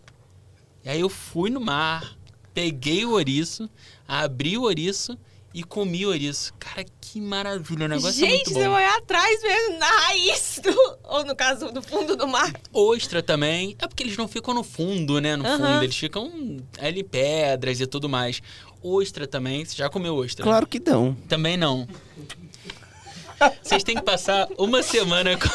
E 0.84 0.88
aí 0.88 1.00
eu 1.00 1.08
fui 1.08 1.50
no 1.50 1.60
mar, 1.60 2.16
peguei 2.54 3.04
o 3.04 3.10
ouriço, 3.12 3.68
abri 4.08 4.56
o 4.56 4.62
ouriço 4.62 5.16
e 5.52 5.62
comi 5.62 6.06
o 6.06 6.10
ouriço. 6.10 6.54
Cara, 6.58 6.84
que 7.00 7.20
maravilha, 7.20 7.84
o 7.86 7.88
negócio 7.88 8.24
é 8.24 8.28
Gente, 8.28 8.46
muito 8.46 8.52
você 8.54 8.64
bom. 8.64 8.70
vai 8.70 8.84
atrás 8.86 9.42
mesmo, 9.42 9.78
na 9.78 9.86
raiz 9.86 10.60
do... 10.62 10.98
Ou 11.04 11.24
no 11.24 11.34
caso, 11.36 11.70
do 11.72 11.82
fundo 11.82 12.16
do 12.16 12.26
mar. 12.26 12.52
Ostra 12.72 13.22
também, 13.22 13.76
é 13.78 13.86
porque 13.86 14.02
eles 14.04 14.16
não 14.16 14.26
ficam 14.28 14.54
no 14.54 14.62
fundo, 14.64 15.20
né? 15.20 15.36
No 15.36 15.44
Aham. 15.46 15.58
fundo, 15.58 15.84
eles 15.84 15.96
ficam 15.96 16.56
ali 16.78 17.02
pedras 17.04 17.80
e 17.80 17.86
tudo 17.86 18.08
mais. 18.08 18.40
Ostra 18.82 19.26
também, 19.26 19.64
você 19.64 19.76
já 19.76 19.90
comeu 19.90 20.14
ostra? 20.16 20.42
Claro 20.44 20.66
que 20.66 20.80
não. 20.80 21.14
Também 21.28 21.56
não. 21.56 21.86
Vocês 23.62 23.82
têm 23.82 23.96
que 23.96 24.02
passar 24.02 24.48
uma 24.58 24.82
semana 24.82 25.36
com, 25.36 25.48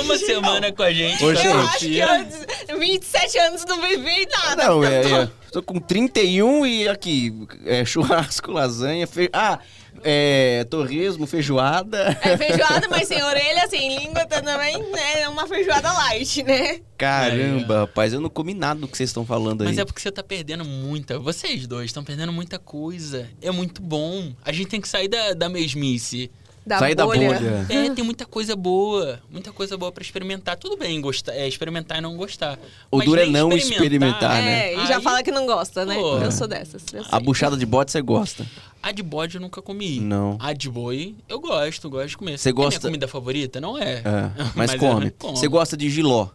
uma 0.00 0.16
semana 0.18 0.72
com 0.72 0.82
a 0.82 0.92
gente. 0.92 1.24
Ô, 1.24 1.26
com 1.26 1.30
a 1.30 1.34
gente. 1.34 1.46
Eu 1.46 1.60
acho 1.60 1.78
que 1.78 2.00
antes, 2.00 2.46
27 2.78 3.38
anos 3.38 3.64
não 3.64 3.80
vivi 3.80 4.26
nada. 4.30 4.64
Não, 4.66 4.84
é, 4.84 5.22
é. 5.22 5.28
Tô 5.52 5.62
com 5.62 5.78
31 5.78 6.66
e 6.66 6.88
aqui, 6.88 7.46
é, 7.64 7.84
churrasco, 7.84 8.50
lasanha, 8.50 9.06
fe... 9.06 9.30
ah, 9.32 9.60
é, 10.02 10.64
torresmo, 10.64 11.26
feijoada. 11.26 12.18
É 12.22 12.36
feijoada, 12.36 12.88
mas 12.88 13.06
sem 13.06 13.22
orelha, 13.22 13.68
sem 13.68 13.98
língua 13.98 14.26
também, 14.26 14.78
né? 14.90 15.20
É 15.20 15.28
uma 15.28 15.46
feijoada 15.46 15.92
light, 15.92 16.42
né? 16.42 16.80
Caramba, 16.98 17.80
rapaz, 17.80 18.12
eu 18.12 18.20
não 18.20 18.28
comi 18.28 18.54
nada 18.54 18.80
do 18.80 18.88
que 18.88 18.96
vocês 18.96 19.10
estão 19.10 19.24
falando 19.24 19.62
aí. 19.62 19.68
Mas 19.68 19.78
é 19.78 19.84
porque 19.84 20.00
você 20.00 20.10
tá 20.10 20.22
perdendo 20.22 20.64
muita. 20.64 21.18
Vocês 21.18 21.66
dois 21.66 21.86
estão 21.86 22.02
perdendo 22.02 22.32
muita 22.32 22.58
coisa. 22.58 23.28
É 23.40 23.50
muito 23.50 23.80
bom. 23.80 24.32
A 24.44 24.52
gente 24.52 24.68
tem 24.68 24.80
que 24.80 24.88
sair 24.88 25.08
da, 25.08 25.34
da 25.34 25.48
mesmice. 25.48 26.30
Da 26.66 26.78
Sair 26.78 26.94
da 26.94 27.04
bolha. 27.04 27.66
É, 27.68 27.90
tem 27.90 28.02
muita 28.02 28.24
coisa 28.24 28.56
boa. 28.56 29.20
Muita 29.30 29.52
coisa 29.52 29.76
boa 29.76 29.92
pra 29.92 30.02
experimentar. 30.02 30.56
Tudo 30.56 30.78
bem, 30.78 30.98
gostar, 30.98 31.34
é, 31.34 31.46
experimentar 31.46 31.98
e 31.98 32.00
não 32.00 32.16
gostar. 32.16 32.58
O 32.90 32.96
Mas 32.98 33.06
duro 33.06 33.20
é 33.20 33.26
não 33.26 33.52
experimentar, 33.52 34.42
né? 34.42 34.72
É, 34.72 34.82
e 34.82 34.86
já 34.86 34.96
Aí- 34.96 35.02
fala 35.02 35.22
que 35.22 35.30
não 35.30 35.44
gosta, 35.44 35.84
né? 35.84 35.94
Pô. 35.94 36.18
Eu 36.18 36.32
sou 36.32 36.46
dessas. 36.48 36.82
eu 36.94 37.04
A 37.10 37.20
buchada 37.20 37.54
de 37.56 37.66
bode 37.66 37.90
você 37.92 38.00
gosta? 38.00 38.46
A 38.82 38.92
de 38.92 39.02
bode 39.02 39.34
eu 39.34 39.42
nunca 39.42 39.60
comi. 39.60 40.00
Não. 40.00 40.38
A 40.40 40.54
de 40.54 40.70
boi 40.70 41.14
eu 41.28 41.38
gosto, 41.38 41.90
gosto 41.90 42.08
de 42.08 42.16
comer. 42.16 42.38
Você 42.38 42.48
É 42.48 42.52
gosta- 42.52 42.80
minha 42.80 42.88
comida 42.92 43.08
favorita? 43.08 43.60
Não 43.60 43.76
é. 43.76 43.96
É, 43.96 44.02
mas, 44.56 44.72
eu 44.72 44.78
come. 44.78 45.10
como. 45.10 45.36
Você 45.36 45.48
gosta 45.48 45.76
de 45.76 45.90
giló? 45.90 46.28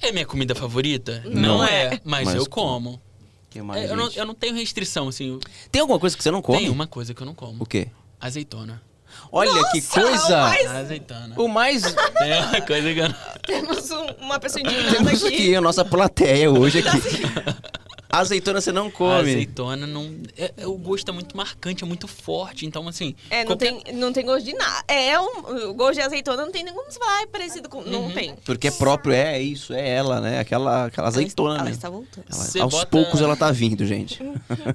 É 0.00 0.10
minha 0.10 0.24
comida 0.26 0.54
favorita? 0.54 1.22
Não 1.26 1.58
Não, 1.58 1.64
é. 1.64 1.84
é. 1.84 2.00
Mas, 2.02 2.24
Mas 2.24 2.34
eu 2.34 2.46
come. 2.48 2.82
como. 2.96 3.02
que 3.50 3.60
mais, 3.60 3.82
É, 3.82 3.92
eu, 3.92 3.96
não, 3.96 4.10
eu 4.10 4.24
não 4.26 4.34
tenho 4.34 4.54
restrição, 4.54 5.08
assim. 5.08 5.38
Tem 5.70 5.80
alguma 5.82 5.98
coisa 5.98 6.16
que 6.16 6.22
você 6.22 6.30
não 6.30 6.40
come? 6.40 6.58
Tem 6.60 6.70
uma 6.70 6.86
coisa 6.86 7.12
que 7.12 7.20
eu 7.22 7.26
não 7.26 7.34
como. 7.34 7.62
O 7.62 7.66
quê? 7.66 7.88
Azeitona. 8.18 8.80
Olha 9.34 9.50
que 9.70 9.80
Nossa, 9.80 10.00
coisa! 10.02 10.40
mas- 10.42 10.70
Azeitona. 10.70 11.34
O 11.40 11.48
mais... 11.48 11.82
Tem 11.82 12.32
uma 12.42 12.60
coisa 12.60 12.92
que 12.94 13.00
não... 13.00 13.14
Temos 13.46 13.90
um- 13.90 14.06
uma 14.24 14.38
pessoa 14.38 14.60
indignada 14.60 14.92
Temos 14.96 15.24
aqui. 15.24 15.34
aqui 15.34 15.56
a 15.56 15.60
nossa 15.60 15.84
plateia 15.84 16.50
hoje 16.50 16.80
aqui. 16.80 16.98
Azeitona 18.10 18.60
você 18.60 18.70
não 18.70 18.90
come. 18.90 19.20
Azeitona 19.30 19.86
não. 19.86 20.14
É, 20.36 20.52
é- 20.58 20.66
o 20.66 20.76
gosto 20.76 21.08
é 21.08 21.12
muito 21.12 21.34
marcante, 21.34 21.82
é 21.82 21.86
muito 21.86 22.06
forte. 22.06 22.66
Então, 22.66 22.86
assim. 22.86 23.14
É, 23.30 23.38
não, 23.38 23.46
qualquer- 23.56 23.72
tem, 23.82 23.94
não 23.94 24.12
tem 24.12 24.22
gosto 24.26 24.44
de 24.44 24.52
nada. 24.52 24.84
É 24.86 25.18
um, 25.18 25.70
o 25.70 25.74
gosto 25.74 25.94
de 25.94 26.02
azeitona 26.02 26.44
não 26.44 26.52
tem 26.52 26.62
nem 26.62 26.74
como 26.74 26.90
você 26.92 26.98
falar, 26.98 27.20
ah, 27.20 27.22
é 27.22 27.26
parecido 27.26 27.70
com. 27.70 27.80
Não 27.80 28.02
Uhum. 28.02 28.12
tem. 28.12 28.34
Porque 28.44 28.68
é 28.68 28.70
próprio, 28.70 29.14
é 29.14 29.40
isso, 29.40 29.72
é 29.72 29.88
ela, 29.88 30.20
né? 30.20 30.40
Aquela, 30.40 30.84
aquela 30.86 31.08
azeitona, 31.08 31.54
ela, 31.54 31.60
ela 31.62 31.70
está 31.70 31.88
voltando. 31.88 32.24
Ela- 32.30 32.64
aos 32.64 32.74
bota- 32.74 32.86
poucos 32.86 33.22
ela 33.22 33.34
tá 33.34 33.50
vindo, 33.50 33.86
gente. 33.86 34.20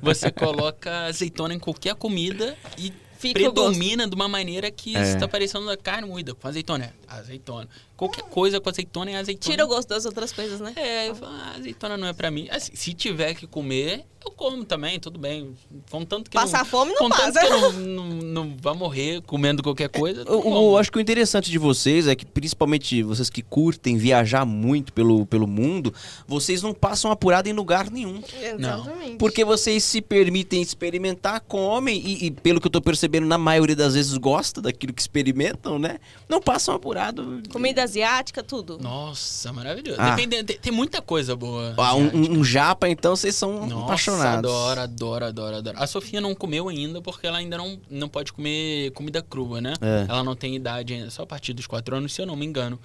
Você 0.01 0.31
coloca 0.31 1.05
azeitona 1.05 1.53
em 1.53 1.59
qualquer 1.59 1.93
comida 1.93 2.57
e 2.75 2.91
Fica 3.17 3.39
predomina 3.39 4.07
de 4.07 4.15
uma 4.15 4.27
maneira 4.27 4.69
que 4.71 4.95
É. 4.95 5.13
está 5.13 5.27
parecendo 5.27 5.69
a 5.69 5.77
carne 5.77 6.07
moída. 6.07 6.33
Com 6.35 6.47
azeitona, 6.47 6.85
é 6.85 6.91
azeitona. 7.07 7.67
Qualquer 7.95 8.23
coisa 8.25 8.59
com 8.61 8.69
azeitona 8.69 9.11
é 9.11 9.15
azeitona. 9.15 9.51
Tira 9.51 9.65
o 9.65 9.67
gosto 9.67 9.89
das 9.89 10.05
outras 10.05 10.31
coisas, 10.31 10.59
né? 10.59 10.71
É, 10.75 11.09
eu 11.09 11.15
falo, 11.15 11.31
ah, 11.33 11.55
azeitona 11.57 11.97
não 11.97 12.07
é 12.07 12.13
pra 12.13 12.29
mim. 12.29 12.47
Assim, 12.51 12.71
se 12.75 12.93
tiver 12.93 13.33
que 13.33 13.47
comer, 13.47 14.05
eu 14.23 14.29
como 14.31 14.63
também, 14.63 14.99
tudo 14.99 15.17
bem. 15.17 15.55
Contanto 15.89 16.29
que 16.29 16.35
Passar 16.37 16.59
não, 16.59 16.65
fome 16.65 16.91
não 16.91 16.97
contanto 16.99 17.33
passa. 17.33 17.39
que 17.47 17.49
não, 17.49 17.71
não, 17.73 18.05
não 18.07 18.57
vá 18.61 18.75
morrer 18.75 19.21
comendo 19.23 19.63
qualquer 19.63 19.89
coisa. 19.89 20.21
eu 20.27 20.77
acho 20.77 20.91
que 20.91 20.99
o 20.99 21.01
interessante 21.01 21.49
de 21.49 21.57
vocês 21.57 22.05
é 22.07 22.15
que, 22.15 22.23
principalmente 22.23 23.01
vocês 23.01 23.31
que 23.31 23.41
curtem 23.41 23.97
viajar 23.97 24.45
muito 24.45 24.93
pelo, 24.93 25.25
pelo 25.25 25.47
mundo, 25.47 25.91
vocês 26.27 26.61
não 26.61 26.75
passam 26.75 27.09
apurado 27.09 27.49
em 27.49 27.53
lugar 27.53 27.89
nenhum. 27.89 28.21
Exatamente. 28.43 29.15
Porque 29.17 29.43
vocês 29.43 29.83
se 29.83 30.01
permitem 30.01 30.61
experimentar, 30.61 31.41
comem 31.41 31.99
e, 31.99 32.27
e, 32.27 32.31
pelo 32.31 32.61
que 32.61 32.67
eu 32.67 32.71
tô 32.71 32.79
percebendo, 32.81 33.06
na 33.21 33.37
maioria 33.37 33.75
das 33.75 33.93
vezes 33.93 34.15
gosta 34.17 34.61
daquilo 34.61 34.93
que 34.93 35.01
experimentam, 35.01 35.77
né? 35.79 35.99
Não 36.29 36.41
passam 36.41 36.75
apurado. 36.75 37.41
Comida 37.51 37.83
asiática, 37.83 38.43
tudo. 38.43 38.77
Nossa, 38.81 39.51
maravilhoso. 39.53 39.99
Ah. 39.99 40.15
Depende- 40.15 40.43
tem, 40.43 40.57
tem 40.57 40.71
muita 40.73 41.01
coisa 41.01 41.35
boa. 41.35 41.73
Ah, 41.77 41.95
um, 41.95 42.05
um- 42.07 42.39
um 42.39 42.43
japa, 42.43 42.87
então, 42.89 43.15
vocês 43.15 43.35
são 43.35 43.65
Nossa, 43.67 43.83
apaixonados. 43.85 44.51
adoro, 44.51 44.81
adoro, 44.81 45.25
adoro, 45.25 45.55
adoro. 45.57 45.77
A 45.79 45.87
Sofia 45.87 46.19
não 46.21 46.33
comeu 46.35 46.69
ainda 46.69 47.01
porque 47.01 47.25
ela 47.27 47.37
ainda 47.37 47.57
não, 47.57 47.79
não 47.89 48.07
pode 48.09 48.31
comer 48.33 48.91
comida 48.91 49.21
crua, 49.21 49.59
né? 49.61 49.73
É. 49.81 50.05
Ela 50.09 50.23
não 50.23 50.35
tem 50.35 50.55
idade 50.55 50.93
ainda, 50.93 51.09
só 51.09 51.23
a 51.23 51.25
partir 51.27 51.53
dos 51.53 51.67
4 51.67 51.95
anos, 51.95 52.13
se 52.13 52.21
eu 52.21 52.25
não 52.25 52.35
me 52.35 52.45
engano. 52.45 52.79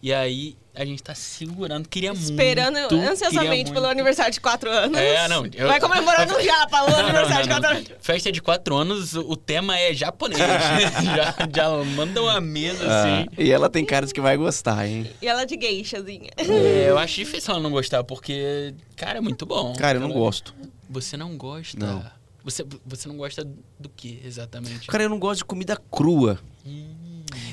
E 0.00 0.14
aí 0.14 0.56
a 0.76 0.84
gente 0.84 1.02
tá 1.02 1.12
segurando, 1.12 1.88
queria 1.88 2.12
Esperando 2.12 2.78
muito. 2.78 2.94
ansiosamente 2.94 3.48
queria 3.50 3.64
pelo 3.64 3.80
muito. 3.86 3.90
aniversário 3.90 4.32
de 4.32 4.40
4 4.40 4.70
anos. 4.70 4.96
É, 4.96 5.26
não. 5.26 5.44
eu- 5.46 5.66
Vai 5.66 5.80
comemorando 5.80 6.34
no 6.34 6.40
Japa 6.40 6.82
o 6.84 6.86
Não, 6.90 6.98
não, 6.98 7.04
aniversário 7.08 7.42
de 7.42 7.48
não, 7.48 7.56
4 7.60 7.70
não. 7.70 7.76
anos. 7.78 7.92
Festa 8.00 8.30
de 8.30 8.40
quatro 8.40 8.76
anos, 8.76 9.14
o 9.14 9.34
tema 9.36 9.76
é 9.76 9.92
japonês. 9.92 10.38
já, 11.04 11.34
já 11.52 11.68
manda 11.96 12.22
uma 12.22 12.40
mesa 12.40 12.84
Ah, 12.88 13.02
assim. 13.22 13.28
e 13.36 13.50
ela 13.50 13.68
tem 13.68 13.84
caras 13.84 14.12
que 14.12 14.20
vai 14.20 14.36
gostar, 14.36 14.86
hein? 14.86 15.10
E 15.20 15.26
ela 15.26 15.44
de 15.44 15.58
geishazinha. 15.60 16.30
É, 16.36 16.90
eu 16.90 16.96
acho 16.98 17.16
difícil 17.16 17.52
ela 17.54 17.60
não 17.62 17.70
gostar, 17.72 18.04
porque, 18.04 18.72
cara, 18.94 19.18
é 19.18 19.20
muito 19.20 19.44
bom. 19.46 19.72
Cara, 19.74 19.96
eu 19.98 20.00
não 20.00 20.10
Ela- 20.10 20.18
gosto. 20.20 20.54
Você 20.88 21.16
não 21.16 21.36
gosta? 21.36 21.76
Não. 21.84 22.04
Você, 22.44 22.64
você 22.86 23.08
não 23.08 23.16
gosta 23.16 23.44
do 23.78 23.88
que 23.88 24.22
exatamente? 24.24 24.86
Cara, 24.86 25.02
eu 25.02 25.08
não 25.10 25.18
gosto 25.18 25.38
de 25.38 25.44
comida 25.44 25.76
crua. 25.90 26.38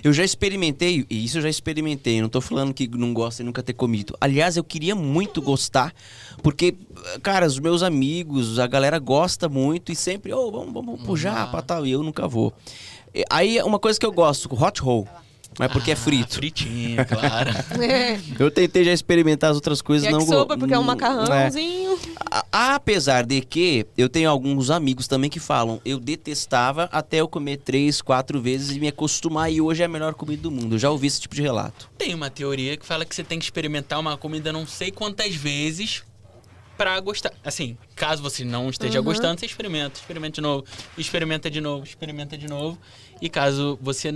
Eu 0.04 0.14
já 0.14 0.24
experimentei, 0.24 1.06
e 1.10 1.26
isso 1.26 1.38
eu 1.38 1.42
já 1.42 1.50
experimentei, 1.50 2.22
não 2.22 2.30
tô 2.30 2.42
falando 2.42 2.74
que 2.74 2.88
não 2.88 3.14
gosto 3.14 3.40
e 3.40 3.44
nunca 3.44 3.64
ter 3.64 3.74
comido. 3.74 4.16
Aliás, 4.20 4.58
eu 4.58 4.64
queria 4.64 4.96
muito 4.96 5.42
gostar, 5.42 5.94
porque, 6.42 6.76
cara, 7.22 7.46
os 7.46 7.60
meus 7.60 7.84
amigos, 7.84 8.60
a 8.60 8.68
galera 8.68 9.00
gosta 9.00 9.50
muito 9.50 9.92
e 9.92 9.96
sempre, 9.96 10.34
ô, 10.34 10.52
vamos, 10.52 10.74
vamos 10.74 11.02
pro 11.02 11.18
japa 11.18 11.62
tal, 11.62 11.86
e 11.86 11.92
eu 11.92 12.04
nunca 12.04 12.28
vou. 12.28 12.54
Aí, 13.30 13.62
uma 13.64 13.80
coisa 13.80 14.00
que 14.00 14.06
eu 14.06 14.12
gosto, 14.12 14.50
hot 14.54 14.82
roll, 14.82 15.08
mas 15.60 15.72
porque 15.72 15.92
é 15.92 15.94
Ah, 15.94 15.98
frito. 15.98 16.36
Fritinho, 16.36 17.06
claro. 17.06 17.52
Eu 18.40 18.52
tentei 18.52 18.84
já 18.84 18.92
experimentar 18.92 19.50
as 19.52 19.56
outras 19.56 19.82
coisas, 19.82 20.10
não 20.10 20.20
go- 20.20 20.26
Yakisoba, 20.26 20.58
porque 20.58 20.74
é 20.74 20.80
um 20.80 20.84
macarrãozinho. 20.84 21.98
A- 22.32 22.46
Apesar 22.76 23.26
de 23.26 23.42
que 23.42 23.86
eu 23.98 24.08
tenho 24.10 24.30
alguns 24.30 24.70
amigos 24.70 25.08
também 25.08 25.30
que 25.30 25.40
falam, 25.40 25.80
eu 25.86 26.00
detestava 26.00 26.90
até 26.92 27.18
eu 27.18 27.28
comer 27.28 27.58
três, 27.58 28.02
quatro 28.02 28.42
vezes 28.42 28.76
e 28.76 28.80
me 28.80 28.88
acostumar 28.88 29.52
e 29.52 29.60
hoje 29.62 29.82
é 29.82 29.86
a 29.86 29.90
melhor 29.90 30.14
comida 30.14 30.42
do 30.42 30.52
mundo. 30.52 30.76
Eu 30.76 30.80
já 30.80 30.90
ouvi 30.90 31.08
esse 31.08 31.20
tipo 31.22 31.36
de 31.36 31.42
relato. 31.42 31.90
Tem 31.98 32.14
uma 32.14 32.30
teoria 32.30 32.76
que 32.78 32.86
fala 32.86 33.06
que 33.06 33.16
você 33.16 33.24
tem 33.24 33.40
que 33.40 33.46
experimentar 33.46 34.00
uma 34.00 34.18
comida 34.18 34.52
não 34.52 34.66
sei 34.68 34.92
quantas 34.92 35.36
vezes 35.36 36.04
pra 36.78 37.00
gostar. 37.00 37.32
Assim, 37.44 37.78
caso 37.96 38.22
você 38.22 38.44
não 38.44 38.70
esteja 38.70 39.00
gostando, 39.02 39.40
você 39.40 39.46
experimenta, 39.46 40.00
experimenta 40.00 40.36
de 40.36 40.42
novo, 40.42 40.66
experimenta 40.98 41.50
de 41.50 41.62
novo, 41.62 41.84
experimenta 41.86 42.38
de 42.38 42.48
novo. 42.48 42.78
E 43.22 43.30
caso 43.30 43.78
você 43.82 44.12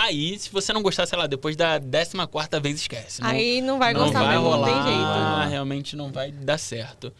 Aí, 0.00 0.38
se 0.38 0.50
você 0.50 0.72
não 0.72 0.82
gostar, 0.82 1.06
sei 1.06 1.18
lá, 1.18 1.26
depois 1.26 1.56
da 1.56 1.80
14 1.80 2.26
quarta 2.30 2.60
vez, 2.60 2.76
esquece. 2.76 3.20
Não- 3.20 3.28
Aí 3.30 3.60
não 3.60 3.78
vai 3.78 3.92
não 3.92 4.04
gostar 4.04 4.20
vai 4.20 4.28
mesmo, 4.36 4.42
rolar, 4.48 4.66
não 4.68 4.74
tem 4.84 4.92
jeito. 4.92 5.50
realmente 5.50 5.96
não 5.96 6.12
vai 6.12 6.30
dar 6.30 6.58
certo. 6.58 7.12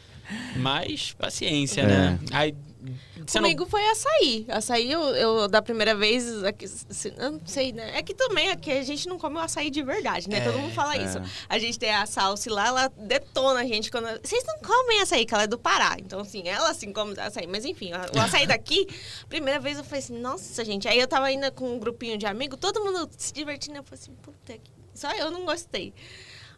Mas, 0.57 1.13
paciência, 1.19 1.81
É. 1.83 1.87
né? 1.87 2.19
Aí, 2.33 2.55
você 3.27 3.39
Comigo 3.39 3.67
foi 3.67 3.85
açaí. 3.89 4.47
Açaí, 4.49 4.91
eu, 4.91 5.01
eu 5.01 5.49
da 5.49 5.61
primeira 5.61 5.95
vez, 5.95 6.45
aqui, 6.45 6.67
não 7.19 7.41
sei, 7.45 7.73
né? 7.73 7.99
É 7.99 8.03
que 8.03 8.15
também 8.15 8.51
aqui 8.51 8.71
a 8.71 8.83
gente 8.83 9.09
não 9.09 9.19
come 9.19 9.37
o 9.37 9.41
açaí 9.41 9.71
de 9.71 9.83
verdade, 9.83 10.29
né? 10.29 10.39
É, 10.39 10.45
Todo 10.45 10.59
mundo 10.59 10.73
fala 10.73 10.97
isso. 10.97 11.19
A 11.49 11.59
gente 11.59 11.79
tem 11.79 11.91
a 11.91 12.07
Salsi 12.07 12.49
lá, 12.49 12.69
ela 12.69 12.89
detona 12.97 13.61
a 13.61 13.65
gente 13.65 13.91
quando... 13.91 14.07
Vocês 14.23 14.45
não 14.45 14.59
comem 14.59 15.01
açaí, 15.01 15.27
que 15.27 15.35
ela 15.35 15.45
é 15.45 15.47
do 15.47 15.59
Pará. 15.59 15.97
Então, 15.99 16.21
assim, 16.21 16.47
ela 16.49 16.71
assim 16.71 16.93
come 16.93 17.19
açaí. 17.19 17.47
Mas, 17.47 17.65
enfim, 17.65 17.91
o 17.93 18.21
açaí 18.21 18.47
daqui, 18.47 18.87
primeira 19.29 19.59
vez 19.59 19.79
eu 19.79 19.85
falei 19.85 20.01
assim, 20.01 20.19
nossa, 20.19 20.65
gente. 20.65 20.87
Aí 20.89 20.99
eu 20.99 21.09
tava 21.09 21.27
ainda 21.27 21.51
com 21.51 21.75
um 21.75 21.79
grupinho 21.79 22.17
de 22.17 22.27
amigos, 22.27 22.59
todo 22.61 22.85
mundo 22.85 23.09
se 23.17 23.33
divertindo. 23.33 23.79
Eu 23.79 23.83
falei 23.83 24.01
assim, 24.01 24.13
puta 24.23 24.53
que... 24.53 24.71
Só 24.95 25.13
eu 25.13 25.31
não 25.31 25.45
gostei. 25.45 25.93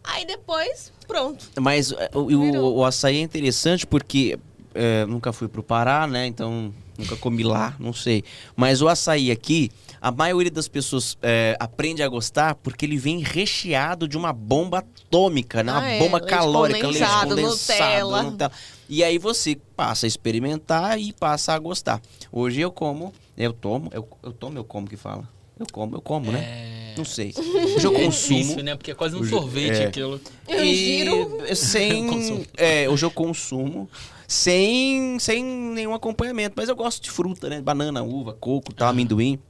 Aí 0.02 0.24
depois, 0.24 0.92
pronto. 1.06 1.50
Mas 1.60 1.92
é, 1.92 2.10
o, 2.14 2.20
o, 2.20 2.76
o 2.78 2.84
açaí 2.84 3.18
é 3.18 3.20
interessante 3.20 3.86
porque 3.86 4.38
é, 4.74 5.04
nunca 5.06 5.32
fui 5.32 5.48
pro 5.48 5.62
Pará, 5.62 6.06
né? 6.06 6.26
Então 6.26 6.72
nunca 6.98 7.16
comi 7.16 7.42
lá, 7.42 7.74
não 7.78 7.92
sei. 7.92 8.22
Mas 8.54 8.82
o 8.82 8.88
açaí 8.88 9.30
aqui, 9.30 9.70
a 10.00 10.10
maioria 10.12 10.50
das 10.50 10.68
pessoas 10.68 11.16
é, 11.22 11.56
aprende 11.58 12.02
a 12.02 12.08
gostar 12.08 12.54
porque 12.56 12.84
ele 12.84 12.96
vem 12.98 13.20
recheado 13.20 14.06
de 14.06 14.16
uma 14.18 14.32
bomba 14.32 14.78
atômica, 14.80 15.62
né? 15.62 15.72
Uma 15.72 15.80
Ah, 15.82 15.88
é, 15.90 15.98
bomba 15.98 16.18
leite 16.18 16.30
calórica, 16.30 16.80
condensado, 16.86 17.34
leite 17.34 17.46
condensado, 17.48 17.80
Nutella. 17.80 18.22
Nutella. 18.24 18.52
E 18.88 19.02
aí 19.04 19.18
você 19.18 19.56
passa 19.76 20.06
a 20.06 20.08
experimentar 20.08 21.00
e 21.00 21.12
passa 21.12 21.52
a 21.54 21.58
gostar. 21.58 22.00
Hoje 22.30 22.60
eu 22.60 22.70
como, 22.70 23.12
eu 23.36 23.52
tomo, 23.52 23.88
eu, 23.94 24.06
eu 24.22 24.32
tomo, 24.32 24.58
eu 24.58 24.64
como 24.64 24.86
que 24.88 24.96
fala? 24.96 25.28
Eu 25.58 25.66
como, 25.72 25.96
eu 25.96 26.00
como, 26.00 26.30
né? 26.32 26.38
É... 26.40 26.94
Não 26.96 27.04
sei. 27.04 27.32
Hoje 27.76 27.86
eu 27.86 27.94
É 27.96 28.04
consumo. 28.04 28.38
difícil, 28.40 28.64
né? 28.64 28.74
Porque 28.74 28.90
é 28.90 28.94
quase 28.94 29.14
um 29.14 29.24
sorvete 29.24 29.80
é. 29.82 29.86
aquilo. 29.86 30.20
Eu 30.48 30.64
E 30.64 30.74
giro. 30.74 31.40
sem. 31.54 32.06
Consumo. 32.10 32.44
é, 32.56 32.88
hoje 32.90 33.04
eu 33.06 33.10
consumo 33.10 33.88
sem, 34.30 35.18
sem 35.18 35.42
nenhum 35.44 35.92
acompanhamento. 35.92 36.54
Mas 36.56 36.68
eu 36.68 36.76
gosto 36.76 37.02
de 37.02 37.10
fruta, 37.10 37.48
né? 37.48 37.60
Banana, 37.60 38.00
uva, 38.04 38.32
coco, 38.32 38.72
tal, 38.72 38.88
amendoim. 38.90 39.40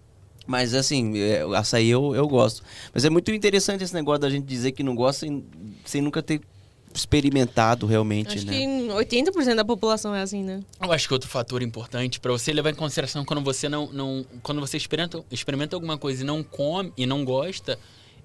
Mas 0.47 0.73
assim, 0.73 1.19
é, 1.19 1.43
açaí 1.55 1.91
eu, 1.91 2.15
eu 2.17 2.27
gosto. 2.27 2.63
Mas 2.95 3.05
é 3.05 3.11
muito 3.11 3.31
interessante 3.31 3.85
esse 3.85 3.93
negócio 3.93 4.21
da 4.23 4.31
gente 4.31 4.47
dizer 4.47 4.73
que 4.73 4.83
não 4.83 4.95
gosta 4.95 5.27
sem, 5.27 5.45
sem 5.85 6.01
nunca 6.01 6.23
ter 6.23 6.41
experimentado 6.95 7.87
realmente, 7.87 8.39
Acho 8.39 8.47
né? 8.47 8.53
que 8.55 8.65
80% 8.65 9.55
da 9.55 9.65
população 9.67 10.15
é 10.15 10.23
assim, 10.23 10.43
né? 10.43 10.61
Eu 10.83 10.91
acho 10.91 11.07
que 11.07 11.13
outro 11.13 11.29
fator 11.29 11.63
importante 11.63 12.19
pra 12.19 12.33
você 12.33 12.51
levar 12.51 12.71
em 12.71 12.75
consideração 12.75 13.23
quando 13.23 13.43
você 13.45 13.69
não, 13.69 13.93
não 13.93 14.25
quando 14.43 14.61
você 14.63 14.79
experimenta, 14.79 15.23
experimenta 15.31 15.77
alguma 15.77 15.99
coisa 15.99 16.23
e 16.23 16.27
não 16.27 16.43
come 16.43 16.91
e 16.97 17.05
não 17.05 17.23
gosta 17.23 17.79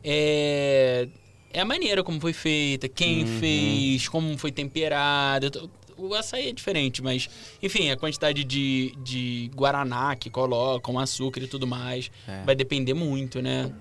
é 0.03 1.08
é 1.53 1.60
a 1.62 1.66
maneira 1.66 2.03
como 2.03 2.20
foi 2.20 2.34
feita, 2.34 2.88
quem 2.89 3.22
Uhum. 3.24 3.39
fez, 3.39 4.08
como 4.10 4.38
foi 4.38 4.51
temperado. 4.51 5.70
O 5.98 6.14
açaí 6.14 6.50
é 6.50 6.52
diferente, 6.52 7.02
mas 7.02 7.30
enfim, 7.62 7.89
a 7.89 7.96
quantidade 7.98 8.43
de, 8.43 8.93
de 9.04 9.50
guaraná 9.56 10.16
que 10.16 10.30
colocam, 10.30 11.00
açúcar 11.00 11.41
e 11.41 11.48
tudo 11.48 11.66
mais, 11.66 12.12
É. 12.28 12.43
vai 12.43 12.56
depender 12.56 12.93
muito, 12.93 13.41
né? 13.41 13.72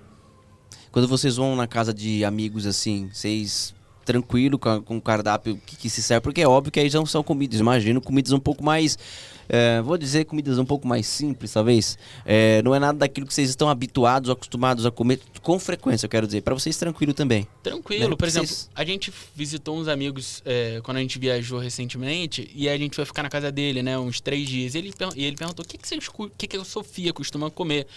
Quando 0.91 1.07
vocês 1.07 1.35
vão 1.35 1.55
na 1.55 1.67
casa 1.67 1.93
de 1.93 2.23
amigos 2.23 2.65
assim, 2.65 3.09
vocês 3.11 3.75
tranquilo 4.05 4.57
com, 4.59 4.81
com 4.81 4.97
o 4.97 5.01
cardápio 5.01 5.59
que, 5.65 5.75
que 5.75 5.89
se 5.89 6.01
serve, 6.01 6.21
porque 6.21 6.41
é 6.41 6.47
óbvio 6.47 6.71
que 6.71 6.79
aí 6.79 6.89
já 6.89 7.03
são 7.05 7.23
comidas, 7.23 7.59
imagino, 7.59 7.99
comidas 7.99 8.31
um 8.31 8.39
pouco 8.39 8.63
mais, 8.63 8.97
é, 9.49 9.81
vou 9.81 9.97
dizer 9.97 10.25
comidas 10.25 10.57
um 10.59 10.65
pouco 10.65 10.87
mais 10.87 11.07
simples, 11.07 11.51
talvez. 11.51 11.97
É, 12.25 12.61
não 12.61 12.73
é 12.73 12.79
nada 12.79 12.99
daquilo 12.99 13.25
que 13.25 13.33
vocês 13.33 13.49
estão 13.49 13.67
habituados, 13.67 14.29
acostumados 14.29 14.85
a 14.85 14.91
comer 14.91 15.19
com 15.41 15.59
frequência, 15.59 16.05
eu 16.05 16.09
quero 16.09 16.27
dizer, 16.27 16.41
para 16.41 16.53
vocês 16.53 16.77
tranquilo 16.77 17.13
também. 17.13 17.47
Tranquilo. 17.63 18.09
Né? 18.09 18.15
Por 18.15 18.27
exemplo, 18.27 18.47
Vocês- 18.47 18.69
a 18.75 18.85
gente 18.85 19.11
visitou 19.35 19.77
uns 19.77 19.87
amigos 19.87 20.41
é, 20.45 20.79
quando 20.83 20.97
a 20.97 21.01
gente 21.01 21.17
viajou 21.17 21.59
recentemente 21.59 22.49
e 22.55 22.69
a 22.69 22.77
gente 22.77 22.95
foi 22.95 23.05
ficar 23.05 23.23
na 23.23 23.29
casa 23.29 23.51
dele, 23.51 23.81
né? 23.81 23.97
Uns 23.97 24.21
três 24.21 24.47
dias. 24.47 24.75
E 24.75 24.77
ele, 24.77 24.93
e 25.15 25.25
ele 25.25 25.35
perguntou: 25.35 25.65
o 25.65 25.67
que, 25.67 25.77
que, 25.77 25.87
vocês 25.87 26.07
que, 26.37 26.47
que 26.47 26.57
a 26.57 26.63
Sofia 26.63 27.11
costuma 27.11 27.49
comer? 27.49 27.87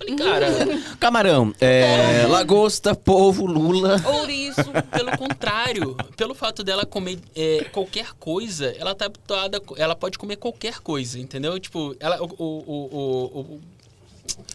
Eu 0.00 0.06
falei, 0.06 0.16
cara, 0.16 0.46
Camarão, 1.00 1.52
é, 1.60 2.24
lagosta, 2.28 2.94
polvo, 2.94 3.46
lula. 3.46 3.96
Ouriço. 4.20 4.62
pelo 4.92 5.16
contrário, 5.18 5.96
pelo 6.16 6.34
fato 6.34 6.62
dela 6.62 6.86
comer 6.86 7.18
é, 7.34 7.64
qualquer 7.72 8.12
coisa, 8.18 8.74
ela 8.78 8.94
tá 8.94 9.06
habituada, 9.06 9.60
ela 9.76 9.96
pode 9.96 10.16
comer 10.18 10.36
qualquer 10.36 10.78
coisa, 10.80 11.18
entendeu? 11.18 11.58
Tipo, 11.58 11.96
ela, 11.98 12.22
o, 12.22 12.26
o, 12.26 12.44
o, 12.44 12.88
o, 12.96 13.40
o- 13.40 13.60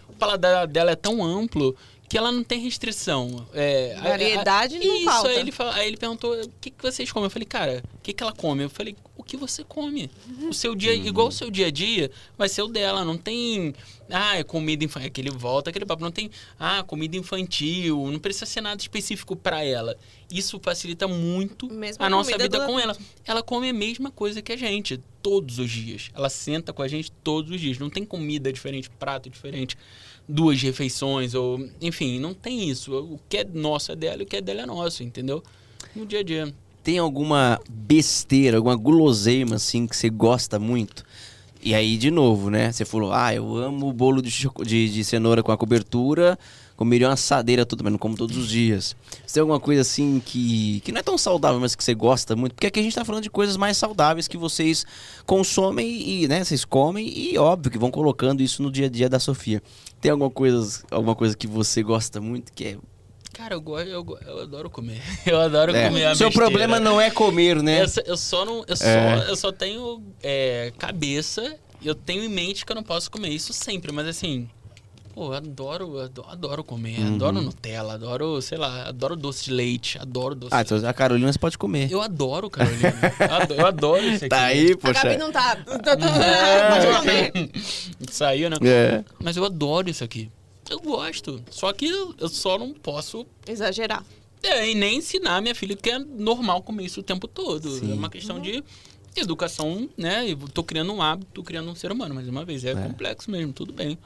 o 0.09 0.13
paladar 0.13 0.67
dela 0.67 0.91
é 0.91 0.95
tão 0.95 1.23
amplo 1.23 1.75
que 2.13 2.17
ela 2.19 2.31
não 2.31 2.43
tem 2.43 2.59
restrição. 2.59 3.43
É, 3.55 3.95
a- 3.95 3.99
a- 3.99 4.09
Variedade 4.09 4.77
não 4.77 4.95
isso, 4.97 5.05
falta. 5.05 5.29
Aí 5.29 5.39
ele, 5.39 5.51
fala- 5.51 5.73
aí 5.73 5.87
ele 5.87 5.97
perguntou, 5.97 6.39
o 6.43 6.49
que, 6.61 6.69
que 6.69 6.83
vocês 6.83 7.11
comem? 7.11 7.25
Eu 7.25 7.31
falei, 7.31 7.45
cara, 7.47 7.83
o 7.95 8.01
que, 8.03 8.13
que 8.13 8.21
ela 8.21 8.31
come? 8.31 8.63
Eu 8.63 8.69
falei, 8.69 8.95
o 9.17 9.23
que 9.23 9.35
você 9.35 9.63
come? 9.63 10.11
O 10.47 10.53
seu 10.53 10.75
dia, 10.75 10.93
igual 10.93 11.29
o 11.29 11.31
seu 11.31 11.49
dia 11.49 11.67
a 11.67 11.71
dia, 11.71 12.11
vai 12.37 12.47
ser 12.47 12.61
o 12.61 12.67
dela. 12.67 13.03
Não 13.03 13.17
tem, 13.17 13.73
ah, 14.11 14.37
é 14.37 14.43
comida 14.43 14.85
infantil. 14.85 15.07
Aquele 15.07 15.31
volta, 15.31 15.71
aquele 15.71 15.87
papo. 15.87 16.03
Não 16.03 16.11
tem, 16.11 16.29
ah, 16.59 16.83
comida 16.83 17.17
infantil. 17.17 18.07
Não 18.11 18.19
precisa 18.19 18.45
ser 18.45 18.61
nada 18.61 18.79
específico 18.79 19.35
pra 19.35 19.63
ela. 19.63 19.97
Isso 20.31 20.59
facilita 20.61 21.07
muito 21.07 21.67
Mesma 21.73 22.05
a 22.05 22.09
nossa 22.11 22.31
vida 22.37 22.47
do 22.59 22.65
com 22.65 22.79
ela. 22.79 22.95
Ela 23.25 23.41
come 23.41 23.69
a 23.69 23.73
mesma 23.73 24.11
coisa 24.11 24.39
que 24.39 24.51
a 24.51 24.55
gente, 24.57 24.99
todos 25.23 25.57
os 25.57 25.71
dias. 25.71 26.11
Ela 26.13 26.29
senta 26.29 26.71
com 26.71 26.83
a 26.83 26.87
gente 26.87 27.11
todos 27.23 27.49
os 27.51 27.59
dias. 27.59 27.79
Não 27.79 27.89
tem 27.89 28.05
comida 28.05 28.53
diferente, 28.53 28.87
prato 28.99 29.29
diferente, 29.31 29.75
duas 30.27 30.61
refeições, 30.61 31.33
ou. 31.33 31.67
Enfim, 31.81 32.19
não 32.19 32.33
tem 32.33 32.69
isso. 32.69 32.93
O 32.93 33.19
que 33.29 33.37
é 33.37 33.43
nosso 33.43 33.91
é 33.91 33.95
dela 33.95 34.21
e 34.21 34.25
o 34.25 34.27
que 34.27 34.37
é 34.37 34.41
dela 34.41 34.61
é 34.61 34.65
nosso, 34.65 35.03
entendeu? 35.03 35.43
No 35.95 36.05
dia 36.05 36.19
a 36.19 36.23
dia. 36.23 36.53
Tem 36.83 36.97
alguma 36.97 37.59
besteira, 37.69 38.57
alguma 38.57 38.75
guloseima 38.75 39.55
assim 39.55 39.87
que 39.87 39.95
você 39.95 40.09
gosta 40.09 40.59
muito? 40.59 41.03
E 41.61 41.73
aí, 41.73 41.97
de 41.97 42.11
novo, 42.11 42.49
né? 42.49 42.71
Você 42.71 42.83
falou, 42.83 43.13
ah, 43.13 43.33
eu 43.33 43.55
amo 43.55 43.87
o 43.87 43.93
bolo 43.93 44.21
de, 44.21 44.29
de, 44.65 44.89
de 44.89 45.03
cenoura 45.05 45.41
com 45.41 45.51
a 45.51 45.57
cobertura, 45.57 46.37
comeria 46.75 47.07
uma 47.07 47.13
assadeira 47.13 47.65
toda, 47.65 47.83
mas 47.83 47.91
não 47.91 47.99
como 47.99 48.15
todos 48.15 48.35
os 48.37 48.47
dias. 48.49 48.95
Tem 49.31 49.41
alguma 49.41 49.59
coisa 49.59 49.81
assim 49.81 50.21
que, 50.25 50.81
que 50.81 50.91
não 50.91 50.99
é 50.99 51.03
tão 51.03 51.17
saudável, 51.17 51.59
mas 51.59 51.75
que 51.75 51.83
você 51.83 51.93
gosta 51.93 52.35
muito? 52.35 52.53
Porque 52.55 52.67
aqui 52.67 52.79
a 52.79 52.83
gente 52.83 52.95
tá 52.95 53.05
falando 53.05 53.23
de 53.23 53.29
coisas 53.29 53.57
mais 53.57 53.77
saudáveis 53.77 54.27
que 54.27 54.37
vocês 54.37 54.85
consomem 55.25 55.87
e, 56.23 56.27
né, 56.27 56.43
vocês 56.43 56.65
comem 56.65 57.07
e, 57.07 57.37
óbvio, 57.37 57.71
que 57.71 57.77
vão 57.77 57.89
colocando 57.91 58.41
isso 58.41 58.61
no 58.61 58.71
dia 58.71 58.85
a 58.87 58.89
dia 58.89 59.09
da 59.09 59.19
Sofia. 59.19 59.61
Tem 60.01 60.11
alguma 60.11 60.29
coisa, 60.29 60.83
alguma 60.91 61.15
coisa 61.15 61.35
que 61.35 61.47
você 61.47 61.81
gosta 61.81 62.19
muito 62.21 62.51
que 62.53 62.65
é... 62.65 62.77
Cara, 63.33 63.55
eu, 63.55 63.61
gosto, 63.61 63.87
eu, 63.89 64.05
eu 64.27 64.41
adoro 64.41 64.69
comer. 64.69 65.01
Eu 65.25 65.39
adoro 65.41 65.75
é, 65.75 65.87
comer 65.87 66.05
a 66.05 66.15
seu 66.15 66.27
besteira. 66.27 66.47
problema 66.51 66.79
não 66.79 67.01
é 67.01 67.09
comer, 67.09 67.63
né? 67.63 67.81
Eu, 67.81 67.87
só- 67.89 68.01
eu 68.05 68.15
só 68.17 68.45
não. 68.45 68.63
Eu 68.67 68.75
só, 68.77 68.85
É. 68.85 69.25
eu 69.27 69.35
só 69.35 69.51
tenho 69.51 70.03
é, 70.21 70.71
cabeça. 70.77 71.55
Eu 71.83 71.95
tenho 71.95 72.23
em 72.23 72.29
mente 72.29 72.63
que 72.63 72.71
eu 72.71 72.75
não 72.75 72.83
posso 72.83 73.09
comer 73.09 73.29
isso 73.29 73.51
sempre, 73.51 73.91
mas 73.91 74.05
assim. 74.07 74.47
Pô, 75.13 75.27
eu 75.27 75.33
adoro, 75.33 75.99
adoro, 75.99 76.27
adoro 76.29 76.63
comer. 76.63 76.99
Uhum. 76.99 77.15
Adoro 77.15 77.41
Nutella, 77.41 77.93
adoro, 77.93 78.41
sei 78.41 78.57
lá, 78.57 78.87
adoro 78.87 79.15
doce 79.15 79.45
de 79.45 79.51
leite. 79.51 79.99
Adoro 79.99 80.33
doce 80.33 80.53
Ah, 80.53 80.63
de 80.63 80.71
leite. 80.71 80.79
então 80.81 80.89
a 80.89 80.93
Carolina 80.93 81.31
você 81.31 81.37
pode 81.37 81.57
comer. 81.57 81.91
Eu 81.91 82.01
adoro, 82.01 82.49
Carolina. 82.49 82.93
Eu 83.19 83.33
adoro, 83.35 83.59
eu 83.61 83.65
adoro 83.67 84.03
isso 84.03 84.25
aqui. 84.25 84.29
Tá 84.29 84.43
aí, 84.45 84.63
A 84.63 84.67
Gabi 84.69 84.77
poxa. 84.77 85.17
não 85.17 85.31
tá. 85.31 85.55
tá- 85.55 85.79
tá- 85.79 85.97
Pode 85.97 86.97
comer. 86.99 87.51
Saiu, 88.11 88.49
né? 88.49 88.57
É. 88.63 89.03
Mas 89.23 89.37
eu 89.37 89.45
adoro 89.45 89.89
isso 89.89 90.03
aqui. 90.03 90.31
Eu 90.69 90.79
gosto. 90.79 91.41
Só 91.51 91.71
que 91.73 91.85
eu 91.87 92.27
só 92.29 92.57
não 92.57 92.73
posso. 92.73 93.25
Exagerar. 93.47 94.03
É, 94.41 94.69
e 94.69 94.73
nem 94.75 94.97
ensinar 94.97 95.41
minha 95.41 95.53
filha 95.55 95.75
que 95.75 95.89
é 95.89 95.99
normal 95.99 96.61
comer 96.63 96.85
isso 96.85 96.99
o 96.99 97.03
tempo 97.03 97.27
todo. 97.27 97.77
É 97.89 97.93
uma 97.93 98.09
questão 98.09 98.39
de 98.39 98.63
educação, 99.15 99.87
né? 99.97 100.25
Eu 100.29 100.37
tô 100.53 100.63
criando 100.63 100.91
um 100.91 101.01
hábito, 101.01 101.27
tô 101.33 101.43
criando 101.43 101.69
um 101.69 101.75
ser 101.75 101.91
humano. 101.91 102.15
Mais 102.15 102.27
uma 102.27 102.43
vez, 102.43 102.65
é, 102.65 102.73
complexo 102.73 103.29
mesmo, 103.29 103.53
tudo 103.53 103.71
bem. 103.71 103.97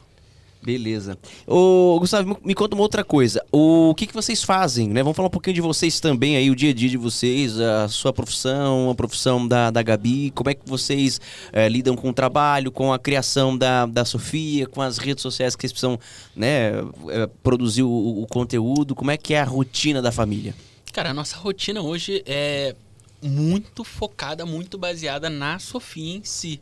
Beleza. 0.61 1.17
Ô, 1.45 1.97
Gustavo, 1.99 2.37
me- 2.43 2.53
conta 2.53 2.75
uma 2.75 2.81
outra 2.83 3.03
coisa. 3.03 3.41
O 3.51 3.93
que, 3.95 4.05
que 4.07 4.13
vocês 4.13 4.43
fazem, 4.43 4.89
né? 4.89 5.01
Vamos 5.01 5.15
falar 5.15 5.27
um 5.27 5.31
pouquinho 5.31 5.53
de 5.53 5.61
vocês 5.61 5.99
também 5.99 6.35
aí, 6.35 6.49
o 6.49 6.55
dia 6.55 6.71
a 6.71 6.73
dia 6.73 6.89
de 6.89 6.97
vocês, 6.97 7.59
a 7.59 7.87
sua 7.87 8.11
profissão, 8.11 8.89
a 8.89 8.95
profissão 8.95 9.47
da, 9.47 9.71
da 9.71 9.81
Gabi. 9.81 10.31
Como 10.31 10.49
é 10.49 10.53
que 10.53 10.67
vocês 10.67 11.21
eh, 11.53 11.69
lidam 11.69 11.95
com 11.95 12.09
o 12.09 12.13
trabalho, 12.13 12.71
com 12.71 12.91
a 12.91 12.99
criação 12.99 13.57
da, 13.57 13.85
da 13.85 14.03
Sofia, 14.03 14.67
com 14.67 14.81
as 14.81 14.97
redes 14.97 15.21
sociais 15.21 15.55
que 15.55 15.61
vocês 15.61 15.71
precisam, 15.71 15.99
né, 16.35 16.71
eh, 17.09 17.29
produzir 17.41 17.83
o, 17.83 18.21
o 18.23 18.27
conteúdo? 18.27 18.93
Como 18.95 19.09
é 19.11 19.15
que 19.17 19.33
é 19.33 19.39
a 19.39 19.45
rotina 19.45 20.01
da 20.01 20.11
família? 20.11 20.53
Cara, 20.91 21.11
a 21.11 21.13
nossa 21.13 21.37
rotina 21.37 21.81
hoje 21.81 22.23
é 22.25 22.75
muito 23.21 23.83
focada, 23.83 24.45
muito 24.45 24.77
baseada 24.77 25.29
na 25.29 25.59
Sofia 25.59 26.17
em 26.17 26.23
si. 26.23 26.59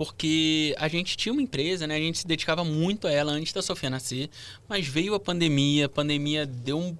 Porque 0.00 0.74
a 0.78 0.88
gente 0.88 1.14
tinha 1.14 1.30
uma 1.30 1.42
empresa, 1.42 1.86
né? 1.86 1.94
A 1.94 1.98
gente 1.98 2.20
se 2.20 2.26
dedicava 2.26 2.64
muito 2.64 3.06
a 3.06 3.10
ela 3.12 3.32
antes 3.32 3.52
da 3.52 3.60
Sofia 3.60 3.90
nascer. 3.90 4.30
Mas 4.66 4.86
veio 4.86 5.12
a 5.14 5.20
pandemia, 5.20 5.84
a 5.84 5.88
pandemia 5.90 6.46
deu 6.46 6.78
um. 6.78 6.96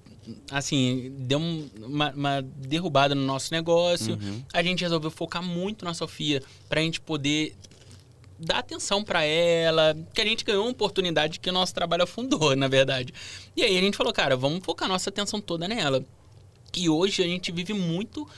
Assim, 0.51 1.11
deu 1.17 1.39
um- 1.39 1.67
uma, 1.81 2.11
uma 2.11 2.41
derrubada 2.43 3.15
no 3.15 3.23
nosso 3.25 3.51
negócio. 3.51 4.19
A 4.53 4.61
gente 4.61 4.81
resolveu 4.81 5.09
focar 5.09 5.41
muito 5.41 5.83
na 5.83 5.95
Sofia 5.95 6.43
pra 6.69 6.79
gente 6.79 7.01
poder 7.01 7.55
dar 8.37 8.59
atenção 8.59 9.03
pra 9.03 9.23
ela, 9.23 9.97
que 10.13 10.21
a 10.21 10.25
gente 10.25 10.45
ganhou 10.45 10.65
uma 10.65 10.71
oportunidade 10.71 11.39
que 11.39 11.49
o 11.49 11.53
nosso 11.53 11.73
trabalho 11.73 12.03
afundou, 12.03 12.53
na 12.55 12.67
verdade. 12.67 13.11
E 13.57 13.63
aí 13.63 13.75
a 13.79 13.81
gente 13.81 13.97
falou, 13.97 14.13
cara, 14.13 14.37
vamos 14.37 14.63
focar 14.63 14.87
nossa 14.87 15.09
atenção 15.09 15.41
toda 15.41 15.67
nela. 15.67 16.05
E 16.77 16.87
hoje 16.87 17.23
a 17.23 17.25
gente 17.27 17.51
vive 17.51 17.73
muito 17.73 18.29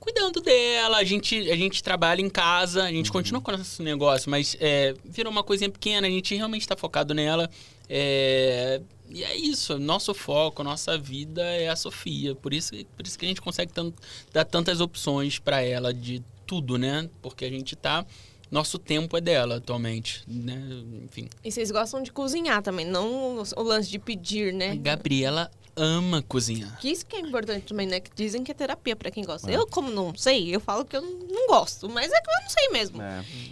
cuidando 0.00 0.40
dela, 0.40 0.96
a 0.96 1.04
gente, 1.04 1.38
a 1.50 1.56
gente 1.56 1.82
trabalha 1.82 2.20
em 2.20 2.30
casa, 2.30 2.84
a 2.84 2.90
gente 2.90 3.12
continua 3.12 3.40
com 3.40 3.52
o 3.52 3.56
nosso 3.56 3.82
negócio, 3.82 4.30
mas 4.30 4.56
é, 4.58 4.94
virou 5.04 5.30
uma 5.30 5.44
coisinha 5.44 5.70
pequena, 5.70 6.06
a 6.06 6.10
gente 6.10 6.34
realmente 6.34 6.62
está 6.62 6.74
focado 6.76 7.12
nela. 7.14 7.48
é, 7.88 8.80
e 9.12 9.24
é 9.24 9.36
isso, 9.36 9.76
nosso 9.78 10.14
foco, 10.14 10.62
nossa 10.62 10.96
vida 10.96 11.42
é 11.42 11.68
a 11.68 11.74
Sofia. 11.74 12.32
Por 12.34 12.54
isso, 12.54 12.72
por 12.96 13.04
isso 13.04 13.18
que 13.18 13.24
a 13.24 13.28
gente 13.28 13.40
consegue 13.40 13.72
tanto, 13.72 14.00
dar 14.32 14.44
tantas 14.44 14.80
opções 14.80 15.38
para 15.38 15.60
ela 15.60 15.92
de 15.92 16.22
tudo, 16.46 16.78
né? 16.78 17.10
Porque 17.20 17.44
a 17.44 17.50
gente 17.50 17.74
tá. 17.74 18.06
Nosso 18.52 18.78
tempo 18.78 19.16
é 19.16 19.20
dela 19.20 19.56
atualmente, 19.56 20.22
né? 20.28 20.60
Enfim. 21.04 21.28
E 21.44 21.50
vocês 21.50 21.70
gostam 21.72 22.02
de 22.04 22.12
cozinhar 22.12 22.62
também, 22.62 22.84
não 22.86 23.42
o- 23.56 23.62
lance 23.62 23.90
de 23.90 23.98
pedir, 23.98 24.52
A 24.54 24.56
né? 24.56 24.76
Gabriela 24.76 25.50
ama 25.76 26.22
cozinhar. 26.22 26.78
Que 26.80 26.90
isso 26.90 27.04
que 27.06 27.16
é 27.16 27.20
importante 27.20 27.66
também, 27.66 27.86
né? 27.86 28.00
Que 28.00 28.10
dizem 28.14 28.42
que 28.44 28.50
é 28.50 28.54
terapia 28.54 28.94
pra 28.96 29.10
quem 29.10 29.24
gosta. 29.24 29.50
Eu, 29.50 29.66
como 29.66 29.90
não 29.90 30.14
sei, 30.14 30.54
eu 30.54 30.60
falo 30.60 30.84
que 30.84 30.96
eu 30.96 31.02
não- 31.02 31.30
gosto. 31.48 31.88
Mas 31.88 32.12
é 32.12 32.20
que 32.20 32.30
eu 32.30 32.42
não 32.42 32.48
sei 32.50 32.68
mesmo. 32.68 32.98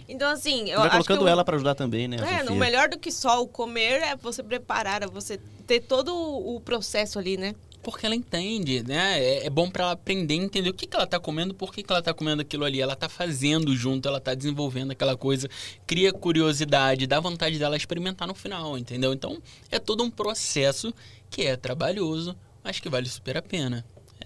Então, 0.07 0.29
assim, 0.31 0.69
eu 0.69 0.79
Vai 0.79 0.87
acho 0.87 0.99
que 0.99 1.07
colocando 1.07 1.25
o- 1.25 1.27
ela 1.27 1.43
pra 1.43 1.55
ajudar 1.55 1.75
também, 1.75 2.07
né? 2.07 2.17
É, 2.39 2.43
no 2.43 2.55
melhor 2.55 2.87
do 2.87 2.97
que 2.97 3.11
só 3.11 3.41
o 3.41 3.47
comer 3.47 4.01
é 4.01 4.15
você 4.15 4.41
preparar, 4.41 5.03
é 5.03 5.07
você 5.07 5.37
ter 5.67 5.81
todo 5.81 6.15
o 6.15 6.59
processo 6.61 7.19
ali, 7.19 7.35
né? 7.37 7.53
Porque 7.89 8.05
ela 8.05 8.13
entende, 8.13 8.83
né? 8.83 9.19
É, 9.19 9.47
é 9.47 9.49
bom 9.49 9.67
pra 9.67 9.85
ela 9.85 9.93
aprender, 9.93 10.35
entender 10.35 10.69
o 10.69 10.73
que, 10.75 10.85
que 10.85 10.95
ela 10.95 11.07
tá 11.07 11.19
comendo, 11.19 11.55
por 11.55 11.73
que, 11.73 11.81
que 11.81 11.91
ela 11.91 12.03
tá 12.03 12.13
comendo 12.13 12.43
aquilo 12.43 12.63
ali. 12.63 12.79
Ela 12.79 12.95
tá 12.95 13.09
fazendo 13.09 13.75
junto, 13.75 14.07
ela 14.07 14.19
tá 14.19 14.35
desenvolvendo 14.35 14.91
aquela 14.91 15.17
coisa, 15.17 15.49
cria 15.87 16.13
curiosidade, 16.13 17.07
dá 17.07 17.19
vontade 17.19 17.57
dela 17.57 17.75
experimentar 17.75 18.27
no 18.27 18.35
final, 18.35 18.77
entendeu? 18.77 19.11
Então, 19.11 19.41
é 19.71 19.79
todo 19.79 20.03
um 20.03 20.11
processo 20.11 20.93
que 21.31 21.41
é 21.41 21.55
trabalhoso, 21.55 22.35
mas 22.63 22.79
que 22.79 22.87
vale 22.89 23.09
super 23.09 23.37
a 23.37 23.41
pena. 23.41 23.83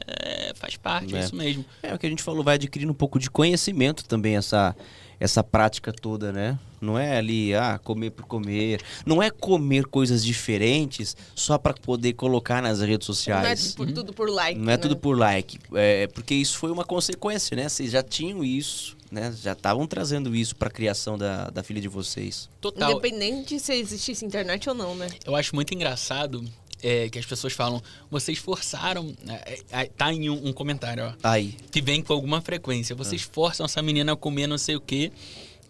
É, 0.08 0.52
faz 0.56 0.76
parte, 0.76 1.16
é. 1.16 1.20
É. 1.20 1.24
isso 1.24 1.34
mesmo. 1.34 1.66
É 1.82 1.94
o 1.94 1.98
que 1.98 2.06
a 2.06 2.10
gente 2.10 2.22
falou, 2.22 2.44
vai 2.44 2.56
adquirindo 2.56 2.92
um 2.92 2.96
pouco 2.96 3.18
de 3.18 3.30
conhecimento 3.30 4.04
também 4.04 4.36
essa 4.36 4.76
essa 5.24 5.42
prática 5.42 5.94
toda, 5.94 6.34
né? 6.34 6.60
Não 6.82 7.00
é 7.00 7.16
ali, 7.16 7.56
ah, 7.56 7.80
comer 7.82 8.10
por 8.10 8.26
comer. 8.26 8.82
Não 9.06 9.24
é 9.24 9.30
comer 9.30 9.86
coisas 9.86 10.22
diferentes 10.22 11.16
só 11.34 11.58
para 11.58 11.74
poder 11.74 12.12
colocar 12.12 12.62
nas 12.62 12.82
redes 12.82 13.08
Não 13.08 13.14
é 13.14 13.16
sociais. 13.16 13.74
por, 13.74 13.90
tudo 13.90 14.12
por 14.12 14.30
like. 14.30 14.60
Não 14.60 14.66
é 14.66 14.76
né? 14.76 14.78
tudo 14.78 14.98
por 14.98 15.18
like. 15.18 15.58
É 15.76 16.08
porque 16.08 16.36
isso 16.36 16.58
foi 16.58 16.72
uma 16.72 16.84
consequência, 16.84 17.56
né? 17.56 17.70
Vocês 17.70 17.90
já 17.90 18.04
tinham 18.04 18.44
isso, 18.44 18.98
né? 19.10 19.34
Já 19.42 19.54
estavam 19.54 19.88
trazendo 19.88 20.36
isso 20.36 20.58
para 20.58 20.68
a 20.68 20.72
criação 20.72 21.18
da, 21.18 21.50
da 21.50 21.64
filha 21.64 21.80
de 21.80 21.88
vocês. 21.88 22.50
Total. 22.60 22.92
Independente 22.92 23.58
se 23.62 23.74
existisse 23.74 24.26
internet 24.26 24.68
ou 24.68 24.76
não, 24.76 24.94
né? 24.94 25.08
Eu 25.26 25.38
acho 25.38 25.56
muito 25.56 25.74
engraçado 25.74 26.44
é, 26.84 27.10
que 27.10 27.18
as 27.18 27.26
pessoas 27.26 27.54
falam, 27.54 27.82
vocês 28.12 28.38
forçaram. 28.38 29.16
é, 29.28 29.60
é, 29.72 29.86
tá 29.86 30.14
em 30.14 30.30
um, 30.30 30.48
um 30.48 30.54
comentário, 30.54 31.06
ó. 31.06 31.14
Aí. 31.24 31.56
que 31.72 31.82
vem 31.82 32.04
com 32.04 32.12
alguma 32.12 32.42
frequência. 32.42 32.96
Vocês 32.96 33.22
forçam 33.22 33.66
essa 33.66 33.82
menina 33.82 34.12
a 34.12 34.16
comer 34.16 34.46
não 34.46 34.58
sei 34.58 34.76
o 34.76 34.82
que 34.82 35.12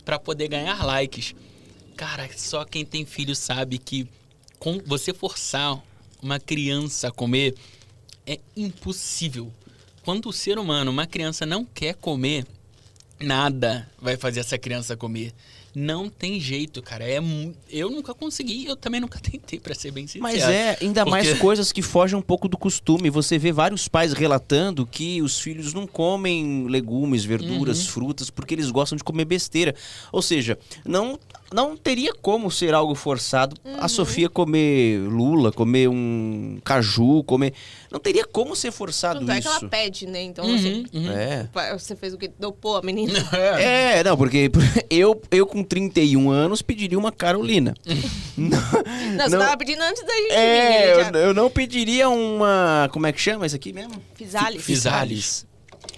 pra 0.03 0.17
poder 0.17 0.47
ganhar 0.47 0.83
likes. 0.83 1.35
Cara, 1.95 2.27
só 2.35 2.65
quem 2.65 2.83
tem 2.83 3.05
filho 3.05 3.35
sabe 3.35 3.77
que 3.77 4.07
com 4.57 4.79
você 4.85 5.13
forçar 5.13 5.81
uma 6.21 6.39
criança 6.39 7.09
a 7.09 7.11
comer 7.11 7.53
é 8.25 8.39
impossível. 8.57 9.51
Quando 10.03 10.29
o 10.29 10.33
ser 10.33 10.57
humano, 10.57 10.89
uma 10.89 11.05
criança 11.05 11.45
não 11.45 11.63
quer 11.63 11.93
comer, 11.95 12.45
nada 13.19 13.89
vai 14.01 14.17
fazer 14.17 14.39
essa 14.39 14.57
criança 14.57 14.97
comer. 14.97 15.33
Não 15.75 16.07
tem 16.09 16.39
jeito, 16.39 16.81
cara. 16.81 17.03
É 17.03 17.19
eu 17.69 17.89
nunca 17.89 18.13
consegui, 18.13 18.65
eu 18.65 18.75
também 18.75 19.01
nunca 19.01 19.19
tentei, 19.23 19.59
pra 19.59 19.73
ser 19.73 19.91
bem 19.91 20.05
sincero. 20.05 20.23
Mas 20.23 20.43
é 20.43 20.77
ainda 20.81 21.05
mais 21.05 21.27
Porque- 21.27 21.41
coisas 21.41 21.71
que 21.71 21.81
fogem 21.81 22.17
um 22.17 22.21
pouco 22.21 22.47
do 22.47 22.57
costume. 22.57 23.09
Você 23.09 23.37
vê 23.39 23.51
vários 23.51 23.87
pais 23.87 24.13
relatando 24.13 24.85
que 24.85 25.21
os 25.21 25.39
filhos 25.39 25.73
não 25.73 25.87
comem 25.87 26.67
legumes, 26.67 27.23
verduras, 27.25 27.87
frutas, 27.87 28.29
porque 28.29 28.53
eles 28.53 28.69
gostam 28.69 28.95
de 28.97 29.03
comer 29.03 29.25
besteira. 29.25 29.73
Ou 30.11 30.21
seja, 30.21 30.57
não, 30.85 31.19
não 31.53 31.77
teria 31.77 32.13
como 32.13 32.49
ser 32.49 32.73
algo 32.73 32.95
forçado 32.95 33.55
a 33.79 33.87
Sofia 33.87 34.27
comer 34.29 34.99
lula, 35.07 35.51
comer 35.51 35.87
um 35.87 36.59
caju, 36.63 37.23
comer. 37.23 37.53
Não 37.91 37.99
teria 37.99 38.25
como 38.25 38.55
ser 38.55 38.71
forçado 38.71 39.19
Tanto 39.19 39.31
é 39.31 39.39
que 39.41 39.47
ela 39.47 39.57
isso. 39.57 39.69
pede, 39.69 40.07
né? 40.07 40.21
Então, 40.23 40.43
Uhum, 40.45 40.55
assim, 40.55 40.85
uhum. 40.93 41.11
É. 41.11 41.47
você 41.77 41.95
fez 41.95 42.13
o 42.13 42.17
que? 42.17 42.27
Dopou 42.39 42.77
a 42.77 42.81
menina? 42.81 43.13
É, 43.59 44.03
não, 44.03 44.17
porque 44.17 44.49
eu, 44.89 45.21
eu 45.31 45.45
com 45.45 45.63
31 45.63 46.29
anos 46.31 46.61
pediria 46.61 46.97
uma 46.97 47.11
Carolina. 47.11 47.73
não, 48.35 48.49
Não, 49.15 49.29
você 49.29 49.37
tava 49.37 49.57
pedindo 49.57 49.81
antes 49.81 50.03
da 50.03 50.13
gente 50.13 50.29
vir. 50.29 50.33
É, 50.33 50.99
ele 51.07 51.17
eu, 51.17 51.21
eu 51.27 51.33
não 51.33 51.49
pediria 51.49 52.09
uma. 52.09 52.89
Como 52.91 53.05
é 53.05 53.11
que 53.11 53.21
chama 53.21 53.45
isso 53.45 53.55
aqui 53.55 53.71
mesmo? 53.71 53.93
Fisales. 54.15 54.63
Fisales. 54.63 55.45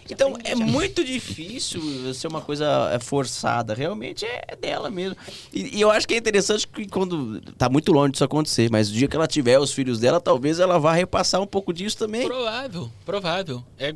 Então 0.10 0.38
é 0.44 0.54
muito 0.54 1.04
difícil 1.04 1.82
ser 2.14 2.28
uma 2.28 2.42
coisa 2.42 2.92
é, 2.94 3.00
forçada. 3.00 3.74
Realmente 3.74 4.26
é 4.26 4.56
dela 4.56 4.90
mesmo. 4.90 5.18
E, 5.52 5.78
e 5.78 5.82
eu 5.82 5.90
acho 5.90 6.08
que 6.08 6.14
é 6.14 6.18
interessante 6.18 6.68
que 6.68 6.88
quando. 6.88 7.42
Tá 7.58 7.68
muito 7.70 7.92
longe 7.92 8.12
disso 8.12 8.24
acontecer, 8.24 8.70
mas 8.70 8.90
o 8.90 8.94
dia 8.94 9.08
que 9.08 9.16
ela 9.16 9.28
tiver 9.28 9.60
os 9.60 9.74
filhos 9.74 10.00
dela, 10.00 10.22
talvez 10.22 10.60
ela 10.60 10.78
vá 10.78 10.94
repassar 10.94 11.42
um 11.42 11.48
pouco 11.48 11.74
disso 11.74 11.98
também. 11.98 12.26
Provável, 12.26 12.92
provável. 13.06 13.64
É, 13.78 13.90
é- 13.90 13.94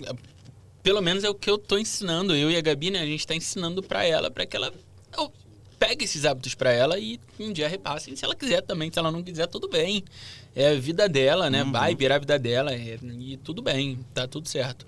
pelo 0.82 1.01
menos 1.01 1.24
é 1.24 1.30
o 1.30 1.36
que 1.36 1.49
eu 1.49 1.57
tô 1.57 1.78
ensinando. 1.78 2.36
Eu 2.36 2.49
e 2.49 2.55
a 2.57 2.62
Gabi, 2.62 2.89
né? 2.89 3.01
A 3.01 3.05
gente 3.05 3.28
tá 3.28 3.36
ensinando 3.36 3.84
pra 3.84 4.03
ela, 4.05 4.32
pra 4.32 4.45
que 4.45 4.55
ela 4.55 4.74
ó, 5.16 5.30
pegue 5.78 6.05
esses 6.05 6.26
hábitos 6.26 6.55
pra 6.55 6.72
ela 6.72 6.97
e 6.97 7.20
um 7.39 7.53
dia 7.53 7.68
repasse. 7.68 8.16
Se 8.16 8.26
ela 8.26 8.36
quiser 8.36 8.62
também, 8.62 8.91
se 8.91 8.97
ela 8.97 9.12
não 9.12 9.22
quiser, 9.22 9.47
tudo 9.47 9.68
bem. 9.70 10.03
É 10.55 10.70
a 10.70 10.76
vida 10.80 11.07
dela, 11.07 11.49
né? 11.49 11.64
Vai 11.64 11.93
virar 11.93 12.16
a 12.16 12.20
vida 12.20 12.39
dela 12.39 12.74
é, 12.74 12.97
e 13.03 13.38
tudo 13.38 13.62
bem, 13.62 13.99
tá 14.14 14.28
tudo 14.28 14.49
certo. 14.49 14.86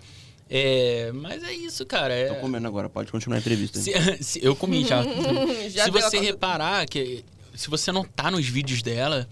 É, 0.54 1.12
mas 1.14 1.42
é 1.46 1.54
isso, 1.54 1.86
cara. 1.86 2.14
É, 2.14 2.28
Tô 2.28 2.36
comendo 2.42 2.68
agora, 2.68 2.90
pode 2.90 3.10
continuar 3.10 3.38
a 3.38 3.40
entrevista. 3.40 3.80
se, 3.80 3.94
se- 4.22 4.40
eu 4.44 4.54
comi 4.54 4.84
já. 4.86 5.02
Já 5.70 5.86
se 5.86 5.92
você 5.92 6.20
reparar 6.20 6.86
que 6.88 7.24
se 7.56 7.70
você 7.70 7.90
notar 7.92 8.30
nos 8.32 8.46
vídeos 8.46 8.82
dela, 8.82 9.30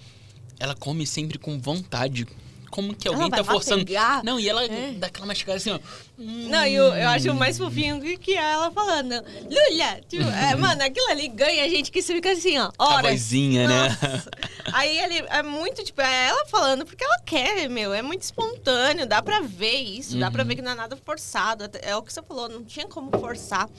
ela 0.58 0.74
come 0.76 1.06
sempre 1.06 1.38
com 1.38 1.60
vontade. 1.60 2.26
Como 2.70 2.94
que 2.96 3.08
Ela 3.08 3.18
alguém 3.18 3.30
vai 3.30 3.40
tá 3.40 3.44
forçando. 3.44 3.78
mastigar. 3.78 4.24
Não, 4.24 4.40
e 4.40 4.48
ela 4.48 4.64
É. 4.66 4.92
dá 4.94 5.08
aquela 5.08 5.26
mastigada 5.26 5.58
assim, 5.58 5.72
ó. 5.72 5.80
Não, 6.18 6.66
e 6.66 6.74
eu, 6.76 6.86
eu 6.94 7.10
acho 7.10 7.34
mais 7.34 7.58
fofinho 7.58 8.00
que, 8.02 8.18
que 8.18 8.36
ela 8.36 8.70
falando. 8.72 9.14
Lula! 9.44 10.02
Tipo, 10.08 10.24
é, 10.30 10.54
mano, 10.58 10.84
aquilo 10.84 11.10
ali 11.10 11.28
ganha 11.30 11.64
a 11.64 11.68
gente 11.68 11.92
que 11.92 12.02
você 12.02 12.14
fica 12.14 12.32
assim, 12.32 12.58
ó. 12.58 12.72
A 12.78 12.86
Horas. 12.96 13.12
vozinha, 13.12 13.68
né? 13.68 13.90
Nossa. 13.90 14.30
Aí 14.74 14.98
ele 15.00 15.26
é 15.30 15.42
muito, 15.42 15.84
tipo, 15.84 16.02
é 16.02 16.28
ela 16.28 16.46
falando 16.46 16.86
porque 16.86 17.04
ela 17.04 17.20
quer, 17.26 17.70
meu. 17.70 17.94
É 17.94 18.02
muito 18.02 18.22
espontâneo, 18.22 19.06
dá 19.08 19.22
pra 19.22 19.42
ver 19.42 19.78
isso. 19.80 20.18
Dá 20.18 20.28
Uhum. 20.28 20.32
pra 20.34 20.44
ver 20.44 20.56
que 20.56 20.62
não 20.62 20.72
é 20.72 20.76
nada 20.76 20.96
forçado. 20.98 21.70
É 21.82 21.96
o 21.96 22.02
que 22.04 22.14
você 22.14 22.22
falou, 22.22 22.48
não 22.50 22.64
tinha 22.64 22.86
como 22.88 23.10
forçar. 23.20 23.70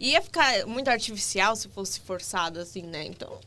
Ia 0.00 0.20
ficar 0.22 0.66
muito 0.66 0.88
artificial 0.88 1.56
se 1.56 1.68
fosse 1.68 1.98
forçado, 2.00 2.60
assim, 2.60 2.82
né? 2.82 3.04
Então. 3.04 3.38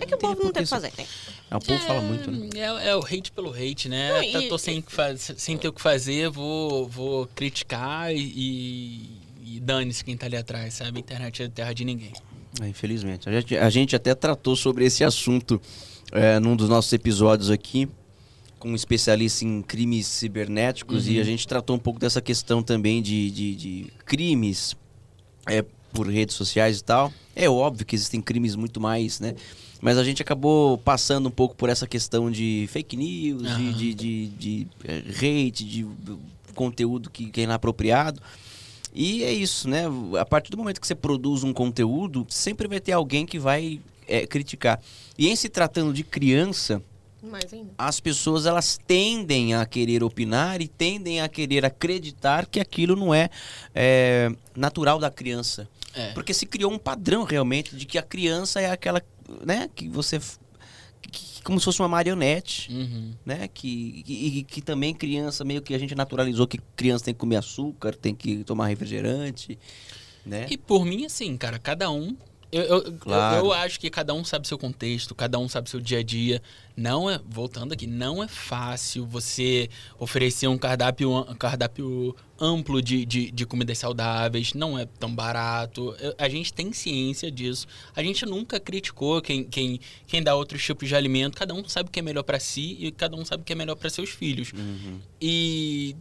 É 0.00 0.06
que 0.06 0.14
o 0.14 0.18
povo 0.18 0.34
não 0.44 0.52
tem 0.52 0.62
o 0.62 0.64
que 0.64 0.70
fazer, 0.70 0.92
né? 0.98 1.06
Ah, 1.50 1.56
o 1.58 1.60
povo 1.60 1.78
fala 1.80 2.00
muito, 2.00 2.30
né? 2.30 2.48
É, 2.54 2.88
é 2.90 2.96
o 2.96 3.00
hate 3.04 3.30
pelo 3.32 3.52
hate, 3.54 3.88
né? 3.88 4.12
Não, 4.12 4.22
e- 4.22 4.32
Tá- 4.32 4.42
tô 4.48 4.58
sem, 4.58 4.82
faz- 4.86 5.32
sem 5.36 5.56
ter 5.58 5.68
o 5.68 5.72
que 5.72 5.80
fazer, 5.82 6.28
vou, 6.30 6.88
vou 6.88 7.26
criticar 7.34 8.14
e, 8.14 9.18
e 9.44 9.60
dane-se 9.60 10.04
quem 10.04 10.16
tá 10.16 10.26
ali 10.26 10.36
atrás, 10.36 10.74
sabe? 10.74 10.98
A 10.98 11.00
internet 11.00 11.42
é 11.42 11.48
terra 11.48 11.72
de 11.72 11.84
ninguém. 11.84 12.12
É, 12.60 12.68
infelizmente. 12.68 13.28
A 13.28 13.32
gente, 13.32 13.56
a 13.56 13.70
gente 13.70 13.96
até 13.96 14.14
tratou 14.14 14.54
sobre 14.56 14.84
esse 14.84 15.04
assunto 15.04 15.60
é, 16.10 16.38
num 16.38 16.54
dos 16.56 16.68
nossos 16.68 16.92
episódios 16.92 17.50
aqui, 17.50 17.88
com 18.58 18.70
um 18.70 18.74
especialista 18.74 19.44
em 19.44 19.60
crimes 19.62 20.06
cibernéticos, 20.06 21.08
e 21.08 21.18
a 21.18 21.24
gente 21.24 21.48
tratou 21.48 21.74
um 21.74 21.78
pouco 21.78 21.98
dessa 21.98 22.20
questão 22.20 22.62
também 22.62 23.02
de, 23.02 23.30
de, 23.30 23.54
de 23.56 23.92
crimes 24.04 24.76
é, 25.46 25.62
por 25.92 26.06
redes 26.08 26.36
sociais 26.36 26.78
e 26.78 26.84
tal. 26.84 27.12
É 27.34 27.48
óbvio 27.48 27.86
que 27.86 27.94
existem 27.94 28.20
crimes 28.20 28.54
muito 28.54 28.80
mais, 28.80 29.20
né? 29.20 29.34
Mas 29.80 29.98
a 29.98 30.04
gente 30.04 30.22
acabou 30.22 30.78
passando 30.78 31.28
um 31.28 31.30
pouco 31.30 31.56
por 31.56 31.68
essa 31.68 31.86
questão 31.86 32.30
de 32.30 32.68
fake 32.70 32.96
news, 32.96 33.56
de, 33.56 33.72
de, 33.72 33.94
de, 33.94 34.26
de, 34.28 34.66
é, 34.84 34.98
hate, 35.08 35.64
de 35.64 35.86
conteúdo 36.54 37.10
que, 37.10 37.26
que 37.26 37.40
é 37.40 37.44
inapropriado. 37.44 38.20
E 38.94 39.24
é 39.24 39.32
isso, 39.32 39.68
né? 39.68 39.84
A 40.20 40.24
partir 40.24 40.50
do 40.50 40.56
momento 40.58 40.80
que 40.80 40.86
você 40.86 40.94
produz 40.94 41.42
um 41.42 41.52
conteúdo, 41.52 42.26
sempre 42.28 42.68
vai 42.68 42.78
ter 42.78 42.92
alguém 42.92 43.24
que 43.24 43.38
vai 43.38 43.80
é, 44.06 44.26
criticar. 44.26 44.80
E 45.18 45.28
em 45.28 45.34
se 45.34 45.48
tratando 45.48 45.92
de 45.92 46.04
criança, 46.04 46.82
Mais 47.22 47.52
ainda. 47.52 47.70
as 47.78 47.98
pessoas 48.00 48.44
elas 48.44 48.78
tendem 48.86 49.54
a 49.54 49.64
querer 49.64 50.04
opinar 50.04 50.60
e 50.60 50.68
tendem 50.68 51.20
a 51.20 51.28
querer 51.28 51.64
acreditar 51.64 52.46
que 52.46 52.60
aquilo 52.60 52.94
não 52.94 53.14
é, 53.14 53.30
é, 53.74 54.30
natural 54.54 54.98
da 54.98 55.10
criança. 55.10 55.68
É. 55.94 56.12
Porque 56.12 56.32
se 56.34 56.46
criou 56.46 56.72
um 56.72 56.78
padrão 56.78 57.22
realmente 57.24 57.76
de 57.76 57.84
que 57.86 57.98
a 57.98 58.02
criança 58.02 58.60
é 58.60 58.70
aquela, 58.70 59.02
né, 59.44 59.68
que 59.74 59.88
você 59.88 60.18
que- 61.10 61.42
como 61.42 61.58
se 61.58 61.64
fosse 61.64 61.80
uma 61.82 61.88
marionete, 61.88 62.72
Uhum. 62.72 63.12
né, 63.26 63.48
que, 63.48 64.02
que, 64.04 64.12
e 64.12 64.42
que 64.44 64.62
também 64.62 64.94
criança 64.94 65.44
meio 65.44 65.60
que 65.60 65.74
a 65.74 65.78
gente 65.78 65.94
naturalizou 65.94 66.46
que 66.46 66.58
criança 66.76 67.04
tem 67.06 67.12
que 67.14 67.18
comer 67.20 67.36
açúcar, 67.36 67.94
tem 67.94 68.14
que 68.14 68.44
tomar 68.44 68.68
refrigerante, 68.68 69.58
né? 70.24 70.46
E 70.48 70.56
por 70.56 70.84
mim, 70.84 71.04
assim, 71.04 71.36
cara, 71.36 71.58
cada 71.58 71.90
um. 71.90 72.16
Eu, 72.52 72.62
eu, 72.64 72.82
eu- 72.82 72.92
Claro. 72.98 73.46
eu 73.46 73.52
acho 73.52 73.80
que 73.80 73.88
cada 73.88 74.12
um 74.12 74.22
sabe 74.22 74.46
seu 74.46 74.58
contexto, 74.58 75.14
cada 75.14 75.38
um 75.38 75.48
sabe 75.48 75.70
seu 75.70 75.80
dia 75.80 76.00
a 76.00 76.02
dia. 76.02 76.42
Não 76.76 77.08
é, 77.08 77.18
voltando 77.26 77.72
aqui, 77.72 77.86
não 77.86 78.22
é 78.22 78.28
fácil 78.28 79.06
você 79.06 79.70
oferecer 79.98 80.46
um 80.48 80.58
cardápio, 80.58 81.10
um 81.10 81.34
cardápio 81.34 82.14
amplo 82.38 82.82
de, 82.82 83.04
de, 83.06 83.30
de 83.30 83.46
comidas 83.46 83.78
saudáveis. 83.78 84.52
Não 84.52 84.78
é 84.78 84.84
tão 84.98 85.14
barato. 85.14 85.96
Eu- 85.98 86.14
A 86.18 86.28
gente 86.28 86.52
tem 86.52 86.72
ciência 86.74 87.30
disso. 87.30 87.66
A 87.96 88.02
gente 88.02 88.26
nunca 88.26 88.60
criticou 88.60 89.22
quem, 89.22 89.44
quem, 89.44 89.80
quem 90.06 90.22
dá 90.22 90.34
outros 90.34 90.62
tipos 90.62 90.88
de 90.88 90.94
alimento. 90.94 91.36
Cada 91.38 91.54
um 91.54 91.66
sabe 91.66 91.88
o 91.88 91.92
que 91.92 92.00
é 92.00 92.02
melhor 92.02 92.22
pra 92.22 92.38
si 92.38 92.76
e 92.80 92.92
cada 92.92 93.16
um 93.16 93.24
sabe 93.24 93.42
o 93.42 93.46
que 93.46 93.52
é 93.52 93.56
melhor 93.56 93.76
pra 93.76 93.88
seus 93.88 94.10
filhos. 94.10 94.52
Uhum. 94.52 94.98
E, 95.20 95.96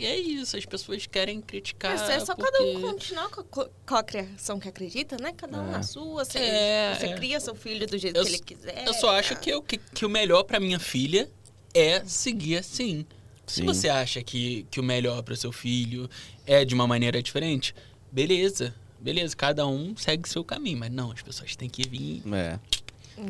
e 0.00 0.06
é 0.06 0.16
isso, 0.18 0.56
as 0.56 0.64
pessoas 0.64 1.06
querem 1.06 1.40
criticar. 1.40 1.96
Mas 1.98 2.08
é 2.10 2.20
só 2.20 2.34
porque... 2.34 2.50
cada 2.50 2.64
um 2.64 2.80
continuar 2.80 3.28
com 3.30 3.40
a, 3.40 3.44
co- 3.44 3.70
com 3.86 3.94
a 3.94 4.02
criação 4.02 4.58
que 4.58 4.68
acredita, 4.68 5.16
né? 5.20 5.32
Cada 5.36 5.60
um 5.60 5.68
É. 5.68 5.72
na 5.72 5.82
sua. 5.82 6.24
Você, 6.24 6.38
É, 6.38 6.96
você 6.98 7.06
é. 7.06 7.14
cria 7.14 7.38
seu 7.40 7.54
filho 7.54 7.86
do 7.86 7.96
jeito 7.98 8.16
Eu 8.16 8.22
que 8.24 8.28
ele 8.30 8.38
quiser. 8.38 8.84
Eu 8.86 8.94
só 8.94 9.10
acho 9.16 9.36
que, 9.36 9.50
eu- 9.50 9.62
que, 9.62 9.76
que 9.78 10.04
o 10.06 10.08
melhor 10.08 10.42
pra 10.44 10.58
minha 10.58 10.78
filha 10.78 11.30
é 11.74 12.02
seguir 12.04 12.56
assim. 12.56 13.04
Se 13.46 13.60
Sim. 13.60 13.66
você 13.66 13.88
acha 13.88 14.22
que, 14.22 14.66
que 14.70 14.78
o 14.78 14.82
melhor 14.82 15.22
para 15.22 15.34
seu 15.36 15.50
filho 15.52 16.08
é 16.46 16.64
de 16.64 16.74
uma 16.74 16.86
maneira 16.86 17.22
diferente, 17.22 17.74
beleza. 18.10 18.74
Beleza, 19.00 19.34
cada 19.34 19.66
um 19.66 19.96
segue 19.96 20.28
seu 20.28 20.44
caminho. 20.44 20.78
Mas 20.78 20.90
não, 20.92 21.10
as 21.10 21.22
pessoas 21.22 21.56
têm 21.56 21.68
que 21.68 21.88
vir. 21.88 22.22
É. 22.34 22.58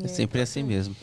É 0.03 0.07
sempre 0.07 0.39
assim 0.41 0.63
mesmo. 0.63 0.95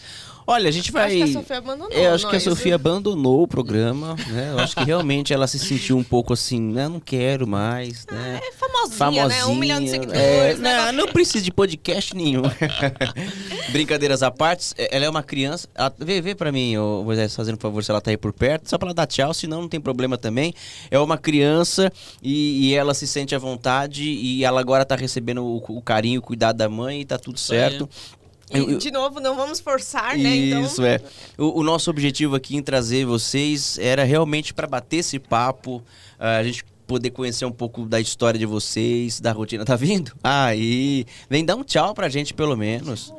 Olha, 0.51 0.67
a 0.71 0.73
gente 0.73 0.91
Eu 0.91 0.99
Acho 0.99 1.09
vai. 1.11 1.17
que 1.19 1.23
a 1.25 1.33
Sofia 1.35 1.59
abandonou. 1.59 1.93
Eu 1.93 2.15
acho 2.15 2.25
que 2.25 2.31
a 2.31 2.33
nós, 2.33 2.43
Sofia 2.43 2.75
abandonou 2.75 3.43
o 3.43 3.47
programa, 3.47 4.17
né? 4.29 4.49
Eu 4.53 4.59
acho 4.61 4.75
que 4.75 4.83
realmente 4.83 5.31
ela 5.31 5.47
se 5.47 5.59
sentiu 5.59 5.99
um 5.99 6.03
pouco 6.03 6.33
assim, 6.33 6.59
né? 6.59 6.89
Não 6.89 6.99
quero 6.99 7.47
mais, 7.47 8.07
né? 8.11 8.41
É 8.43 8.53
famosinha, 8.53 9.29
né? 9.29 9.45
Um 9.45 9.55
milhão 9.55 9.79
de 9.79 9.91
seguidores. 9.91 10.19
É, 10.23 10.55
né? 10.55 10.87
não, 10.87 11.05
não 11.05 11.13
precisa 11.13 11.45
de 11.45 11.53
podcast 11.53 12.17
nenhum. 12.17 12.41
Brincadeiras 13.73 14.23
à 14.23 14.31
parte, 14.31 14.73
é- 14.79 14.97
ela 14.97 15.05
é 15.05 15.11
uma 15.11 15.23
criança. 15.23 15.69
ela- 15.75 15.93
vê, 15.99 16.21
vê 16.23 16.35
pra 16.35 16.51
mim, 16.51 16.79
ô, 16.79 17.03
Moisés, 17.05 17.37
fazendo 17.37 17.57
um 17.57 17.61
favor, 17.61 17.85
se 17.85 17.91
ela 17.91 18.01
tá 18.01 18.11
aí 18.11 18.17
por 18.17 18.33
perto, 18.33 18.71
só 18.71 18.79
pra 18.79 18.87
ela 18.89 18.95
dar 18.95 19.07
tchau, 19.07 19.35
senão 19.35 19.61
não 19.61 19.69
tem 19.69 19.79
problema 19.81 20.17
também. 20.17 20.55
É 20.91 20.99
uma 20.99 21.19
criança 21.19 21.93
e, 22.23 22.69
e 22.71 22.75
ela 22.75 22.95
se 22.95 23.07
sente 23.07 23.35
à 23.35 23.39
vontade 23.39 24.03
e 24.05 24.45
ela 24.45 24.61
agora 24.61 24.85
tá 24.87 24.97
recebendo 24.97 25.45
o, 25.45 25.57
o 25.77 25.83
carinho, 25.83 26.21
o 26.21 26.23
cuidado 26.23 26.57
da 26.57 26.71
mãe 26.71 27.03
e 27.03 27.05
tá 27.05 27.19
tudo 27.19 27.37
aí. 27.37 27.89
E, 28.53 28.77
de 28.77 28.91
novo, 28.91 29.21
não 29.21 29.37
vamos 29.37 29.61
forçar, 29.61 30.17
né? 30.17 30.37
Então, 30.37 30.63
isso 30.63 30.85
é. 30.85 31.01
O, 31.37 31.61
o 31.61 31.63
nosso 31.63 31.91
objetivo 31.91 32.35
aqui 32.37 32.57
em 32.57 32.63
trazer 32.63 33.05
vocês 33.05 33.79
era 33.79 34.05
realmente 34.05 34.55
para 34.55 34.67
bater 34.67 34.99
esse 34.99 35.19
papo, 35.19 35.83
ah, 36.19 36.37
a 36.37 36.43
gente 36.43 36.65
poder 36.87 37.11
conhecer 37.11 37.45
um 37.45 37.53
pouco 37.53 37.85
da 37.85 38.01
história 38.01 38.39
de 38.39 38.47
vocês, 38.47 39.21
da 39.21 39.31
rotina. 39.33 39.65
Tá 39.65 39.77
vindo? 39.77 40.13
Aí, 40.25 41.05
vem 41.29 41.45
dar 41.45 41.57
um 41.57 41.63
tchau 41.63 41.95
pra 41.95 42.09
gente 42.09 42.33
pelo 42.33 42.57
menos. 42.57 43.13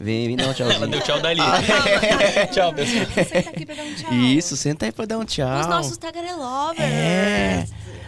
Vem, 0.00 0.26
vem 0.28 0.36
dar 0.36 0.44
um 0.44 0.46
Ela 0.46 0.54
tchauzinho. 0.54 0.88
deu 0.88 1.00
tchau 1.02 1.20
dali. 1.20 1.40
tchau, 2.52 2.72
pessoal. 2.72 3.06
Senta 3.24 3.50
aqui 3.50 3.66
pra 3.66 3.74
dar 3.74 3.82
um 3.84 3.94
tchau. 3.94 4.12
Isso, 4.14 4.56
senta 4.56 4.86
aí 4.86 4.92
pra 4.92 5.04
dar 5.04 5.18
um 5.18 5.24
tchau. 5.24 5.60
Os 5.60 5.66
nossos 5.66 5.96
tagarelovers. 5.98 6.80
É. 6.80 7.66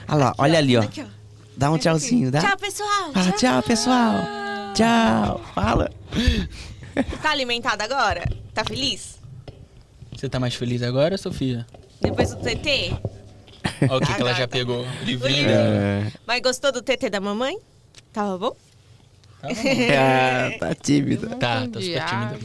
Olha 0.08 0.18
lá, 0.18 0.34
olha 0.38 0.58
ali, 0.58 0.76
ó. 0.76 0.80
Aqui, 0.80 1.02
ó. 1.02 1.24
Dá 1.56 1.70
um 1.70 1.78
tchauzinho, 1.78 2.30
dá? 2.30 2.40
Tchau, 2.40 2.56
pessoal. 2.56 3.12
Fala 3.12 3.32
tchau, 3.32 3.62
pessoal. 3.62 4.14
Tchau. 4.74 5.40
Fala. 5.54 5.90
Tá 7.22 7.30
alimentada 7.30 7.84
agora? 7.84 8.24
Tá 8.52 8.64
feliz? 8.64 9.18
Você 10.12 10.28
tá 10.28 10.38
mais 10.38 10.54
feliz 10.54 10.82
agora, 10.82 11.18
Sofia? 11.18 11.66
Depois 12.00 12.30
do 12.30 12.36
TT? 12.36 12.92
Olha 13.82 13.96
o 13.96 14.00
que, 14.00 14.14
que 14.14 14.20
ela 14.20 14.34
já 14.34 14.46
pegou. 14.46 14.86
Livrinho. 15.02 15.48
É, 15.50 16.12
Mas 16.26 16.40
gostou 16.40 16.70
do 16.70 16.82
TT 16.82 17.10
da 17.10 17.20
mamãe? 17.20 17.58
Tava 18.12 18.38
bom? 18.38 18.56
Tá, 19.40 19.48
bom. 19.48 19.54
ah, 19.98 20.58
tá 20.58 20.74
tímida. 20.74 21.28
Tá, 21.36 21.66
tá 21.66 21.80
super 21.80 22.04
tímida. 22.04 22.38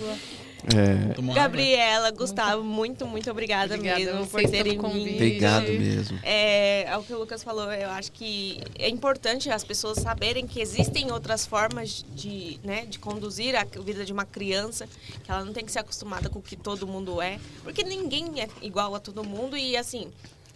É. 0.75 1.11
Água? 1.19 1.33
Gabriela, 1.33 2.11
Gustavo, 2.11 2.63
muito, 2.63 3.07
muito 3.07 3.29
obrigada, 3.31 3.75
Obrigada 3.75 3.99
mesmo 3.99 4.27
por 4.27 4.41
terem 4.41 4.73
vindo. 4.73 4.81
convite. 4.81 5.13
Obrigado 5.15 5.67
mesmo. 5.67 6.19
É, 6.23 6.83
é 6.83 6.97
o 6.97 7.03
que 7.03 7.13
o 7.13 7.19
Lucas 7.19 7.43
falou, 7.43 7.71
eu 7.71 7.89
acho 7.89 8.11
que 8.11 8.61
é 8.77 8.89
importante 8.89 9.49
as 9.49 9.63
pessoas 9.63 9.99
saberem 9.99 10.45
que 10.45 10.59
existem 10.59 11.11
outras 11.11 11.45
formas 11.45 12.05
de, 12.13 12.59
né, 12.63 12.85
de 12.85 12.99
conduzir 12.99 13.55
a 13.55 13.63
vida 13.63 14.03
de 14.05 14.11
uma 14.11 14.25
criança, 14.25 14.87
que 15.23 15.31
ela 15.31 15.45
não 15.45 15.53
tem 15.53 15.65
que 15.65 15.71
ser 15.71 15.79
acostumada 15.79 16.29
com 16.29 16.39
o 16.39 16.41
que 16.41 16.55
todo 16.55 16.85
mundo 16.85 17.21
é, 17.21 17.39
porque 17.63 17.83
ninguém 17.83 18.41
é 18.41 18.47
igual 18.61 18.93
a 18.95 18.99
todo 18.99 19.23
mundo 19.23 19.55
e 19.55 19.77
assim, 19.77 20.11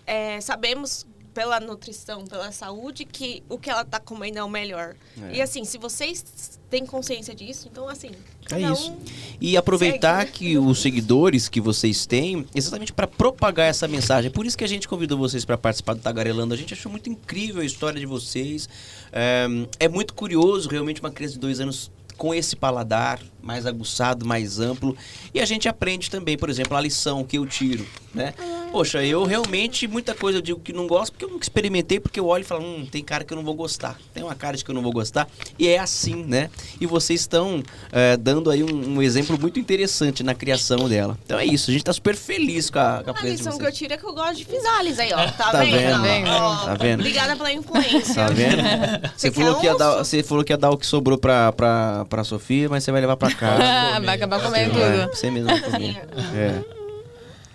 é, 0.06 0.40
sabemos 0.42 1.06
pela 1.34 1.60
nutrição, 1.60 2.26
pela 2.26 2.52
saúde, 2.52 3.06
que 3.06 3.44
o 3.50 3.58
que 3.58 3.70
ela 3.70 3.84
tá 3.84 4.00
comendo 4.00 4.38
é 4.38 4.44
o 4.44 4.50
melhor. 4.50 4.96
É. 5.20 5.36
E 5.38 5.42
assim, 5.42 5.66
se 5.66 5.78
vocês 5.78 6.60
têm 6.70 6.86
consciência 6.86 7.34
disso, 7.34 7.68
então 7.72 7.90
assim, 7.90 8.12
É 8.46 8.50
cada 8.50 8.72
isso. 8.74 8.92
um 8.92 8.98
E 9.40 9.58
aproveitar 9.58 10.26
Segue, 10.26 10.32
que 10.32 10.58
os 10.58 10.82
seguidores 10.82 11.50
que 11.50 11.60
vocês 11.60 12.06
têm, 12.06 12.46
exatamente 12.54 12.94
para 12.94 13.08
propagar 13.08 13.70
essa 13.70 13.88
mensagem. 13.88 14.30
Por 14.32 14.46
isso 14.46 14.58
que 14.58 14.64
a 14.64 14.68
gente 14.68 14.88
convidou 14.88 15.18
vocês 15.18 15.44
para 15.46 15.58
participar 15.58 15.94
do 15.94 16.02
Tagarelando. 16.02 16.54
A 16.54 16.58
gente 16.58 16.74
achou 16.74 16.92
muito 16.92 17.10
incrível 17.10 17.62
a 17.62 17.66
história 17.66 18.00
de 18.00 18.06
vocês. 18.06 18.70
É, 19.12 19.48
é 19.80 19.88
muito 19.88 20.14
curioso, 20.14 20.70
realmente, 20.70 21.02
uma 21.02 21.12
criança 21.12 21.34
de 21.34 21.40
dois 21.40 21.60
anos 21.60 21.92
com 22.18 22.34
esse 22.34 22.56
paladar 22.56 23.20
mais 23.44 23.66
aguçado, 23.66 24.26
mais 24.26 24.60
amplo. 24.60 24.96
E 25.34 25.40
a 25.42 25.46
gente 25.46 25.68
aprende 25.68 26.10
também, 26.10 26.38
por 26.38 26.50
exemplo, 26.50 26.76
a 26.78 26.82
lição 26.82 27.24
que 27.24 27.38
eu 27.38 27.46
tiro, 27.46 27.86
né? 28.14 28.34
Poxa, 28.72 29.04
eu 29.04 29.24
realmente, 29.24 29.88
muita 29.88 30.16
coisa 30.16 30.40
eu 30.40 30.42
digo 30.42 30.60
que 30.60 30.74
não 30.74 30.88
gosto 30.88 31.12
porque 31.12 31.26
eu 31.26 31.30
nunca 31.30 31.44
experimentei, 31.44 32.00
porque 32.00 32.20
eu 32.20 32.26
olho 32.26 32.42
e 32.42 32.46
falo, 32.46 32.64
hum, 32.64 32.88
tem 32.90 33.04
cara 33.04 33.24
que 33.24 33.32
eu 33.32 33.36
não 33.36 33.44
vou 33.44 33.54
gostar. 33.54 34.00
Tem 34.14 34.24
uma 34.24 34.34
cara 34.34 34.58
de 34.58 34.64
que 34.66 34.72
eu 34.72 34.74
não 34.74 34.82
vou 34.82 34.92
gostar. 34.92 35.28
E 35.60 35.68
é 35.68 35.78
assim, 35.78 36.24
né? 36.24 36.50
E 36.82 36.88
vocês 36.88 37.20
estão 37.20 37.62
é, 37.92 38.18
dando 38.18 38.50
aí 38.50 38.64
um, 38.64 38.96
um 38.96 39.02
exemplo 39.02 39.38
muito 39.40 39.60
interessante 39.60 40.24
na 40.24 40.34
criação 40.34 40.90
dela. 40.90 41.20
Então 41.26 41.38
é 41.38 41.46
isso, 41.46 41.70
a 41.70 41.74
gente 41.74 41.84
tá 41.84 41.94
super 41.94 42.16
feliz 42.16 42.70
com 42.70 42.80
a, 42.80 43.04
com 43.04 43.12
a 43.12 43.20
A 43.20 43.24
lição 43.24 43.58
que 43.58 43.66
eu 43.66 43.72
tiro 43.72 43.94
é 43.94 43.98
que 43.98 44.06
eu 44.06 44.14
gosto 44.14 44.38
de 44.38 44.46
Fisales 44.46 44.98
aí, 44.98 45.12
ó. 45.14 45.24
Tá, 45.34 45.52
Tá 45.52 45.64
vendo? 45.64 46.02
vendo? 46.02 46.30
Ó, 46.30 46.66
Tá 46.66 46.74
vendo? 46.76 47.00
Obrigada 47.02 47.36
pela 47.36 47.52
influência. 47.52 48.16
Tá 48.16 48.28
vendo? 48.28 48.62
Você 49.18 49.30
Você 49.30 49.32
falou, 49.32 49.60
que 49.60 49.66
ia 49.66 49.76
dar, 49.78 49.98
você 49.98 50.24
falou 50.24 50.44
que 50.44 50.54
ia 50.54 50.58
dar 50.58 50.70
o 50.72 50.78
que 50.78 50.86
sobrou 50.86 51.18
pra, 51.18 51.52
pra, 51.52 52.06
pra 52.06 52.24
Sofia, 52.24 52.70
mas 52.70 52.84
você 52.84 52.92
vai 52.92 53.02
levar 53.02 53.18
pra 53.18 53.33
Ah, 53.42 54.00
vai 54.04 54.16
acabar 54.16 54.42
comendo 54.42 54.74
Vai, 54.74 55.02
tudo. 55.02 55.16
Você 55.16 55.32
mesmo 55.32 55.48
vai 55.50 55.62
comer. 55.62 56.08
É. 56.36 56.64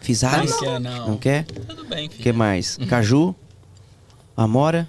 Fisales? 0.01 0.51
Não 0.53 0.59
quer, 0.61 0.81
não. 0.81 1.09
Não 1.09 1.17
quer? 1.17 1.45
Tudo 1.45 1.85
bem, 1.85 2.07
O 2.07 2.11
que 2.11 2.23
filho. 2.23 2.35
mais? 2.35 2.77
Caju? 2.89 3.35
Amora? 4.37 4.89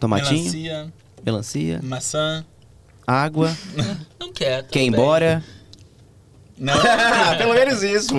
Tomatinho? 0.00 0.40
Melancia, 0.42 0.92
Melancia? 1.24 1.80
maçã. 1.82 2.44
Água? 3.06 3.56
Não 4.18 4.32
quer. 4.32 4.62
tudo 4.62 4.70
Quer 4.72 4.80
ir 4.80 4.82
bem. 4.82 5.00
embora? 5.00 5.44
Não. 6.58 6.74
Ah, 6.74 7.34
pelo 7.36 7.52
menos 7.54 7.82
isso, 7.82 8.14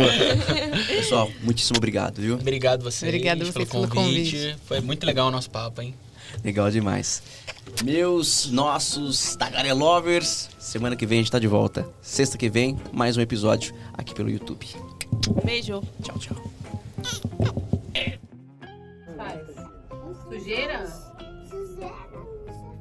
Pessoal, 0.88 1.30
muitíssimo 1.42 1.78
obrigado, 1.78 2.22
viu? 2.22 2.36
Obrigado 2.36 2.84
vocês, 2.84 3.08
Obrigada 3.10 3.40
pelo 3.40 3.52
vocês 3.54 3.70
pelo 3.70 3.88
convite. 3.88 4.32
convite. 4.38 4.58
Foi 4.66 4.82
muito 4.82 5.06
legal 5.06 5.28
o 5.28 5.32
nosso 5.32 5.50
papo, 5.50 5.82
hein? 5.82 5.96
Legal 6.44 6.70
demais. 6.72 7.22
Meus, 7.84 8.52
nossos 8.52 9.36
Tagarelovers, 9.36 10.50
semana 10.60 10.96
que 10.96 11.06
vem 11.06 11.20
a 11.20 11.22
gente 11.22 11.32
tá 11.32 11.40
de 11.40 11.48
volta. 11.48 11.88
Sexta 12.02 12.38
que 12.38 12.50
vem, 12.50 12.78
mais 12.94 13.18
um 13.18 13.22
episódio 13.22 13.74
aqui 13.94 14.14
pelo 14.14 14.30
YouTube. 14.30 14.68
Beijo. 15.44 15.82
Tchau, 16.02 16.18
tchau. 16.20 16.56
Sujeira? 20.30 20.86
Você 20.86 21.88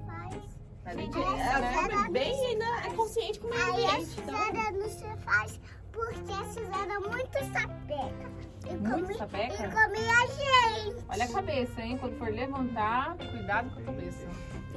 faz. 0.06 0.34
Ela 0.84 1.72
come 1.72 2.10
bem 2.10 2.32
e 2.32 2.46
ainda 2.46 2.64
é 2.86 2.90
consciente 2.94 3.38
com 3.38 3.46
o 3.46 3.50
meio 3.50 3.62
Aí 3.62 3.86
a 3.86 3.90
ambiente. 3.92 4.10
Suzana 4.10 4.70
não 4.72 4.88
se 4.88 5.24
faz 5.24 5.60
porque 5.92 6.32
a 6.32 6.44
Suzana 6.46 6.94
é 6.94 6.98
muito 6.98 7.38
sapeca. 7.52 8.30
E 8.66 8.74
Muito 8.76 9.02
come, 9.02 9.14
sapeca? 9.14 9.64
E 9.64 9.70
come 9.70 9.98
a 10.08 10.26
gente. 10.26 10.96
Olha 11.08 11.24
a 11.24 11.28
cabeça, 11.28 11.80
hein? 11.82 11.98
Quando 11.98 12.16
for 12.18 12.28
levantar, 12.28 13.16
cuidado 13.16 13.70
com 13.70 13.80
a 13.80 13.84
cabeça. 13.84 14.26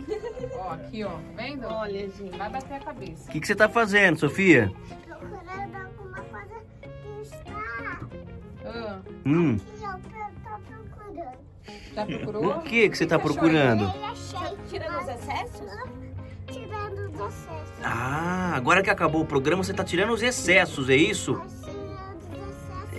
ó, 0.55 0.73
aqui, 0.73 1.03
ó. 1.03 1.09
Tá 1.09 1.19
vendo? 1.35 1.67
olha, 1.67 1.99
gente. 2.09 2.37
Vai 2.37 2.49
bater 2.49 2.73
a 2.75 2.79
cabeça. 2.79 3.29
O 3.29 3.31
que, 3.31 3.39
que 3.39 3.47
você 3.47 3.55
tá 3.55 3.67
fazendo, 3.69 4.17
Sofia? 4.19 4.71
Procurando 5.07 5.75
alguma 5.75 6.21
coisa 6.21 6.61
que 6.81 7.21
está 7.21 7.99
Ah, 8.65 8.99
Hum, 9.25 9.55
aqui, 9.55 9.81
eu 9.81 9.89
tô 10.43 10.59
procurando. 10.59 11.37
já 11.95 12.05
procurou? 12.05 12.57
o 12.57 12.61
que, 12.61 12.89
que 12.89 12.97
você 12.97 13.05
tá 13.05 13.19
procurando? 13.19 13.83
Ele 13.95 14.03
achei. 14.05 14.57
Tirando 14.69 14.99
os 15.01 15.07
excessos? 15.07 15.67
Tirando 16.51 16.99
os 16.99 17.13
excessos. 17.19 17.73
Ah, 17.83 18.51
agora 18.55 18.83
que 18.83 18.89
acabou 18.89 19.21
o 19.21 19.25
programa, 19.25 19.63
você 19.63 19.73
tá 19.73 19.83
tirando 19.83 20.11
os 20.13 20.21
excessos, 20.21 20.89
é 20.89 20.95
isso? 20.95 21.41
Excessos. 21.45 21.76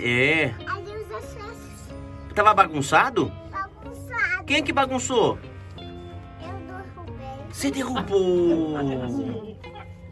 É. 0.00 0.54
Ali 0.66 0.90
os 0.90 1.10
excessos 1.10 1.88
Tava 2.34 2.54
bagunçado? 2.54 3.32
bagunçados. 3.50 4.46
Quem 4.46 4.56
é 4.58 4.62
que 4.62 4.72
bagunçou? 4.72 5.38
Eu 5.76 6.54
derrubei. 6.66 7.44
Você 7.52 7.70
derrubou! 7.70 9.58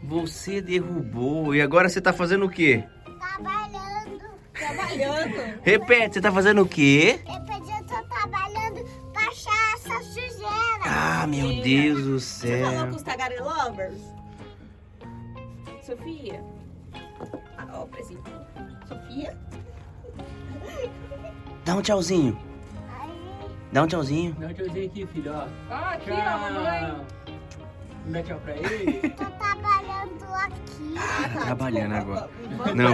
Você 0.03 0.61
derrubou. 0.61 1.55
E 1.55 1.61
agora 1.61 1.87
você 1.89 2.01
tá 2.01 2.11
fazendo 2.13 2.45
o 2.45 2.49
quê? 2.49 2.83
Trabalhando. 3.19 4.21
Trabalhando. 4.53 5.59
Repete, 5.63 6.15
você 6.15 6.21
tá 6.21 6.31
fazendo 6.31 6.61
o 6.61 6.67
quê? 6.67 7.19
Pedi, 7.25 7.71
eu 7.71 7.85
tô 7.85 8.03
trabalhando 8.07 8.83
pra 9.13 9.21
achar 9.27 9.73
essa 9.75 10.01
sujeira. 10.03 10.83
Ah, 10.85 11.27
meu 11.27 11.61
Deus 11.61 12.03
do 12.03 12.19
Você 12.19 12.61
falou 12.61 12.77
céu. 12.79 12.87
com 12.89 12.95
os 12.95 13.03
Tagarelovers? 13.03 14.01
Sofia? 15.81 16.43
Ah, 17.57 17.67
ó, 17.73 17.85
presente. 17.85 18.21
Sofia? 18.87 19.37
Dá 21.67 21.75
um 21.75 21.81
tchauzinho. 21.81 22.37
Aí, 22.97 23.09
Dá 23.73 23.83
um 23.83 23.87
tchauzinho. 23.87 24.33
Dá 24.39 24.47
um 24.47 24.53
tchauzinho 24.53 24.85
aqui, 24.85 25.05
filho, 25.07 25.33
ó. 25.33 25.47
Ah, 25.69 25.89
aqui, 25.95 26.11
ó, 26.11 26.37
mamãe. 26.37 26.95
Dá 28.05 28.23
tchau 28.23 28.39
pra 28.39 28.53
ele. 28.71 29.09
tô 29.09 29.25
trabalhando 29.25 30.23
aqui. 30.33 31.39
Trabalhando 31.43 31.93
agora. 31.93 32.29
Não, 32.73 32.85